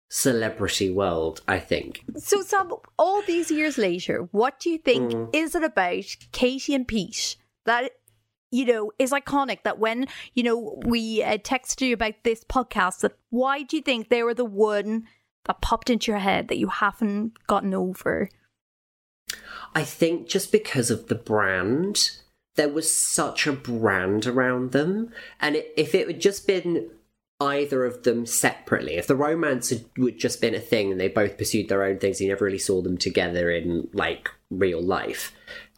celebrity 0.09 0.89
world. 0.89 1.41
I 1.47 1.59
think. 1.59 2.03
So, 2.17 2.41
Sam, 2.41 2.71
all 2.97 3.21
these 3.23 3.51
years 3.51 3.77
later, 3.77 4.27
what 4.31 4.59
do 4.59 4.69
you 4.69 4.77
think 4.77 5.11
Mm. 5.11 5.29
is 5.33 5.55
it 5.55 5.63
about 5.63 6.05
Katie 6.31 6.73
and 6.73 6.87
Pete 6.87 7.35
that 7.65 7.91
you 8.51 8.65
know 8.65 8.91
is 8.99 9.11
iconic? 9.11 9.63
That 9.63 9.79
when 9.79 10.07
you 10.33 10.43
know 10.43 10.79
we 10.85 11.21
uh, 11.23 11.37
texted 11.37 11.81
you 11.87 11.93
about 11.93 12.15
this 12.23 12.43
podcast, 12.43 13.01
that 13.01 13.17
why 13.29 13.63
do 13.63 13.75
you 13.77 13.83
think 13.83 14.09
they 14.09 14.23
were 14.23 14.33
the 14.33 14.45
one 14.45 15.07
that 15.45 15.61
popped 15.61 15.89
into 15.89 16.11
your 16.11 16.19
head 16.19 16.47
that 16.47 16.57
you 16.57 16.67
haven't 16.67 17.33
gotten 17.47 17.73
over? 17.73 18.29
I 19.75 19.83
think 19.83 20.27
just 20.27 20.51
because 20.51 20.89
of 20.89 21.07
the 21.07 21.15
brand, 21.15 22.11
there 22.55 22.69
was 22.69 22.93
such 22.95 23.47
a 23.47 23.53
brand 23.53 24.25
around 24.25 24.71
them, 24.71 25.11
and 25.39 25.55
it, 25.55 25.73
if 25.77 25.93
it 25.93 26.07
had 26.07 26.21
just 26.21 26.47
been 26.47 26.89
either 27.39 27.85
of 27.85 28.03
them 28.03 28.25
separately, 28.25 28.95
if 28.95 29.07
the 29.07 29.15
romance 29.15 29.69
had 29.69 29.85
would 29.97 30.17
just 30.17 30.41
been 30.41 30.55
a 30.55 30.59
thing 30.59 30.91
and 30.91 30.99
they 30.99 31.07
both 31.07 31.37
pursued 31.37 31.69
their 31.69 31.83
own 31.83 31.97
things, 31.97 32.19
you 32.19 32.27
never 32.27 32.45
really 32.45 32.57
saw 32.57 32.81
them 32.81 32.97
together 32.97 33.49
in 33.49 33.87
like 33.93 34.29
real 34.49 34.81
life, 34.81 35.33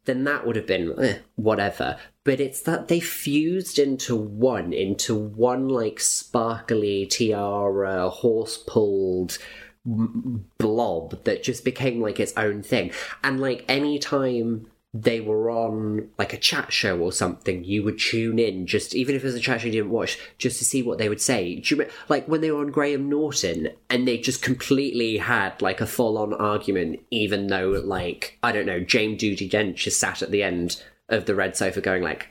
then 0.05 0.23
that 0.23 0.45
would 0.45 0.55
have 0.55 0.65
been 0.65 0.99
eh, 0.99 1.19
whatever. 1.35 1.97
But 2.23 2.39
it's 2.39 2.61
that 2.61 2.87
they 2.87 2.99
fused 2.99 3.77
into 3.77 4.15
one, 4.15 4.73
into 4.73 5.15
one 5.15 5.67
like 5.67 5.99
sparkly 5.99 7.05
tiara, 7.05 8.09
horse 8.09 8.57
pulled 8.57 9.37
blob 9.85 11.23
that 11.23 11.43
just 11.43 11.65
became 11.65 12.01
like 12.01 12.19
its 12.19 12.33
own 12.37 12.61
thing. 12.63 12.91
And 13.23 13.39
like 13.39 13.65
anytime 13.67 14.67
they 14.93 15.21
were 15.21 15.49
on 15.49 16.09
like 16.17 16.33
a 16.33 16.37
chat 16.37 16.71
show 16.73 16.99
or 16.99 17.11
something, 17.11 17.63
you 17.63 17.83
would 17.83 17.97
tune 17.97 18.37
in 18.37 18.67
just 18.67 18.93
even 18.93 19.15
if 19.15 19.23
it 19.23 19.27
was 19.27 19.35
a 19.35 19.39
chat 19.39 19.61
show 19.61 19.67
you 19.67 19.71
didn't 19.71 19.89
watch, 19.89 20.19
just 20.37 20.59
to 20.59 20.65
see 20.65 20.83
what 20.83 20.97
they 20.97 21.09
would 21.09 21.21
say. 21.21 21.55
Do 21.55 21.75
you 21.75 21.79
remember, 21.79 21.93
like 22.09 22.27
when 22.27 22.41
they 22.41 22.51
were 22.51 22.61
on 22.61 22.71
Graham 22.71 23.09
Norton 23.09 23.69
and 23.89 24.07
they 24.07 24.17
just 24.17 24.41
completely 24.41 25.17
had 25.17 25.61
like 25.61 25.81
a 25.81 25.87
full 25.87 26.17
on 26.17 26.33
argument, 26.33 26.99
even 27.09 27.47
though 27.47 27.69
like 27.69 28.37
I 28.43 28.51
don't 28.51 28.65
know, 28.65 28.81
James 28.81 29.21
Judi 29.21 29.49
Dench 29.49 29.75
just 29.75 29.99
sat 29.99 30.21
at 30.21 30.31
the 30.31 30.43
end 30.43 30.81
of 31.09 31.25
the 31.25 31.35
red 31.35 31.55
sofa 31.57 31.81
going 31.81 32.03
like 32.03 32.27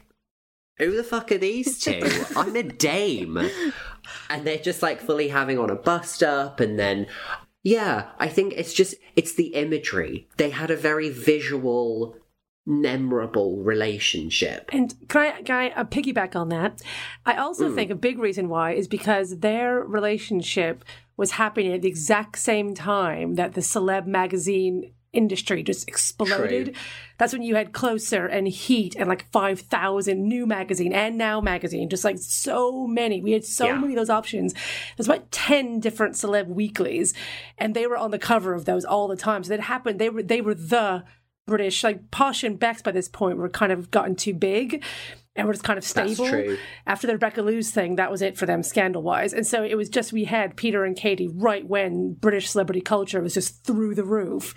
who 0.80 0.96
the 0.96 1.04
fuck 1.04 1.30
are 1.30 1.36
these 1.36 1.78
two? 1.78 2.00
I'm 2.34 2.56
a 2.56 2.62
dame. 2.62 3.38
And 4.28 4.46
they're 4.46 4.58
just 4.58 4.82
like 4.82 5.00
fully 5.00 5.28
having 5.28 5.58
on 5.58 5.70
a 5.70 5.76
bust 5.76 6.22
up 6.22 6.60
and 6.60 6.78
then 6.78 7.06
yeah, 7.62 8.06
I 8.18 8.28
think 8.28 8.54
it's 8.56 8.72
just 8.72 8.94
it's 9.16 9.34
the 9.34 9.48
imagery. 9.48 10.28
They 10.38 10.50
had 10.50 10.70
a 10.70 10.76
very 10.76 11.10
visual, 11.10 12.16
memorable 12.64 13.58
relationship. 13.62 14.70
And 14.72 14.94
can 15.08 15.20
I, 15.20 15.42
can 15.42 15.56
I 15.56 15.70
uh, 15.70 15.84
piggyback 15.84 16.34
on 16.34 16.48
that? 16.48 16.80
I 17.26 17.36
also 17.36 17.74
think 17.74 17.90
a 17.90 17.94
big 17.94 18.18
reason 18.18 18.48
why 18.48 18.72
is 18.72 18.88
because 18.88 19.40
their 19.40 19.80
relationship 19.80 20.84
was 21.16 21.32
happening 21.32 21.74
at 21.74 21.82
the 21.82 21.88
exact 21.88 22.38
same 22.38 22.74
time 22.74 23.34
that 23.34 23.52
the 23.52 23.60
celeb 23.60 24.06
magazine 24.06 24.92
industry 25.12 25.62
just 25.62 25.88
exploded. 25.88 26.66
True. 26.66 26.74
That's 27.18 27.32
when 27.32 27.42
you 27.42 27.56
had 27.56 27.72
Closer 27.72 28.26
and 28.26 28.46
Heat 28.46 28.94
and 28.96 29.08
like 29.08 29.30
5,000 29.32 30.22
new 30.22 30.46
magazine 30.46 30.92
and 30.92 31.18
Now 31.18 31.40
magazine, 31.40 31.88
just 31.88 32.04
like 32.04 32.18
so 32.18 32.86
many. 32.86 33.20
We 33.20 33.32
had 33.32 33.44
so 33.44 33.66
Yeah. 33.66 33.78
many 33.78 33.94
of 33.94 33.98
those 33.98 34.10
options. 34.10 34.54
There's 34.96 35.08
about 35.08 35.30
10 35.32 35.80
different 35.80 36.14
celeb 36.14 36.46
weeklies 36.46 37.12
and 37.58 37.74
they 37.74 37.86
were 37.86 37.96
on 37.96 38.12
the 38.12 38.18
cover 38.18 38.54
of 38.54 38.64
those 38.66 38.84
all 38.84 39.08
the 39.08 39.16
time. 39.16 39.42
So 39.42 39.48
that 39.50 39.60
happened. 39.60 39.98
They 39.98 40.10
were, 40.10 40.22
they 40.22 40.40
were 40.40 40.54
the 40.54 41.04
British, 41.46 41.82
like 41.82 42.10
Posh 42.12 42.44
and 42.44 42.58
Becks 42.58 42.82
by 42.82 42.92
this 42.92 43.08
point 43.08 43.36
were 43.38 43.48
kind 43.48 43.72
of 43.72 43.90
gotten 43.90 44.14
too 44.14 44.32
big 44.34 44.84
and 45.34 45.46
were 45.46 45.52
just 45.52 45.64
kind 45.64 45.78
of 45.78 45.92
That's 45.92 46.12
stable. 46.14 46.28
true. 46.30 46.56
After 46.86 47.08
the 47.08 47.14
Rebecca 47.14 47.42
Loos 47.42 47.70
thing, 47.70 47.96
that 47.96 48.10
was 48.10 48.22
it 48.22 48.38
for 48.38 48.46
them 48.46 48.62
scandal 48.62 49.02
wise. 49.02 49.32
And 49.32 49.44
so 49.46 49.64
it 49.64 49.74
was 49.74 49.88
just 49.88 50.12
we 50.12 50.24
had 50.24 50.56
Peter 50.56 50.84
and 50.84 50.96
Katie 50.96 51.28
right 51.28 51.66
when 51.66 52.14
British 52.14 52.48
celebrity 52.50 52.80
culture 52.80 53.20
was 53.20 53.34
just 53.34 53.64
through 53.64 53.96
the 53.96 54.04
roof. 54.04 54.54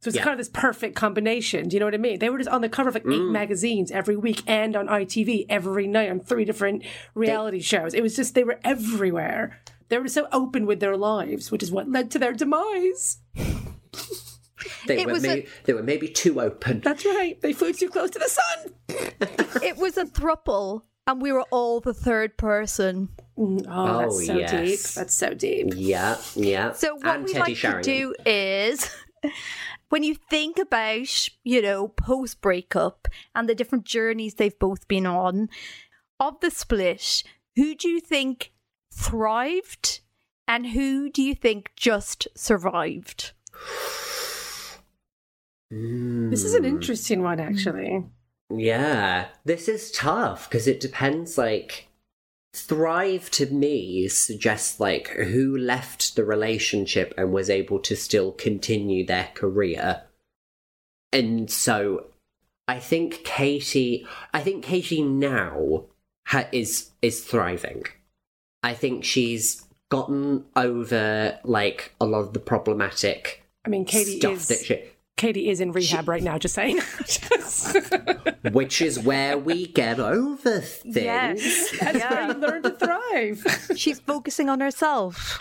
So 0.00 0.08
it's 0.08 0.16
Yeah. 0.16 0.22
kind 0.24 0.32
of 0.32 0.38
this 0.38 0.48
perfect 0.48 0.96
combination. 0.96 1.68
Do 1.68 1.76
you 1.76 1.80
know 1.80 1.86
what 1.86 1.94
I 1.94 1.98
mean? 1.98 2.18
They 2.18 2.30
were 2.30 2.38
just 2.38 2.48
on 2.50 2.62
the 2.62 2.68
cover 2.70 2.88
of 2.88 2.94
like 2.94 3.04
eight 3.04 3.20
Mm. 3.20 3.32
magazines 3.32 3.90
every 3.90 4.16
week 4.16 4.42
and 4.46 4.74
on 4.74 4.88
ITV 4.88 5.44
every 5.50 5.86
night 5.86 6.10
on 6.10 6.20
three 6.20 6.44
different 6.46 6.84
reality 7.14 7.60
shows. 7.60 7.92
It 7.92 8.02
was 8.02 8.16
just 8.16 8.34
they 8.34 8.44
were 8.44 8.58
everywhere. 8.64 9.60
They 9.90 9.98
were 9.98 10.08
so 10.08 10.26
open 10.32 10.64
with 10.66 10.80
their 10.80 10.96
lives, 10.96 11.50
which 11.50 11.62
is 11.62 11.70
what 11.70 11.90
led 11.90 12.10
to 12.12 12.18
their 12.18 12.32
demise. 12.32 13.18
They 14.86 15.00
It 15.02 15.06
were 15.06 15.12
was 15.14 15.24
a- 15.24 15.28
maybe 15.28 15.46
they 15.64 15.72
were 15.72 15.82
maybe 15.82 16.08
too 16.08 16.40
open. 16.40 16.80
That's 16.80 17.04
right. 17.04 17.38
They 17.40 17.52
flew 17.52 17.72
too 17.72 17.88
close 17.90 18.10
to 18.10 18.18
the 18.18 18.28
sun. 18.28 18.72
it 19.62 19.76
was 19.76 19.96
a 19.98 20.04
thruple, 20.04 20.82
and 21.06 21.20
we 21.20 21.32
were 21.32 21.44
all 21.50 21.80
the 21.80 21.94
third 21.94 22.36
person. 22.36 23.08
Oh, 23.38 23.56
that's 23.58 24.14
Oh, 24.14 24.20
so 24.20 24.32
deep. 24.34 24.40
yes. 24.52 24.94
That's 24.94 25.14
so 25.14 25.34
deep. 25.34 25.72
Yeah, 25.76 26.16
yeah. 26.34 26.72
So 26.72 26.94
what 26.96 27.06
and 27.16 27.24
we 27.24 27.32
Teddy 27.32 27.40
like 27.50 27.56
Sheringham. 27.56 27.82
to 27.82 27.90
do 27.90 28.14
is 28.26 28.90
when 29.90 30.02
you 30.02 30.14
think 30.14 30.58
about, 30.58 31.28
you 31.44 31.60
know, 31.60 31.88
post 31.88 32.40
breakup 32.40 33.06
and 33.34 33.48
the 33.48 33.54
different 33.54 33.84
journeys 33.84 34.34
they've 34.34 34.58
both 34.58 34.88
been 34.88 35.06
on, 35.06 35.50
of 36.18 36.40
the 36.40 36.50
split, 36.50 37.22
who 37.56 37.74
do 37.74 37.88
you 37.88 38.00
think 38.00 38.52
thrived 38.92 40.00
and 40.48 40.68
who 40.68 41.10
do 41.10 41.22
you 41.22 41.34
think 41.34 41.72
just 41.76 42.26
survived? 42.34 43.32
This 45.70 46.44
is 46.44 46.54
an 46.54 46.64
interesting 46.64 47.22
one, 47.22 47.38
actually. 47.38 48.04
Hmm. 48.50 48.58
Yeah, 48.58 49.28
this 49.44 49.68
is 49.68 49.92
tough 49.92 50.48
because 50.48 50.66
it 50.66 50.80
depends. 50.80 51.38
Like, 51.38 51.89
thrive 52.52 53.30
to 53.30 53.46
me 53.46 54.08
suggests 54.08 54.80
like 54.80 55.08
who 55.08 55.56
left 55.56 56.16
the 56.16 56.24
relationship 56.24 57.14
and 57.16 57.32
was 57.32 57.48
able 57.50 57.78
to 57.80 57.96
still 57.96 58.32
continue 58.32 59.04
their 59.06 59.30
career. 59.34 60.02
And 61.12 61.50
so, 61.50 62.06
I 62.68 62.78
think 62.78 63.24
Katie. 63.24 64.06
I 64.32 64.40
think 64.40 64.64
Katie 64.64 65.02
now 65.02 65.84
ha- 66.26 66.48
is 66.52 66.90
is 67.02 67.24
thriving. 67.24 67.84
I 68.62 68.74
think 68.74 69.04
she's 69.04 69.66
gotten 69.88 70.44
over 70.54 71.38
like 71.42 71.94
a 72.00 72.06
lot 72.06 72.20
of 72.20 72.32
the 72.32 72.38
problematic 72.38 73.40
I 73.64 73.68
mean, 73.68 73.84
Katie 73.84 74.18
stuff 74.18 74.32
is 74.32 74.48
that 74.48 74.64
she. 74.64 74.82
Katie 75.20 75.50
is 75.50 75.60
in 75.60 75.72
rehab 75.72 76.08
right 76.08 76.22
now. 76.22 76.38
Just 76.38 76.54
saying. 76.54 76.80
which 78.52 78.80
is 78.80 78.98
where 78.98 79.36
we 79.36 79.66
get 79.66 80.00
over 80.00 80.60
things. 80.60 80.96
Yes. 80.96 81.70
That's 81.78 81.98
where 81.98 82.20
yeah. 82.22 82.28
you 82.28 82.34
learn 82.38 82.62
to 82.62 82.70
thrive. 82.70 83.70
She's 83.76 84.00
focusing 84.00 84.48
on 84.48 84.60
herself. 84.60 85.38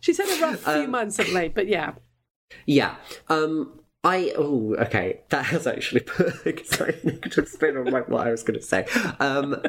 She's 0.00 0.16
had 0.16 0.38
a 0.38 0.40
rough 0.40 0.60
few 0.60 0.88
months 0.88 1.18
of 1.18 1.28
late, 1.32 1.54
but 1.54 1.68
yeah. 1.68 1.92
Yeah. 2.64 2.96
Um. 3.28 3.80
I 4.02 4.32
oh 4.38 4.74
okay. 4.76 5.20
That 5.28 5.44
has 5.44 5.66
actually 5.66 6.00
put 6.00 6.46
a 6.46 6.94
negative 7.04 7.46
spin 7.46 7.76
on 7.76 7.90
my, 7.90 8.00
what 8.00 8.26
I 8.26 8.30
was 8.30 8.42
going 8.42 8.58
to 8.58 8.64
say. 8.64 8.86
Um. 9.18 9.62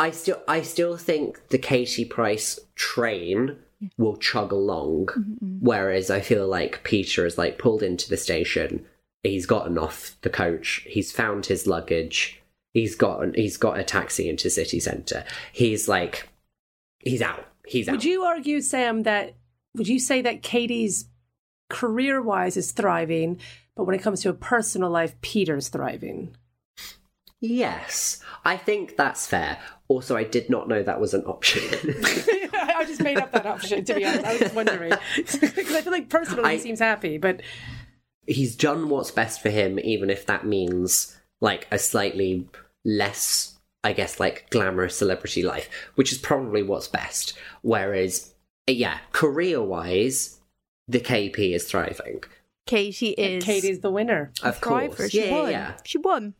I 0.00 0.10
still 0.10 0.42
I 0.48 0.62
still 0.62 0.96
think 0.96 1.50
the 1.50 1.58
Katie 1.58 2.04
Price 2.04 2.58
train 2.74 3.58
will 3.96 4.16
chug 4.16 4.52
along, 4.52 5.06
mm-hmm, 5.06 5.32
mm-hmm. 5.32 5.58
whereas 5.60 6.10
I 6.10 6.20
feel 6.20 6.46
like 6.46 6.84
Peter 6.84 7.26
is 7.26 7.38
like 7.38 7.58
pulled 7.58 7.82
into 7.82 8.08
the 8.08 8.16
station. 8.16 8.84
He's 9.22 9.46
gotten 9.46 9.78
off 9.78 10.16
the 10.22 10.30
coach. 10.30 10.86
He's 10.88 11.12
found 11.12 11.46
his 11.46 11.66
luggage. 11.66 12.42
He's 12.72 12.94
gotten 12.94 13.34
he's 13.34 13.56
got 13.56 13.78
a 13.78 13.84
taxi 13.84 14.28
into 14.28 14.50
city 14.50 14.80
centre. 14.80 15.24
He's 15.52 15.88
like 15.88 16.28
he's 16.98 17.22
out. 17.22 17.46
He's 17.66 17.88
out. 17.88 17.92
Would 17.92 18.04
you 18.04 18.22
argue, 18.22 18.60
Sam, 18.60 19.02
that 19.04 19.34
would 19.74 19.88
you 19.88 19.98
say 19.98 20.22
that 20.22 20.42
Katie's 20.42 21.08
career 21.68 22.22
wise 22.22 22.56
is 22.56 22.72
thriving, 22.72 23.40
but 23.74 23.84
when 23.84 23.94
it 23.94 24.02
comes 24.02 24.22
to 24.22 24.30
a 24.30 24.34
personal 24.34 24.90
life, 24.90 25.20
Peter's 25.20 25.68
thriving? 25.68 26.36
Yes, 27.40 28.20
I 28.44 28.56
think 28.56 28.96
that's 28.96 29.26
fair. 29.26 29.58
Also, 29.88 30.16
I 30.16 30.24
did 30.24 30.48
not 30.50 30.68
know 30.68 30.82
that 30.82 31.00
was 31.00 31.14
an 31.14 31.22
option. 31.24 31.62
I 32.54 32.84
just 32.86 33.02
made 33.02 33.18
up 33.18 33.30
that 33.32 33.46
option, 33.46 33.84
to 33.84 33.94
be 33.94 34.04
honest. 34.04 34.24
I 34.24 34.36
was 34.38 34.52
wondering. 34.54 34.92
Because 35.16 35.74
I 35.74 35.82
feel 35.82 35.92
like 35.92 36.08
personally 36.08 36.44
I- 36.44 36.52
he 36.54 36.58
seems 36.60 36.80
happy, 36.80 37.18
but 37.18 37.42
He's 38.28 38.56
done 38.56 38.88
what's 38.88 39.12
best 39.12 39.40
for 39.40 39.50
him, 39.50 39.78
even 39.78 40.10
if 40.10 40.26
that 40.26 40.44
means 40.44 41.16
like 41.40 41.68
a 41.70 41.78
slightly 41.78 42.48
less, 42.84 43.56
I 43.84 43.92
guess, 43.92 44.18
like 44.18 44.50
glamorous 44.50 44.96
celebrity 44.96 45.44
life, 45.44 45.68
which 45.94 46.10
is 46.10 46.18
probably 46.18 46.64
what's 46.64 46.88
best. 46.88 47.34
Whereas, 47.62 48.34
yeah, 48.66 48.98
career 49.12 49.62
wise, 49.62 50.40
the 50.88 50.98
KP 50.98 51.54
is 51.54 51.70
thriving. 51.70 52.24
Katie 52.66 53.10
is 53.10 53.44
Katie's 53.44 53.78
the 53.78 53.92
winner. 53.92 54.32
Of 54.42 54.60
thriver. 54.60 54.96
course. 54.96 55.10
She 55.12 55.24
Yeah, 55.26 55.30
won. 55.42 55.50
yeah. 55.52 55.72
She 55.84 55.98
won. 55.98 56.34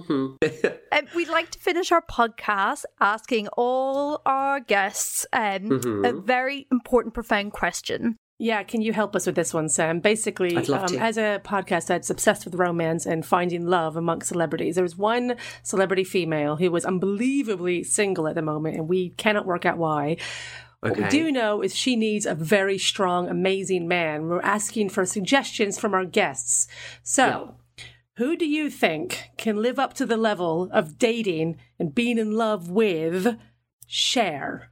Hmm 0.00 0.26
Um, 0.92 1.06
we'd 1.14 1.28
like 1.28 1.50
to 1.52 1.58
finish 1.58 1.90
our 1.90 2.02
podcast 2.02 2.84
asking 3.00 3.48
all 3.56 4.20
our 4.26 4.60
guests 4.60 5.26
um, 5.32 5.42
Mm-hmm. 5.70 6.04
a 6.04 6.12
very 6.12 6.66
important, 6.70 7.14
profound 7.14 7.52
question. 7.52 8.16
Yeah, 8.38 8.62
can 8.64 8.82
you 8.82 8.92
help 8.92 9.14
us 9.14 9.24
with 9.26 9.36
this 9.36 9.54
one, 9.54 9.68
Sam? 9.68 10.00
Basically, 10.00 10.56
um, 10.56 10.96
as 10.98 11.16
a 11.16 11.40
podcast 11.44 11.86
that's 11.86 12.10
obsessed 12.10 12.44
with 12.44 12.56
romance 12.56 13.06
and 13.06 13.24
finding 13.24 13.66
love 13.66 13.96
amongst 13.96 14.28
celebrities, 14.28 14.74
there 14.74 14.82
was 14.82 14.96
one 14.96 15.36
celebrity 15.62 16.02
female 16.02 16.56
who 16.56 16.70
was 16.70 16.84
unbelievably 16.84 17.84
single 17.84 18.26
at 18.26 18.34
the 18.34 18.42
moment, 18.42 18.76
and 18.76 18.88
we 18.88 19.10
cannot 19.10 19.46
work 19.46 19.64
out 19.64 19.78
why. 19.78 20.16
What 20.80 20.96
we 20.96 21.04
do 21.04 21.30
know 21.30 21.62
is 21.62 21.76
she 21.76 21.94
needs 21.94 22.26
a 22.26 22.34
very 22.34 22.76
strong, 22.78 23.28
amazing 23.28 23.86
man. 23.86 24.26
We're 24.26 24.40
asking 24.42 24.88
for 24.88 25.06
suggestions 25.06 25.78
from 25.78 25.94
our 25.94 26.04
guests. 26.04 26.66
So, 27.04 27.54
who 28.16 28.36
do 28.36 28.46
you 28.46 28.68
think 28.70 29.30
can 29.38 29.62
live 29.62 29.78
up 29.78 29.94
to 29.94 30.06
the 30.06 30.16
level 30.16 30.68
of 30.72 30.98
dating 30.98 31.56
and 31.78 31.94
being 31.94 32.18
in 32.18 32.32
love 32.32 32.68
with 32.70 33.38
Cher? 33.86 34.70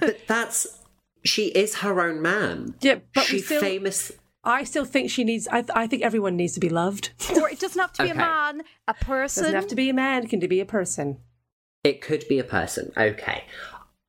but 0.00 0.20
that's 0.26 0.78
she 1.24 1.46
is 1.48 1.76
her 1.76 2.00
own 2.00 2.22
man. 2.22 2.74
Yeah, 2.80 2.96
but 3.14 3.24
she 3.24 3.36
we 3.36 3.42
still, 3.42 3.60
famous. 3.60 4.12
I 4.44 4.64
still 4.64 4.84
think 4.84 5.10
she 5.10 5.24
needs. 5.24 5.48
I, 5.48 5.64
I 5.74 5.86
think 5.86 6.02
everyone 6.02 6.36
needs 6.36 6.54
to 6.54 6.60
be 6.60 6.68
loved. 6.68 7.10
or 7.36 7.48
it 7.50 7.58
doesn't 7.58 7.80
have 7.80 7.92
to 7.94 8.02
be 8.02 8.10
Okay. 8.10 8.18
a 8.18 8.22
man, 8.22 8.62
a 8.86 8.94
person. 8.94 9.44
Doesn't 9.44 9.56
have 9.56 9.66
to 9.68 9.74
be 9.74 9.88
a 9.88 9.94
man. 9.94 10.26
Can 10.26 10.38
it 10.38 10.40
can 10.42 10.48
be 10.48 10.60
a 10.60 10.66
person. 10.66 11.18
It 11.84 12.00
could 12.00 12.24
be 12.28 12.38
a 12.38 12.44
person. 12.44 12.92
Okay, 12.96 13.44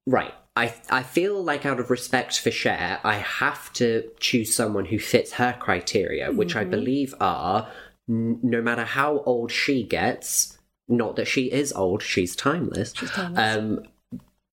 right. 0.06 0.34
I 0.58 0.74
I 0.90 1.04
feel 1.04 1.44
like 1.44 1.66
out 1.66 1.80
of 1.80 1.90
respect 1.90 2.40
for 2.40 2.52
Cher, 2.52 3.00
I 3.04 3.16
have 3.16 3.72
to 3.74 4.10
choose 4.20 4.56
someone 4.56 4.86
who 4.86 5.00
fits 5.00 5.34
her 5.34 5.56
criteria, 5.60 6.32
which 6.32 6.56
I 6.56 6.64
believe 6.64 7.14
are 7.20 7.70
n- 8.10 8.40
no 8.42 8.62
matter 8.62 8.84
how 8.84 9.20
old 9.20 9.52
she 9.52 9.84
gets. 9.84 10.58
Not 10.90 11.18
that 11.18 11.28
she 11.28 11.52
is 11.52 11.74
old; 11.74 12.02
she's 12.02 12.36
timeless. 12.36 12.94
She's 12.96 13.12
timeless. 13.12 13.58
Um, 13.58 13.84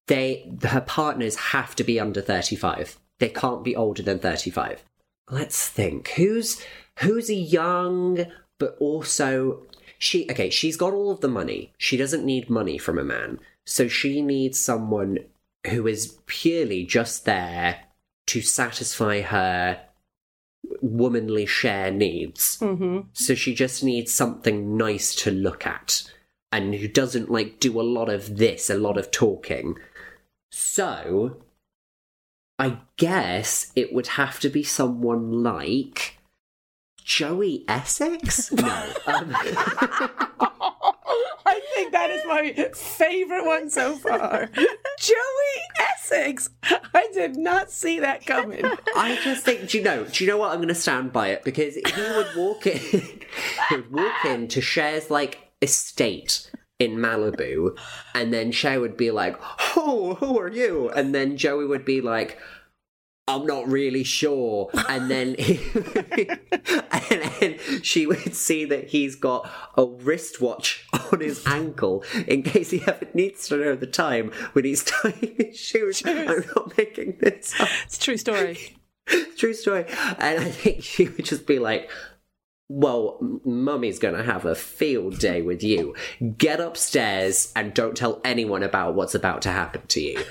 they 0.07 0.49
her 0.63 0.81
partners 0.81 1.35
have 1.35 1.75
to 1.75 1.83
be 1.83 1.99
under 1.99 2.21
35 2.21 2.99
they 3.19 3.29
can't 3.29 3.63
be 3.63 3.75
older 3.75 4.03
than 4.03 4.19
35 4.19 4.83
let's 5.29 5.67
think 5.67 6.09
who's 6.09 6.61
who's 6.99 7.29
a 7.29 7.35
young 7.35 8.25
but 8.59 8.75
also 8.79 9.61
she 9.97 10.29
okay 10.29 10.49
she's 10.49 10.77
got 10.77 10.93
all 10.93 11.11
of 11.11 11.21
the 11.21 11.27
money 11.27 11.73
she 11.77 11.97
doesn't 11.97 12.25
need 12.25 12.49
money 12.49 12.77
from 12.77 12.99
a 12.99 13.03
man 13.03 13.39
so 13.65 13.87
she 13.87 14.21
needs 14.21 14.59
someone 14.59 15.17
who 15.67 15.87
is 15.87 16.17
purely 16.25 16.83
just 16.85 17.25
there 17.25 17.79
to 18.27 18.41
satisfy 18.41 19.21
her 19.21 19.81
womanly 20.81 21.45
share 21.45 21.91
needs 21.91 22.57
Mm-hmm. 22.59 23.01
so 23.13 23.35
she 23.35 23.53
just 23.53 23.83
needs 23.83 24.11
something 24.13 24.75
nice 24.77 25.13
to 25.15 25.31
look 25.31 25.67
at 25.67 26.03
and 26.51 26.73
who 26.73 26.87
doesn't 26.87 27.29
like 27.29 27.59
do 27.59 27.79
a 27.79 27.83
lot 27.83 28.09
of 28.09 28.37
this, 28.37 28.69
a 28.69 28.77
lot 28.77 28.97
of 28.97 29.11
talking. 29.11 29.77
So 30.51 31.41
I 32.57 32.77
guess 32.95 33.71
it 33.75 33.93
would 33.93 34.07
have 34.07 34.39
to 34.39 34.49
be 34.49 34.63
someone 34.63 35.43
like 35.43 36.14
Joey 37.05 37.63
Essex? 37.67 38.51
No. 38.51 38.65
Um, 39.05 39.31
I 41.45 41.61
think 41.75 41.91
that 41.91 42.09
is 42.09 42.25
my 42.25 42.51
favorite 42.73 43.45
one 43.45 43.69
so 43.69 43.95
far. 43.95 44.49
Joey 44.99 45.61
Essex. 45.79 46.49
I 46.63 47.07
did 47.13 47.37
not 47.37 47.71
see 47.71 47.99
that 47.99 48.25
coming. 48.25 48.65
I 48.95 49.19
just 49.23 49.45
think, 49.45 49.69
do 49.69 49.77
you 49.77 49.83
know? 49.83 50.05
Do 50.05 50.23
you 50.23 50.29
know 50.29 50.37
what? 50.37 50.49
I'm 50.49 50.57
going 50.57 50.67
to 50.69 50.75
stand 50.75 51.13
by 51.13 51.27
it 51.27 51.43
because 51.43 51.75
he 51.75 51.83
would 51.95 52.35
walk 52.35 52.65
in. 52.65 52.79
he 53.69 53.75
would 53.75 53.91
walk 53.91 54.25
in 54.25 54.47
to 54.47 54.59
Cher's 54.59 55.11
like 55.11 55.51
estate 55.61 56.49
in 56.79 56.97
Malibu, 56.97 57.77
and 58.15 58.33
then 58.33 58.51
Cher 58.51 58.79
would 58.79 58.97
be 58.97 59.11
like, 59.11 59.37
"Oh, 59.77 60.17
who 60.19 60.39
are 60.39 60.51
you?" 60.51 60.89
And 60.89 61.13
then 61.13 61.37
Joey 61.37 61.67
would 61.67 61.85
be 61.85 62.01
like. 62.01 62.39
I'm 63.27 63.45
not 63.47 63.67
really 63.67 64.03
sure. 64.03 64.69
And 64.87 65.09
then, 65.09 65.35
he, 65.39 65.59
and 66.91 67.31
then 67.39 67.59
she 67.81 68.05
would 68.05 68.35
see 68.35 68.65
that 68.65 68.89
he's 68.89 69.15
got 69.15 69.49
a 69.75 69.85
wristwatch 69.85 70.85
on 71.11 71.21
his 71.21 71.45
ankle 71.47 72.03
in 72.27 72.43
case 72.43 72.69
he 72.69 72.83
ever 72.85 73.07
needs 73.13 73.47
to 73.47 73.57
know 73.57 73.75
the 73.75 73.87
time 73.87 74.31
when 74.53 74.65
he's 74.65 74.83
tying 74.83 75.35
his 75.37 75.57
shoes. 75.57 76.03
I'm 76.05 76.45
not 76.55 76.77
making 76.77 77.17
this 77.19 77.59
up. 77.59 77.69
It's 77.85 77.97
a 77.97 78.01
true 78.01 78.17
story. 78.17 78.77
True 79.37 79.53
story. 79.53 79.85
And 80.17 80.39
I 80.39 80.49
think 80.49 80.83
she 80.83 81.07
would 81.07 81.25
just 81.25 81.45
be 81.45 81.59
like, 81.59 81.91
well, 82.67 83.19
mummy's 83.43 83.99
gonna 83.99 84.23
have 84.23 84.45
a 84.45 84.55
field 84.55 85.19
day 85.19 85.41
with 85.41 85.63
you. 85.63 85.95
Get 86.37 86.59
upstairs 86.59 87.51
and 87.55 87.73
don't 87.73 87.95
tell 87.95 88.21
anyone 88.23 88.63
about 88.63 88.95
what's 88.95 89.15
about 89.15 89.41
to 89.43 89.51
happen 89.51 89.81
to 89.87 90.01
you. 90.01 90.23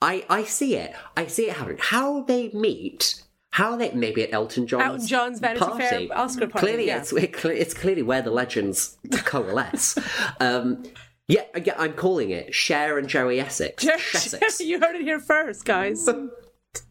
I, 0.00 0.24
I 0.28 0.44
see 0.44 0.76
it. 0.76 0.94
I 1.16 1.26
see 1.26 1.48
it 1.48 1.56
happening. 1.56 1.78
How 1.80 2.22
they 2.22 2.50
meet, 2.50 3.22
how 3.50 3.76
they 3.76 3.90
maybe 3.90 4.22
at 4.22 4.32
Elton 4.32 4.66
John's 4.66 4.84
Elton 4.84 5.06
John's 5.06 5.40
Vanity 5.40 5.64
party. 5.64 6.08
Fair 6.08 6.18
Oscar 6.18 6.46
party, 6.46 6.66
Clearly, 6.66 6.86
yeah. 6.86 6.98
it's 6.98 7.12
it, 7.12 7.44
it's 7.44 7.74
clearly 7.74 8.02
where 8.02 8.22
the 8.22 8.30
legends 8.30 8.96
coalesce. 9.24 9.98
um, 10.40 10.84
yeah, 11.26 11.44
yeah, 11.64 11.74
I'm 11.76 11.92
calling 11.92 12.30
it 12.30 12.54
Cher 12.54 12.98
and 12.98 13.08
Joey 13.08 13.40
Essex. 13.40 13.86
Essex. 13.86 14.60
you 14.60 14.80
heard 14.80 14.96
it 14.96 15.02
here 15.02 15.20
first, 15.20 15.64
guys. 15.64 16.08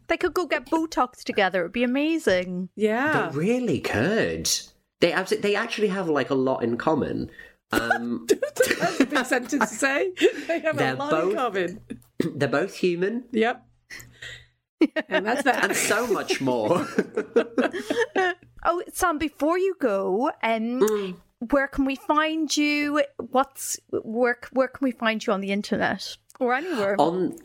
They 0.08 0.16
could 0.16 0.34
go 0.34 0.46
get 0.46 0.66
Botox 0.66 1.22
together. 1.22 1.60
It'd 1.60 1.72
be 1.72 1.84
amazing. 1.84 2.68
Yeah. 2.74 3.28
They 3.28 3.38
really 3.38 3.80
could. 3.80 4.50
They 5.00 5.12
absolutely, 5.12 5.50
they 5.50 5.56
actually 5.56 5.88
have 5.88 6.08
like 6.08 6.30
a 6.30 6.34
lot 6.34 6.62
in 6.62 6.76
common. 6.76 7.30
Um, 7.72 8.26
That's 8.80 9.00
a 9.00 9.06
big 9.06 9.24
sentence 9.26 9.70
to 9.70 9.76
say. 9.76 10.12
They 10.48 10.60
have 10.60 10.76
They're 10.76 10.94
a 10.94 10.96
lot 10.96 11.10
both- 11.10 11.30
in 11.30 11.36
common. 11.36 11.80
they're 12.38 12.48
both 12.48 12.74
human 12.76 13.24
Yep. 13.32 13.66
And 15.08 15.26
that's 15.26 15.42
that. 15.44 15.62
and 15.64 15.76
so 15.76 16.06
much 16.06 16.40
more. 16.40 16.86
Oh, 18.62 18.82
Sam, 18.92 19.16
before 19.16 19.56
you 19.58 19.74
go, 19.80 20.28
um, 20.42 20.80
Mm. 20.80 21.16
where 21.50 21.66
can 21.66 21.86
we 21.86 21.96
find 21.96 22.54
you? 22.54 23.02
What's 23.16 23.80
where? 23.90 24.38
Where 24.52 24.68
can 24.68 24.84
we 24.84 24.90
find 24.92 25.26
you 25.26 25.32
on 25.32 25.40
the 25.40 25.50
internet 25.50 26.16
or 26.38 26.52
anywhere? 26.52 26.94
On 27.00 27.38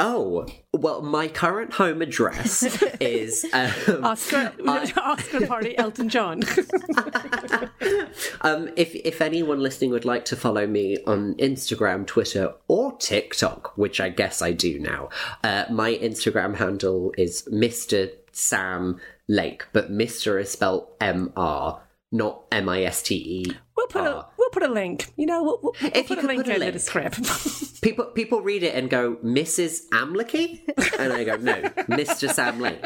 oh 0.00 0.46
well, 0.72 1.02
my 1.02 1.28
current 1.28 1.74
home 1.74 2.00
address 2.00 2.62
is 3.00 3.44
um, 3.52 4.04
Oscar, 4.04 4.52
Oscar 4.66 5.46
party, 5.46 5.76
Elton 5.76 6.08
John. 6.08 6.42
um, 8.40 8.70
if 8.76 8.94
if 8.94 9.20
anyone 9.20 9.60
listening 9.60 9.90
would 9.90 10.04
like 10.04 10.24
to 10.26 10.36
follow 10.36 10.66
me 10.66 10.98
on 11.06 11.34
Instagram, 11.34 12.06
Twitter, 12.06 12.54
or 12.66 12.96
TikTok, 12.96 13.76
which 13.76 14.00
I 14.00 14.08
guess 14.08 14.42
I 14.42 14.52
do 14.52 14.78
now, 14.78 15.10
uh, 15.44 15.66
my 15.70 15.94
Instagram 15.94 16.56
handle 16.56 17.12
is 17.18 17.46
Mr. 17.52 18.10
Sam 18.32 19.00
Lake, 19.28 19.66
but 19.72 19.92
Mr. 19.92 20.40
is 20.40 20.50
spelled 20.50 20.88
M 21.00 21.32
R, 21.36 21.82
not 22.10 22.44
M 22.50 22.68
I 22.68 22.84
S 22.84 23.02
T 23.02 23.14
E. 23.16 23.52
We'll 23.76 23.86
put 23.88 24.04
a 24.04 24.26
we'll 24.54 24.60
put 24.62 24.70
a 24.70 24.72
link. 24.72 25.12
You 25.16 25.26
know, 25.26 25.42
we'll, 25.42 25.60
we'll, 25.62 25.74
we'll 25.82 25.92
If 25.94 26.10
you 26.10 26.16
put 26.16 26.24
a 26.24 26.26
link 26.26 26.44
put 26.44 26.50
a 26.50 26.54
in 26.54 26.60
link. 26.60 26.72
the 26.74 26.78
script. 26.78 27.80
People 27.82 28.04
people 28.06 28.42
read 28.42 28.62
it 28.62 28.74
and 28.74 28.90
go, 28.90 29.16
Mrs. 29.24 29.88
Amlicky? 29.90 30.60
And 30.98 31.12
I 31.14 31.24
go, 31.24 31.36
no, 31.36 31.54
Mr. 31.88 32.30
Sam 32.30 32.60
Lake. 32.60 32.84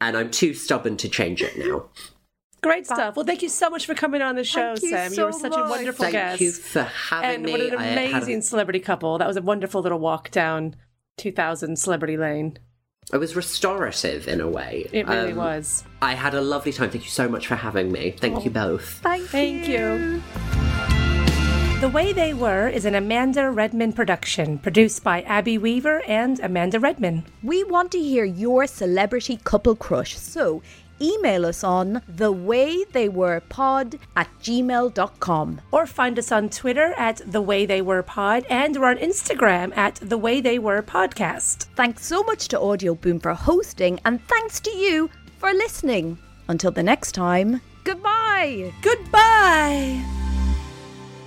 And 0.00 0.16
I'm 0.16 0.30
too 0.30 0.54
stubborn 0.54 0.96
to 0.98 1.08
change 1.08 1.42
it 1.42 1.58
now. 1.58 1.86
Great 2.62 2.86
stuff. 2.86 3.14
Well, 3.16 3.26
thank 3.26 3.42
you 3.42 3.48
so 3.50 3.68
much 3.68 3.84
for 3.86 3.94
coming 3.94 4.22
on 4.22 4.34
the 4.36 4.42
show, 4.42 4.74
Thank 4.74 4.82
you 4.84 4.88
Sam. 4.90 5.12
so 5.12 5.20
you 5.20 5.26
were 5.26 5.32
such 5.32 5.52
a 5.54 5.68
wonderful 5.68 6.04
Thank 6.04 6.12
guest. 6.14 6.30
Thank 6.30 6.40
you 6.40 6.52
for 6.52 6.82
having 6.82 7.30
and 7.30 7.42
me. 7.44 7.52
what 7.52 7.60
an 7.60 7.74
I 7.76 7.82
had 7.84 7.98
a- 7.98 8.08
amazing 8.16 8.40
celebrity 8.42 8.80
couple. 8.80 9.18
That 9.18 9.28
was 9.28 9.36
a 9.36 9.42
wonderful 9.42 9.82
little 9.82 9.98
walk 10.00 10.30
down 10.30 10.74
2000 11.18 11.78
Celebrity 11.78 12.16
Lane. 12.16 12.58
it 13.12 13.18
was 13.18 13.36
restorative 13.36 14.26
in 14.28 14.40
a 14.40 14.48
way. 14.48 14.88
It 14.92 15.06
really 15.06 15.32
Um, 15.32 15.36
was. 15.38 15.84
I 16.00 16.14
had 16.14 16.32
a 16.34 16.40
lovely 16.40 16.72
time. 16.72 16.88
Thank 16.90 17.04
you 17.04 17.10
so 17.10 17.28
much 17.28 17.46
for 17.46 17.54
having 17.56 17.92
me. 17.92 18.12
Thank 18.18 18.44
you 18.46 18.50
both. 18.50 19.00
Thank, 19.02 19.24
Thank 19.28 19.68
you. 19.68 20.22
The 21.80 21.90
Way 21.90 22.14
They 22.14 22.32
Were 22.32 22.68
is 22.68 22.86
an 22.86 22.94
Amanda 22.94 23.50
Redman 23.50 23.92
production, 23.92 24.58
produced 24.58 25.04
by 25.04 25.20
Abby 25.22 25.58
Weaver 25.58 26.02
and 26.06 26.40
Amanda 26.40 26.80
Redman. 26.80 27.26
We 27.42 27.64
want 27.64 27.92
to 27.92 27.98
hear 27.98 28.24
your 28.24 28.66
celebrity 28.66 29.38
couple 29.44 29.76
crush, 29.76 30.16
so 30.16 30.62
email 31.02 31.44
us 31.44 31.62
on 31.62 32.00
thewaytheywerepod 32.10 33.98
at 34.16 34.28
gmail.com. 34.42 35.60
Or 35.70 35.86
find 35.86 36.18
us 36.18 36.32
on 36.32 36.48
Twitter 36.48 36.94
at 36.96 37.20
The 37.26 37.42
Way 37.42 37.66
They 37.66 37.82
Were 37.82 38.02
Pod, 38.02 38.46
and 38.48 38.74
we're 38.80 38.88
on 38.88 38.96
Instagram 38.96 39.76
at 39.76 39.96
The 39.96 40.16
Way 40.16 40.40
They 40.40 40.58
Were 40.58 40.80
Podcast. 40.82 41.66
Thanks 41.76 42.06
so 42.06 42.22
much 42.22 42.48
to 42.48 42.56
Audioboom 42.58 43.20
for 43.22 43.34
hosting, 43.34 44.00
and 44.06 44.26
thanks 44.28 44.60
to 44.60 44.70
you 44.70 45.10
for 45.36 45.52
listening. 45.52 46.16
Until 46.48 46.70
the 46.70 46.82
next 46.82 47.12
time, 47.12 47.60
goodbye. 47.84 48.72
Goodbye! 48.80 50.02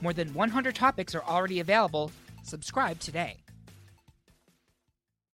More 0.00 0.12
than 0.12 0.32
100 0.32 0.74
topics 0.74 1.14
are 1.14 1.22
already 1.22 1.60
available. 1.60 2.10
Subscribe 2.42 2.98
today. 3.00 3.36